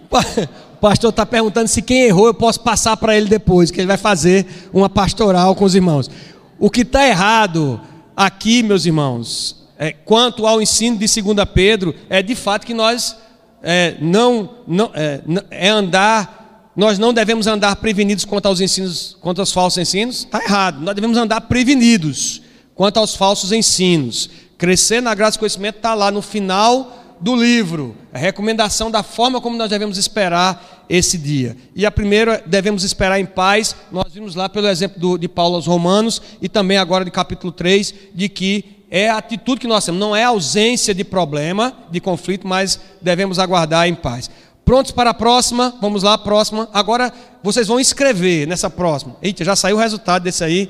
o 0.01 0.77
pastor 0.79 1.09
está 1.09 1.25
perguntando 1.25 1.67
se 1.67 1.81
quem 1.81 2.03
errou 2.03 2.27
eu 2.27 2.33
posso 2.33 2.61
passar 2.61 2.95
para 2.95 3.17
ele 3.17 3.27
depois, 3.27 3.69
que 3.69 3.81
ele 3.81 3.87
vai 3.87 3.97
fazer 3.97 4.47
uma 4.71 4.89
pastoral 4.89 5.53
com 5.55 5.65
os 5.65 5.75
irmãos. 5.75 6.09
O 6.57 6.69
que 6.69 6.81
está 6.81 7.05
errado 7.05 7.81
aqui, 8.15 8.63
meus 8.63 8.85
irmãos, 8.85 9.67
é, 9.77 9.91
quanto 9.91 10.47
ao 10.47 10.61
ensino 10.61 10.97
de 10.97 11.21
2 11.21 11.37
Pedro, 11.53 11.93
é 12.09 12.21
de 12.21 12.35
fato 12.35 12.65
que 12.65 12.73
nós 12.73 13.15
é, 13.61 13.97
não, 13.99 14.49
não 14.67 14.91
é, 14.93 15.21
é, 15.51 15.69
andar, 15.69 16.71
nós 16.75 16.97
não 16.97 17.13
devemos 17.13 17.47
andar 17.47 17.75
prevenidos 17.77 18.25
quanto 18.25 18.47
aos 18.47 18.61
ensinos, 18.61 19.17
quanto 19.19 19.39
aos 19.39 19.51
falsos 19.51 19.77
ensinos, 19.77 20.19
está 20.19 20.43
errado. 20.43 20.81
Nós 20.81 20.95
devemos 20.95 21.17
andar 21.17 21.41
prevenidos 21.41 22.41
quanto 22.75 22.97
aos 22.97 23.15
falsos 23.15 23.51
ensinos. 23.51 24.29
Crescer 24.57 25.01
na 25.01 25.13
graça 25.13 25.37
e 25.37 25.39
conhecimento 25.39 25.77
está 25.77 25.93
lá 25.93 26.11
no 26.11 26.21
final 26.21 26.95
do 27.19 27.35
livro, 27.35 27.97
a 28.13 28.17
recomendação 28.17 28.89
da 28.89 29.03
forma 29.03 29.41
como 29.41 29.57
nós 29.57 29.69
devemos 29.69 29.97
esperar 29.97 30.85
esse 30.89 31.17
dia. 31.17 31.55
E 31.75 31.85
a 31.85 31.91
primeira, 31.91 32.41
devemos 32.45 32.83
esperar 32.83 33.19
em 33.19 33.25
paz. 33.25 33.75
Nós 33.91 34.13
vimos 34.13 34.35
lá 34.35 34.47
pelo 34.47 34.67
exemplo 34.67 34.99
do, 34.99 35.17
de 35.17 35.27
Paulo 35.27 35.55
aos 35.55 35.67
Romanos 35.67 36.21
e 36.41 36.47
também 36.47 36.77
agora 36.77 37.03
de 37.03 37.11
capítulo 37.11 37.51
3, 37.51 37.93
de 38.15 38.29
que 38.29 38.78
é 38.89 39.09
a 39.09 39.17
atitude 39.17 39.61
que 39.61 39.67
nós 39.67 39.85
temos, 39.85 39.99
não 39.99 40.15
é 40.15 40.23
ausência 40.23 40.93
de 40.93 41.03
problema, 41.03 41.73
de 41.91 41.99
conflito, 41.99 42.47
mas 42.47 42.79
devemos 43.01 43.37
aguardar 43.37 43.87
em 43.87 43.93
paz. 43.93 44.29
Prontos 44.65 44.91
para 44.91 45.11
a 45.11 45.13
próxima? 45.13 45.75
Vamos 45.81 46.03
lá, 46.03 46.17
próxima. 46.17 46.69
Agora 46.73 47.11
vocês 47.43 47.67
vão 47.67 47.79
escrever 47.79 48.47
nessa 48.47 48.69
próxima. 48.69 49.15
Eita, 49.21 49.43
já 49.43 49.55
saiu 49.55 49.77
o 49.77 49.79
resultado 49.79 50.23
desse 50.23 50.43
aí. 50.43 50.69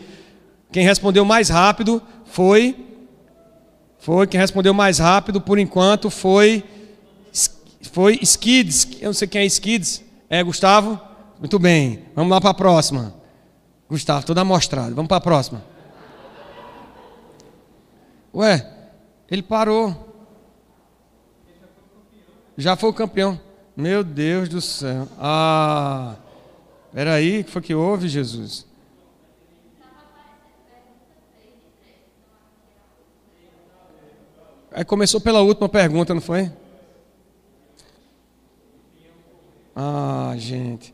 Quem 0.72 0.84
respondeu 0.84 1.26
mais 1.26 1.50
rápido 1.50 2.02
foi. 2.26 2.76
Foi 3.98 4.26
quem 4.28 4.40
respondeu 4.40 4.74
mais 4.74 5.00
rápido 5.00 5.42
por 5.42 5.60
enquanto 5.60 6.10
foi. 6.10 6.64
Foi 7.92 8.20
Skids. 8.22 8.88
Eu 9.02 9.08
não 9.08 9.14
sei 9.14 9.28
quem 9.28 9.42
é 9.42 9.46
Skids. 9.46 10.02
É 10.30 10.42
Gustavo? 10.44 11.00
Muito 11.40 11.60
bem. 11.60 12.04
Vamos 12.16 12.32
lá 12.32 12.40
para 12.40 12.52
a 12.52 12.54
próxima. 12.54 13.14
Gustavo, 13.90 14.26
todo 14.26 14.38
amostrado. 14.38 14.96
Vamos 14.96 15.10
para 15.10 15.18
a 15.18 15.22
próxima. 15.22 15.64
Ué, 18.34 18.70
ele 19.30 19.42
parou. 19.42 20.08
Já 22.58 22.76
foi 22.76 22.90
o 22.90 22.94
campeão. 22.94 23.40
Meu 23.76 24.04
Deus 24.04 24.50
do 24.50 24.60
céu. 24.60 25.08
Ah, 25.18 26.16
peraí, 26.92 27.40
o 27.40 27.44
que 27.44 27.52
foi 27.52 27.62
que 27.62 27.74
houve, 27.74 28.10
Jesus? 28.10 28.68
Aí 34.72 34.86
começou 34.86 35.20
pela 35.20 35.42
última 35.42 35.68
pergunta, 35.68 36.14
não 36.14 36.22
foi? 36.22 36.52
Ah, 39.76 40.34
gente. 40.38 40.94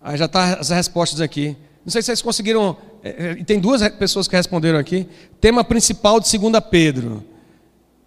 Aí 0.00 0.16
já 0.16 0.28
tá 0.28 0.54
as 0.54 0.70
respostas 0.70 1.20
aqui. 1.20 1.56
Não 1.84 1.90
sei 1.90 2.02
se 2.02 2.06
vocês 2.06 2.22
conseguiram 2.22 2.76
é, 3.02 3.30
é, 3.40 3.44
tem 3.44 3.58
duas 3.58 3.86
pessoas 3.90 4.28
que 4.28 4.36
responderam 4.36 4.78
aqui. 4.78 5.08
Tema 5.40 5.64
principal 5.64 6.20
de 6.20 6.38
2 6.38 6.52
Pedro 6.70 7.24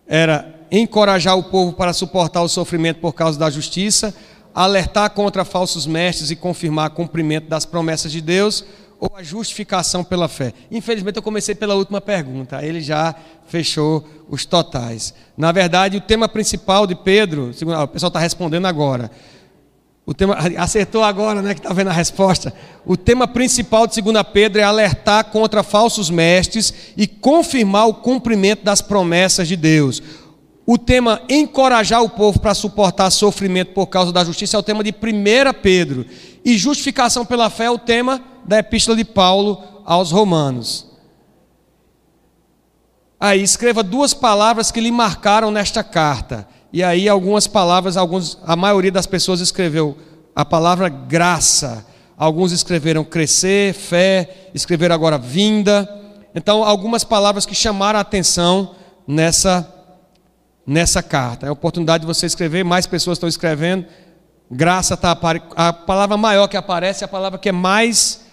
era 0.08 0.56
encorajar 0.72 1.38
o 1.38 1.44
povo 1.44 1.74
para 1.74 1.94
suportar 1.94 2.42
o 2.42 2.48
sofrimento 2.48 3.00
por 3.00 3.14
causa 3.14 3.38
da 3.38 3.50
justiça, 3.50 4.16
alertar 4.54 5.10
contra 5.12 5.44
falsos 5.44 5.86
mestres 5.86 6.32
e 6.32 6.36
confirmar 6.36 6.92
cumprimento 6.92 7.48
das 7.48 7.66
promessas 7.66 8.12
de 8.12 8.22
Deus 8.22 8.64
ou 9.00 9.12
a 9.16 9.22
justificação 9.22 10.04
pela 10.04 10.28
fé. 10.28 10.54
Infelizmente 10.72 11.18
eu 11.18 11.24
comecei 11.24 11.54
pela 11.54 11.76
última 11.76 12.00
pergunta, 12.00 12.64
ele 12.66 12.80
já 12.80 13.14
fechou 13.48 14.08
os 14.30 14.46
totais. 14.46 15.14
Na 15.38 15.52
verdade, 15.52 15.98
o 15.98 16.02
tema 16.02 16.30
principal 16.30 16.88
de 16.88 16.96
Pedro, 16.96 17.52
o 17.52 17.88
pessoal 17.88 18.08
está 18.08 18.20
respondendo 18.20 18.66
agora, 18.66 19.12
o 20.06 20.14
tema, 20.14 20.38
acertou 20.58 21.04
agora, 21.04 21.42
né, 21.42 21.56
que 21.56 21.60
está 21.60 21.74
vendo 21.74 21.90
a 21.90 21.94
resposta. 21.94 22.54
O 22.86 22.96
tema 22.96 23.28
principal 23.28 23.88
de 23.88 24.00
2 24.00 24.24
Pedro 24.32 24.62
é 24.62 24.64
alertar 24.64 25.26
contra 25.26 25.64
falsos 25.64 26.12
mestres 26.12 26.72
e 26.96 27.08
confirmar 27.08 27.88
o 27.88 27.94
cumprimento 27.96 28.64
das 28.64 28.82
promessas 28.82 29.48
de 29.48 29.56
Deus. 29.56 30.04
O 30.64 30.78
tema 30.78 31.22
encorajar 31.28 32.04
o 32.04 32.10
povo 32.10 32.40
para 32.40 32.54
suportar 32.54 33.10
sofrimento 33.10 33.74
por 33.74 33.88
causa 33.88 34.12
da 34.12 34.24
justiça 34.24 34.56
é 34.56 34.60
o 34.60 34.64
tema 34.64 34.84
de 34.84 34.92
1 34.92 34.94
Pedro. 35.62 36.06
E 36.44 36.56
justificação 36.56 37.26
pela 37.26 37.50
fé 37.50 37.66
é 37.66 37.72
o 37.72 37.80
tema 37.80 38.22
da 38.46 38.60
epístola 38.60 38.98
de 38.98 39.06
Paulo 39.06 39.64
aos 39.84 40.12
Romanos. 40.12 40.88
Aí 43.20 43.42
escreva 43.42 43.82
duas 43.82 44.14
palavras 44.14 44.72
que 44.72 44.82
lhe 44.82 44.92
marcaram 44.92 45.50
nesta 45.50 45.84
carta. 45.84 46.48
E 46.76 46.84
aí 46.84 47.08
algumas 47.08 47.48
palavras, 47.48 47.96
alguns, 47.96 48.38
a 48.46 48.54
maioria 48.54 48.92
das 48.92 49.06
pessoas 49.06 49.40
escreveu 49.40 49.98
a 50.36 50.44
palavra 50.44 50.90
graça. 50.90 51.86
Alguns 52.18 52.52
escreveram 52.52 53.02
crescer, 53.02 53.74
fé, 53.74 54.50
escreveram 54.54 54.94
agora 54.94 55.18
vinda. 55.18 55.90
Então, 56.36 56.66
algumas 56.66 57.06
palavras 57.06 57.46
que 57.46 57.56
chamaram 57.56 57.98
a 57.98 58.02
atenção 58.02 58.76
nessa 59.08 59.74
nessa 60.68 61.02
carta. 61.02 61.46
É 61.46 61.50
a 61.50 61.54
oportunidade 61.54 62.02
de 62.02 62.08
você 62.08 62.26
escrever, 62.26 62.66
mais 62.66 62.86
pessoas 62.86 63.16
estão 63.16 63.30
escrevendo. 63.30 63.86
Graça 64.52 64.96
está 64.96 65.18
a 65.56 65.72
palavra 65.72 66.18
maior 66.18 66.50
que 66.50 66.58
aparece 66.58 67.06
é 67.06 67.06
a 67.06 67.08
palavra 67.08 67.40
que 67.40 67.48
é 67.48 67.54
mais 67.54 68.26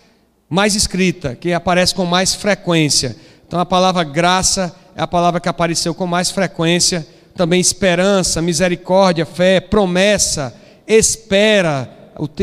mais 0.49 0.75
escrita, 0.75 1.37
que 1.37 1.53
aparece 1.53 1.95
com 1.95 2.05
mais 2.05 2.35
frequência. 2.35 3.15
Então 3.47 3.61
a 3.61 3.65
palavra 3.65 4.03
graça 4.03 4.75
é 4.97 5.03
a 5.03 5.07
palavra 5.07 5.39
que 5.39 5.49
apareceu 5.49 5.95
com 5.95 6.09
mais 6.09 6.29
frequência. 6.29 7.07
Também 7.35 7.61
esperança, 7.61 8.43
misericórdia, 8.43 9.25
fé, 9.25 9.61
promessa, 9.61 10.55
espera. 10.87 11.99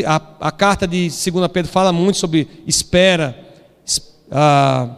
A, 0.06 0.48
a 0.48 0.52
carta 0.52 0.88
de 0.88 1.10
2 1.10 1.48
Pedro 1.52 1.72
fala 1.72 1.94
muito 1.94 2.18
sobre 2.18 2.64
espera, 2.66 3.38
ah, 4.32 4.96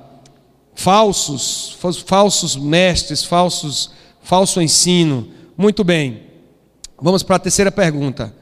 falsos, 0.73 1.77
falsos 2.05 2.55
mestres, 2.55 3.23
falsos, 3.23 3.91
falso 4.21 4.61
ensino. 4.61 5.29
Muito 5.57 5.83
bem. 5.83 6.23
Vamos 6.99 7.21
para 7.23 7.35
a 7.35 7.39
terceira 7.39 7.71
pergunta. 7.71 8.33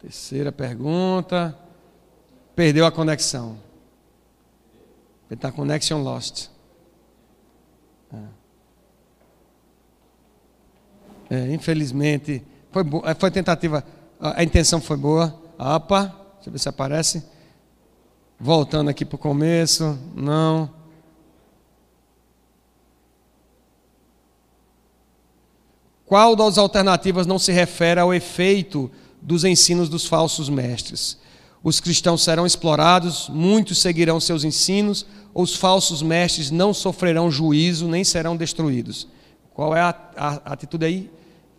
Terceira 0.00 0.52
pergunta. 0.52 1.56
Perdeu 2.54 2.84
a 2.84 2.92
conexão. 2.92 3.63
Está 5.30 5.50
connection 5.50 6.02
lost. 6.02 6.48
É. 8.12 8.44
É, 11.30 11.52
infelizmente, 11.52 12.42
foi, 12.70 12.82
é, 13.04 13.14
foi 13.14 13.30
tentativa, 13.30 13.84
a, 14.20 14.40
a 14.40 14.44
intenção 14.44 14.80
foi 14.80 14.96
boa. 14.96 15.34
Opa, 15.58 16.06
deixa 16.34 16.48
eu 16.48 16.52
ver 16.52 16.58
se 16.58 16.68
aparece. 16.68 17.24
Voltando 18.38 18.90
aqui 18.90 19.04
para 19.04 19.16
o 19.16 19.18
começo, 19.18 19.98
não. 20.14 20.70
Qual 26.04 26.36
das 26.36 26.58
alternativas 26.58 27.26
não 27.26 27.38
se 27.38 27.50
refere 27.50 27.98
ao 27.98 28.12
efeito 28.12 28.90
dos 29.20 29.44
ensinos 29.44 29.88
dos 29.88 30.06
falsos 30.06 30.48
mestres? 30.48 31.18
Os 31.64 31.80
cristãos 31.80 32.22
serão 32.22 32.44
explorados, 32.44 33.30
muitos 33.30 33.78
seguirão 33.78 34.20
seus 34.20 34.44
ensinos, 34.44 35.06
os 35.32 35.56
falsos 35.56 36.02
mestres 36.02 36.50
não 36.50 36.74
sofrerão 36.74 37.30
juízo 37.30 37.88
nem 37.88 38.04
serão 38.04 38.36
destruídos. 38.36 39.08
Qual 39.54 39.74
é 39.74 39.80
a, 39.80 39.94
a, 40.14 40.28
a 40.44 40.52
atitude 40.52 40.84
aí? 40.84 41.10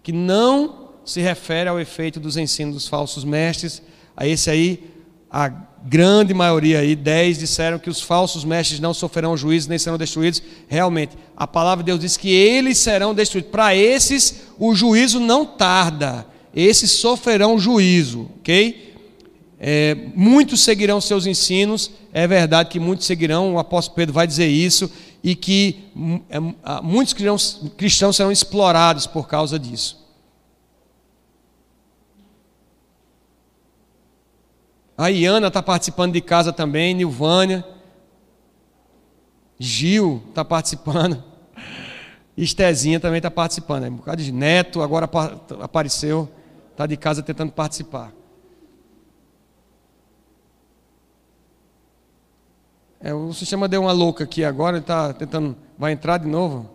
Que 0.03 0.11
não 0.11 0.91
se 1.03 1.21
refere 1.21 1.67
ao 1.67 1.79
efeito 1.79 2.19
dos 2.19 2.37
ensinos 2.37 2.75
dos 2.75 2.87
falsos 2.87 3.23
mestres. 3.23 3.81
A 4.15 4.27
esse 4.27 4.47
aí, 4.47 4.83
a 5.29 5.49
grande 5.83 6.35
maioria 6.35 6.79
aí, 6.79 6.95
dez 6.95 7.39
disseram 7.39 7.79
que 7.79 7.89
os 7.89 7.99
falsos 7.99 8.43
mestres 8.45 8.79
não 8.79 8.93
sofrerão 8.93 9.35
juízo 9.35 9.69
nem 9.69 9.79
serão 9.79 9.97
destruídos. 9.97 10.41
Realmente, 10.67 11.17
a 11.35 11.47
palavra 11.47 11.83
de 11.83 11.87
Deus 11.87 11.99
diz 11.99 12.15
que 12.15 12.29
eles 12.29 12.77
serão 12.77 13.15
destruídos. 13.15 13.51
Para 13.51 13.75
esses, 13.75 14.43
o 14.59 14.75
juízo 14.75 15.19
não 15.19 15.47
tarda. 15.47 16.27
Esses 16.55 16.91
sofrerão 16.91 17.57
juízo, 17.57 18.29
ok? 18.39 18.84
É, 19.67 19.95
muitos 20.13 20.63
seguirão 20.63 21.01
seus 21.01 21.25
ensinos, 21.25 21.89
é 22.13 22.27
verdade 22.27 22.69
que 22.69 22.79
muitos 22.79 23.07
seguirão, 23.07 23.55
o 23.55 23.57
apóstolo 23.57 23.95
Pedro 23.95 24.13
vai 24.13 24.27
dizer 24.27 24.45
isso, 24.45 24.91
e 25.23 25.35
que 25.35 25.89
é, 26.29 26.39
muitos 26.83 27.15
cristãos, 27.15 27.61
cristãos 27.75 28.15
serão 28.15 28.31
explorados 28.31 29.07
por 29.07 29.27
causa 29.27 29.57
disso. 29.57 30.05
A 34.95 35.07
Iana 35.07 35.47
está 35.47 35.63
participando 35.63 36.13
de 36.13 36.21
casa 36.21 36.53
também, 36.53 36.93
Nilvânia. 36.93 37.65
Gil 39.57 40.21
está 40.29 40.45
participando. 40.45 41.23
Estezinha 42.37 42.99
também 42.99 43.17
está 43.17 43.31
participando. 43.31 43.85
Um 43.85 43.95
bocado 43.95 44.21
de 44.21 44.31
neto, 44.31 44.83
agora 44.83 45.09
apareceu, 45.59 46.29
está 46.71 46.85
de 46.85 46.95
casa 46.95 47.23
tentando 47.23 47.51
participar. 47.51 48.13
É, 53.05 53.13
o 53.13 53.31
sistema 53.33 53.67
deu 53.67 53.81
uma 53.81 53.91
louca 53.91 54.23
aqui 54.23 54.43
agora, 54.43 54.77
ele 54.77 54.83
está 54.83 55.13
tentando, 55.13 55.55
vai 55.77 55.91
entrar 55.91 56.17
de 56.17 56.27
novo. 56.27 56.67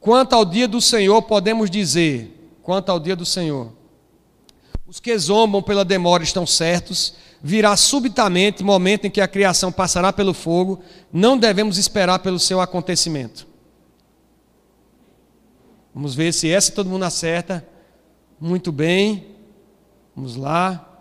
Quanto 0.00 0.32
ao 0.32 0.44
dia 0.44 0.68
do 0.68 0.80
Senhor, 0.80 1.20
podemos 1.22 1.68
dizer, 1.68 2.56
quanto 2.62 2.90
ao 2.90 3.00
dia 3.00 3.16
do 3.16 3.26
Senhor, 3.26 3.72
os 4.86 5.00
que 5.00 5.18
zombam 5.18 5.60
pela 5.60 5.84
demora 5.84 6.22
estão 6.22 6.46
certos, 6.46 7.14
virá 7.42 7.76
subitamente 7.76 8.62
momento 8.62 9.08
em 9.08 9.10
que 9.10 9.20
a 9.20 9.26
criação 9.26 9.72
passará 9.72 10.12
pelo 10.12 10.32
fogo, 10.32 10.78
não 11.12 11.36
devemos 11.36 11.78
esperar 11.78 12.20
pelo 12.20 12.38
seu 12.38 12.60
acontecimento. 12.60 13.44
Vamos 15.92 16.14
ver 16.14 16.32
se 16.32 16.48
essa 16.48 16.70
todo 16.70 16.88
mundo 16.88 17.02
acerta. 17.02 17.66
Muito 18.40 18.70
bem. 18.70 19.34
Vamos 20.14 20.36
lá. 20.36 20.95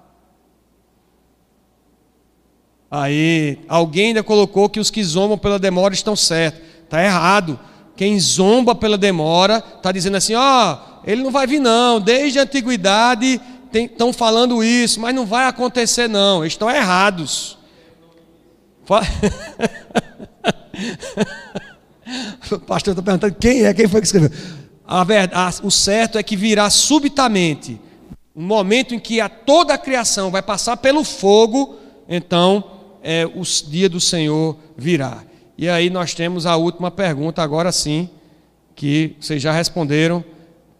Aí, 2.89 3.59
alguém 3.67 4.07
ainda 4.07 4.23
colocou 4.23 4.69
que 4.69 4.79
os 4.79 4.89
que 4.89 5.03
zombam 5.03 5.38
pela 5.38 5.59
demora 5.59 5.93
estão 5.93 6.15
certos. 6.15 6.61
Está 6.83 7.03
errado. 7.03 7.59
Quem 7.95 8.19
zomba 8.19 8.75
pela 8.75 8.97
demora 8.97 9.63
está 9.77 9.91
dizendo 9.91 10.17
assim: 10.17 10.36
ó, 10.36 10.73
oh, 10.73 10.77
ele 11.05 11.23
não 11.23 11.31
vai 11.31 11.47
vir, 11.47 11.59
não. 11.59 11.99
Desde 11.99 12.39
a 12.39 12.43
antiguidade 12.43 13.41
estão 13.73 14.13
falando 14.13 14.63
isso, 14.63 14.99
mas 14.99 15.13
não 15.13 15.25
vai 15.25 15.47
acontecer, 15.47 16.07
não. 16.07 16.43
Eles 16.43 16.53
estão 16.53 16.69
errados. 16.69 17.57
o 22.51 22.59
pastor 22.59 22.91
está 22.91 23.01
perguntando 23.01 23.36
quem 23.36 23.65
é, 23.65 23.73
quem 23.73 23.88
foi 23.88 23.99
que 23.99 24.05
escreveu. 24.07 24.29
A 24.88 25.03
verdade, 25.03 25.57
o 25.63 25.71
certo 25.71 26.19
é 26.19 26.23
que 26.23 26.36
virá 26.36 26.69
subitamente 26.69 27.81
um 28.36 28.43
momento 28.43 28.93
em 28.93 28.99
que 28.99 29.19
a 29.19 29.27
toda 29.27 29.73
a 29.73 29.77
criação 29.77 30.29
vai 30.29 30.43
passar 30.43 30.77
pelo 30.77 31.03
fogo, 31.03 31.77
então 32.07 32.74
é, 33.06 33.24
o 33.24 33.43
dia 33.70 33.88
do 33.88 33.99
Senhor 33.99 34.58
virá. 34.76 35.24
E 35.56 35.70
aí 35.70 35.91
nós 35.91 36.16
temos 36.16 36.47
a 36.47 36.56
última 36.56 36.89
pergunta, 36.89 37.43
agora 37.43 37.72
sim, 37.72 38.10
que 38.76 39.16
vocês 39.20 39.39
já 39.39 39.51
responderam, 39.51 40.26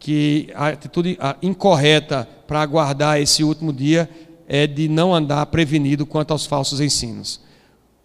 que 0.00 0.48
a 0.54 0.68
atitude 0.68 1.16
incorreta 1.40 2.28
para 2.48 2.60
aguardar 2.60 3.20
esse 3.20 3.44
último 3.44 3.72
dia 3.72 4.10
é 4.48 4.66
de 4.66 4.88
não 4.88 5.14
andar 5.14 5.46
prevenido 5.46 6.04
quanto 6.04 6.32
aos 6.32 6.44
falsos 6.44 6.80
ensinos. 6.80 7.40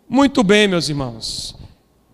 Muito 0.08 0.44
bem, 0.44 0.68
meus 0.68 0.88
irmãos. 0.88 1.56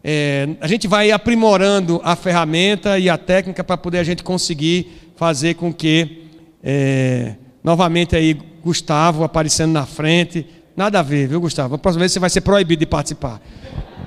É, 0.02 0.48
a 0.62 0.68
gente 0.68 0.88
vai 0.88 1.12
aprimorando 1.12 2.00
a 2.06 2.16
ferramenta 2.16 2.98
e 2.98 3.10
a 3.10 3.18
técnica 3.18 3.66
para 3.66 3.78
poder 3.78 4.00
a 4.00 4.04
gente 4.04 4.24
conseguir 4.24 5.12
fazer 5.18 5.56
com 5.56 5.74
que, 5.74 6.24
é, 6.64 7.36
novamente 7.62 8.16
aí, 8.16 8.34
Gustavo 8.64 9.24
aparecendo 9.24 9.74
na 9.74 9.86
frente, 9.86 10.46
Nada 10.78 11.00
a 11.00 11.02
ver, 11.02 11.28
viu, 11.28 11.42
Gustavo? 11.42 11.74
A 11.74 11.78
próxima 11.80 12.02
vez 12.02 12.12
você 12.12 12.20
vai 12.20 12.30
ser 12.30 12.42
proibido 12.42 12.82
de 12.82 12.86
participar. 12.86 13.42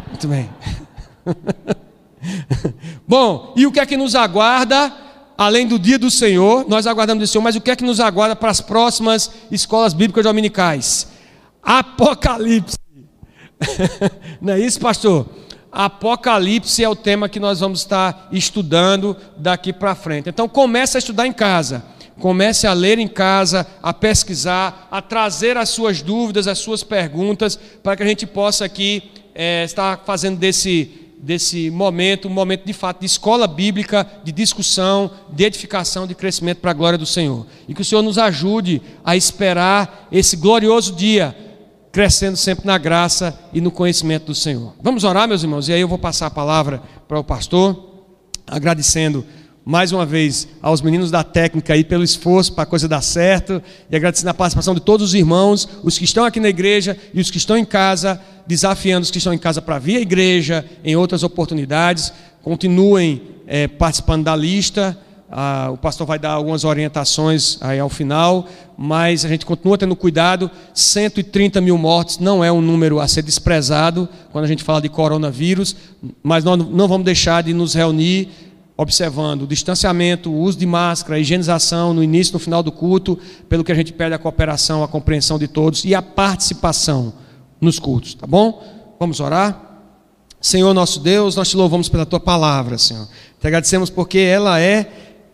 Muito 0.07 0.29
bem. 0.29 0.49
Bom, 3.09 3.53
e 3.57 3.67
o 3.67 3.73
que 3.73 3.81
é 3.81 3.85
que 3.85 3.97
nos 3.97 4.15
aguarda? 4.15 4.93
Além 5.37 5.67
do 5.67 5.81
dia 5.81 5.99
do 5.99 6.13
Senhor, 6.13 6.65
nós 6.69 6.87
aguardamos 6.87 7.25
do 7.25 7.27
Senhor, 7.27 7.43
mas 7.43 7.57
o 7.57 7.61
que 7.61 7.73
é 7.73 7.77
que 7.77 7.83
nos 7.83 7.99
aguarda 7.99 8.37
para 8.37 8.53
as 8.53 8.61
próximas 8.61 9.33
escolas 9.51 9.93
bíblicas 9.93 10.23
dominicais? 10.23 11.09
Apocalipse. 11.61 12.79
Não 14.41 14.53
é 14.53 14.61
isso, 14.61 14.79
pastor? 14.79 15.27
Apocalipse 15.73 16.85
é 16.85 16.89
o 16.89 16.95
tema 16.95 17.29
que 17.29 17.41
nós 17.41 17.59
vamos 17.59 17.81
estar 17.81 18.29
estudando 18.31 19.17
daqui 19.37 19.73
para 19.73 19.97
frente. 19.97 20.29
Então 20.29 20.49
comece 20.49 20.97
a 20.97 21.01
estudar 21.01 21.27
em 21.27 21.33
casa. 21.33 21.83
Comece 22.21 22.67
a 22.67 22.73
ler 22.73 22.99
em 22.99 23.09
casa, 23.09 23.67
a 23.83 23.93
pesquisar, 23.93 24.87
a 24.91 25.01
trazer 25.01 25.57
as 25.57 25.71
suas 25.71 26.03
dúvidas, 26.03 26.47
as 26.47 26.59
suas 26.59 26.85
perguntas, 26.85 27.59
para 27.83 27.97
que 27.97 28.03
a 28.03 28.07
gente 28.07 28.27
possa 28.27 28.67
aqui 28.67 29.11
é, 29.35 29.65
estar 29.65 30.03
fazendo 30.05 30.39
desse, 30.39 30.91
desse 31.19 31.71
momento 31.71 32.29
um 32.29 32.31
momento 32.31 32.67
de 32.67 32.75
fato 32.75 33.01
de 33.01 33.07
escola 33.07 33.47
bíblica, 33.47 34.07
de 34.23 34.33
discussão, 34.33 35.11
de 35.31 35.45
edificação, 35.45 36.07
de 36.07 36.15
crescimento 36.15 36.59
para 36.59 36.71
a 36.71 36.75
glória 36.75 36.99
do 36.99 37.07
Senhor. 37.07 37.47
E 37.67 37.75
que 37.75 37.81
o 37.81 37.85
Senhor 37.85 38.03
nos 38.03 38.19
ajude 38.19 38.83
a 39.03 39.17
esperar 39.17 40.07
esse 40.13 40.37
glorioso 40.37 40.95
dia, 40.95 41.35
crescendo 41.91 42.37
sempre 42.37 42.67
na 42.67 42.79
graça 42.79 43.39
e 43.53 43.61
no 43.61 43.71
conhecimento 43.71 44.27
do 44.27 44.35
Senhor. 44.35 44.75
Vamos 44.83 45.05
orar, 45.05 45.27
meus 45.27 45.43
irmãos, 45.43 45.69
e 45.69 45.73
aí 45.73 45.81
eu 45.81 45.89
vou 45.89 45.99
passar 45.99 46.27
a 46.27 46.31
palavra 46.31 46.83
para 47.09 47.19
o 47.19 47.25
pastor, 47.25 48.05
agradecendo 48.47 49.25
mais 49.71 49.93
uma 49.93 50.05
vez 50.05 50.49
aos 50.61 50.83
meninos 50.83 51.13
da 51.13 51.23
técnica 51.23 51.75
aí 51.75 51.85
pelo 51.85 52.03
esforço 52.03 52.53
para 52.53 52.65
a 52.65 52.67
coisa 52.67 52.89
dar 52.89 53.03
certo 53.03 53.63
e 53.89 53.95
agradecendo 53.95 54.29
a 54.29 54.35
participação 54.35 54.75
de 54.75 54.81
todos 54.81 55.11
os 55.11 55.15
irmãos, 55.15 55.69
os 55.85 55.97
que 55.97 56.03
estão 56.03 56.25
aqui 56.25 56.41
na 56.41 56.49
igreja 56.49 56.97
e 57.15 57.21
os 57.21 57.31
que 57.31 57.37
estão 57.37 57.57
em 57.57 57.65
casa, 57.65 58.21
desafiando 58.49 59.05
os 59.05 59.13
que 59.13 59.19
estão 59.19 59.33
em 59.33 59.39
casa 59.39 59.63
para 59.63 59.79
vir 59.79 59.99
à 59.99 60.01
igreja 60.01 60.65
em 60.83 60.97
outras 60.97 61.23
oportunidades. 61.23 62.13
Continuem 62.43 63.23
é, 63.47 63.69
participando 63.69 64.25
da 64.25 64.35
lista. 64.35 64.99
Ah, 65.31 65.69
o 65.73 65.77
pastor 65.77 66.05
vai 66.05 66.19
dar 66.19 66.33
algumas 66.33 66.65
orientações 66.65 67.57
aí 67.61 67.79
ao 67.79 67.89
final, 67.89 68.49
mas 68.77 69.25
a 69.25 69.29
gente 69.29 69.47
continua 69.47 69.79
tendo 69.79 69.95
cuidado. 69.95 70.51
130 70.75 71.61
mil 71.61 71.79
mortes 71.79 72.19
não 72.19 72.43
é 72.43 72.51
um 72.51 72.61
número 72.61 72.99
a 72.99 73.07
ser 73.07 73.23
desprezado 73.23 74.09
quando 74.33 74.47
a 74.47 74.49
gente 74.49 74.65
fala 74.65 74.83
de 74.83 74.89
coronavírus, 74.89 75.77
mas 76.25 76.43
nós 76.43 76.59
não 76.59 76.89
vamos 76.89 77.05
deixar 77.05 77.45
de 77.45 77.55
nos 77.55 77.75
reunir 77.75 78.49
observando 78.81 79.43
o 79.43 79.47
distanciamento, 79.47 80.31
o 80.31 80.39
uso 80.39 80.57
de 80.57 80.65
máscara, 80.65 81.16
a 81.16 81.19
higienização 81.19 81.93
no 81.93 82.02
início 82.02 82.32
e 82.32 82.35
no 82.35 82.39
final 82.39 82.62
do 82.62 82.73
culto, 82.73 83.19
pelo 83.47 83.62
que 83.62 83.70
a 83.70 83.74
gente 83.74 83.93
pede 83.93 84.15
a 84.15 84.19
cooperação, 84.19 84.82
a 84.82 84.89
compreensão 84.89 85.39
de 85.39 85.47
todos 85.47 85.85
e 85.85 85.94
a 85.94 86.01
participação 86.01 87.12
nos 87.61 87.78
cultos, 87.78 88.15
tá 88.15 88.27
bom? 88.27 88.65
Vamos 88.98 89.20
orar? 89.20 89.82
Senhor 90.40 90.73
nosso 90.73 90.98
Deus, 90.98 91.36
nós 91.36 91.51
te 91.51 91.59
louvamos 91.59 91.90
pela 91.90 92.07
tua 92.07 92.19
palavra, 92.19 92.78
Senhor. 92.78 93.07
Te 93.39 93.47
agradecemos 93.47 93.90
porque 93.90 94.19
ela 94.19 94.59
é 94.59 94.90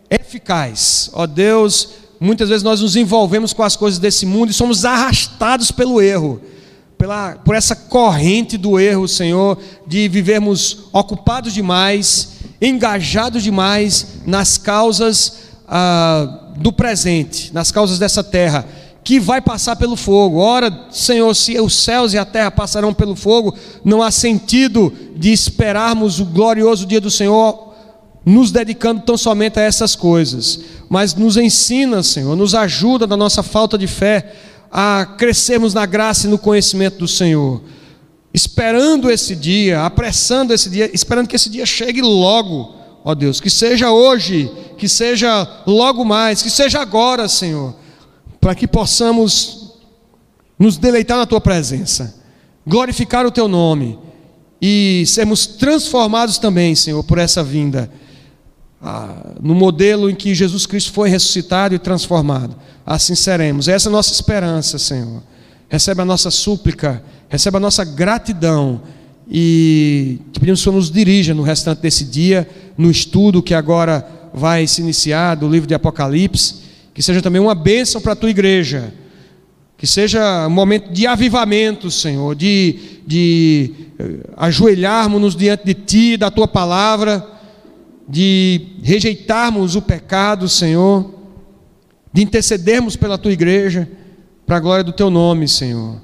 eficaz. 0.09 1.09
Ó 1.13 1.25
Deus, 1.25 1.91
muitas 2.19 2.49
vezes 2.49 2.63
nós 2.63 2.81
nos 2.81 2.97
envolvemos 2.97 3.53
com 3.53 3.63
as 3.63 3.77
coisas 3.77 3.97
desse 3.97 4.25
mundo 4.25 4.49
e 4.49 4.53
somos 4.53 4.83
arrastados 4.83 5.71
pelo 5.71 6.01
erro. 6.01 6.41
Pela, 6.97 7.35
por 7.45 7.55
essa 7.55 7.77
corrente 7.77 8.57
do 8.57 8.77
erro, 8.77 9.07
Senhor, 9.07 9.57
de 9.85 10.09
vivermos 10.09 10.89
ocupados 10.91 11.53
demais 11.53 12.36
engajados 12.61 13.43
demais 13.43 14.07
nas 14.25 14.57
causas 14.57 15.39
ah, 15.67 16.51
do 16.57 16.71
presente, 16.71 17.53
nas 17.53 17.71
causas 17.71 17.99
dessa 17.99 18.23
terra, 18.23 18.65
que 19.03 19.19
vai 19.19 19.39
passar 19.39 19.75
pelo 19.75 19.95
fogo. 19.95 20.37
Ora, 20.37 20.87
Senhor, 20.91 21.33
se 21.33 21.59
os 21.59 21.75
céus 21.75 22.13
e 22.13 22.17
a 22.17 22.25
terra 22.25 22.51
passarão 22.51 22.93
pelo 22.93 23.15
fogo, 23.15 23.55
não 23.83 24.01
há 24.01 24.11
sentido 24.11 24.93
de 25.15 25.31
esperarmos 25.31 26.19
o 26.19 26.25
glorioso 26.25 26.85
dia 26.85 26.99
do 26.99 27.11
Senhor 27.11 27.67
nos 28.25 28.51
dedicando 28.51 29.03
tão 29.03 29.15
somente 29.15 29.57
a 29.57 29.63
essas 29.63 29.95
coisas, 29.95 30.59
mas 30.89 31.15
nos 31.15 31.37
ensina, 31.37 32.03
Senhor, 32.03 32.35
nos 32.35 32.53
ajuda 32.53 33.07
na 33.07 33.15
nossa 33.15 33.41
falta 33.41 33.77
de 33.77 33.87
fé 33.87 34.33
a 34.69 35.05
crescermos 35.17 35.73
na 35.73 35.85
graça 35.85 36.27
e 36.27 36.29
no 36.29 36.37
conhecimento 36.37 36.97
do 36.97 37.07
Senhor 37.07 37.61
esperando 38.37 39.09
esse 39.09 39.35
dia, 39.35 39.83
apressando 39.83 40.53
esse 40.53 40.69
dia, 40.69 40.89
esperando 40.93 41.27
que 41.27 41.35
esse 41.35 41.49
dia 41.49 41.65
chegue 41.65 42.03
logo, 42.03 42.75
ó 43.03 43.15
Deus, 43.15 43.41
que 43.41 43.49
seja 43.49 43.89
hoje, 43.91 44.51
que 44.77 44.87
seja 44.87 45.63
logo 45.65 46.05
mais, 46.05 46.43
que 46.43 46.49
seja 46.51 46.79
agora, 46.79 47.27
Senhor, 47.27 47.75
para 48.39 48.53
que 48.53 48.67
possamos 48.67 49.73
nos 50.57 50.77
deleitar 50.77 51.17
na 51.17 51.25
tua 51.25 51.41
presença, 51.41 52.15
glorificar 52.65 53.25
o 53.25 53.31
teu 53.31 53.47
nome 53.47 53.97
e 54.61 55.03
sermos 55.07 55.47
transformados 55.47 56.37
também, 56.37 56.75
Senhor, 56.75 57.03
por 57.03 57.17
essa 57.17 57.43
vinda. 57.43 57.91
Ah, 58.79 59.31
no 59.41 59.55
modelo 59.55 60.07
em 60.11 60.15
que 60.15 60.35
Jesus 60.35 60.67
Cristo 60.67 60.91
foi 60.91 61.09
ressuscitado 61.09 61.73
e 61.73 61.79
transformado. 61.79 62.55
Assim 62.85 63.15
seremos. 63.15 63.67
Essa 63.67 63.87
é 63.87 63.89
a 63.89 63.91
nossa 63.91 64.13
esperança, 64.13 64.77
Senhor. 64.77 65.23
Recebe 65.69 66.01
a 66.01 66.05
nossa 66.05 66.31
súplica 66.31 67.03
receba 67.29 67.57
a 67.57 67.61
nossa 67.61 67.83
gratidão 67.83 68.81
e 69.29 70.19
te 70.31 70.39
pedimos 70.39 70.61
que 70.61 70.69
o 70.69 70.71
Senhor 70.71 70.75
nos 70.75 70.91
dirija 70.91 71.33
no 71.33 71.43
restante 71.43 71.81
desse 71.81 72.05
dia, 72.05 72.47
no 72.77 72.89
estudo 72.89 73.43
que 73.43 73.53
agora 73.53 74.07
vai 74.33 74.65
se 74.67 74.81
iniciar 74.81 75.35
do 75.35 75.49
livro 75.49 75.67
de 75.67 75.73
Apocalipse, 75.73 76.63
que 76.93 77.01
seja 77.01 77.21
também 77.21 77.41
uma 77.41 77.55
bênção 77.55 77.99
para 77.99 78.13
a 78.13 78.15
tua 78.15 78.29
igreja, 78.29 78.93
que 79.77 79.85
seja 79.85 80.47
um 80.47 80.51
momento 80.51 80.91
de 80.93 81.05
avivamento, 81.05 81.91
Senhor, 81.91 82.33
de, 82.35 83.01
de 83.05 83.71
eh, 83.99 84.19
ajoelharmos-nos 84.37 85.35
diante 85.35 85.65
de 85.65 85.73
Ti, 85.73 86.17
da 86.17 86.31
Tua 86.31 86.47
palavra, 86.47 87.23
de 88.07 88.61
rejeitarmos 88.81 89.75
o 89.75 89.81
pecado, 89.81 90.47
Senhor, 90.47 91.13
de 92.11 92.23
intercedermos 92.23 92.95
pela 92.95 93.17
Tua 93.17 93.33
igreja, 93.33 93.87
para 94.47 94.57
a 94.57 94.59
glória 94.61 94.83
do 94.83 94.93
Teu 94.93 95.09
nome, 95.09 95.45
Senhor. 95.47 95.97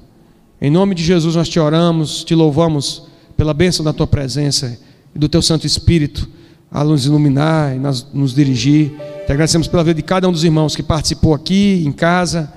Em 0.60 0.70
nome 0.70 0.94
de 0.94 1.02
Jesus 1.02 1.34
nós 1.34 1.48
te 1.48 1.58
oramos, 1.58 2.22
te 2.22 2.34
louvamos 2.34 3.04
pela 3.36 3.52
bênção 3.52 3.84
da 3.84 3.92
tua 3.92 4.06
presença 4.06 4.78
e 5.14 5.18
do 5.18 5.28
teu 5.28 5.42
Santo 5.42 5.66
Espírito 5.66 6.28
a 6.70 6.84
nos 6.84 7.06
iluminar 7.06 7.74
e 7.74 7.78
nos 7.78 8.34
dirigir. 8.34 8.90
Te 9.26 9.32
agradecemos 9.32 9.66
pela 9.66 9.82
vida 9.82 9.94
de 9.94 10.02
cada 10.02 10.28
um 10.28 10.32
dos 10.32 10.44
irmãos 10.44 10.76
que 10.76 10.82
participou 10.82 11.34
aqui, 11.34 11.82
em 11.86 11.92
casa. 11.92 12.52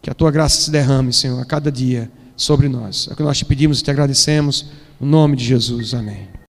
Que 0.00 0.10
a 0.10 0.14
tua 0.14 0.30
graça 0.30 0.60
se 0.60 0.70
derrame, 0.70 1.12
Senhor, 1.12 1.40
a 1.40 1.44
cada 1.44 1.70
dia 1.70 2.10
sobre 2.36 2.68
nós. 2.68 3.06
É 3.08 3.12
o 3.12 3.16
que 3.16 3.22
nós 3.22 3.38
te 3.38 3.44
pedimos 3.44 3.80
e 3.80 3.84
te 3.84 3.90
agradecemos. 3.90 4.66
No 5.00 5.06
nome 5.06 5.36
de 5.36 5.44
Jesus. 5.44 5.94
Amém. 5.94 6.32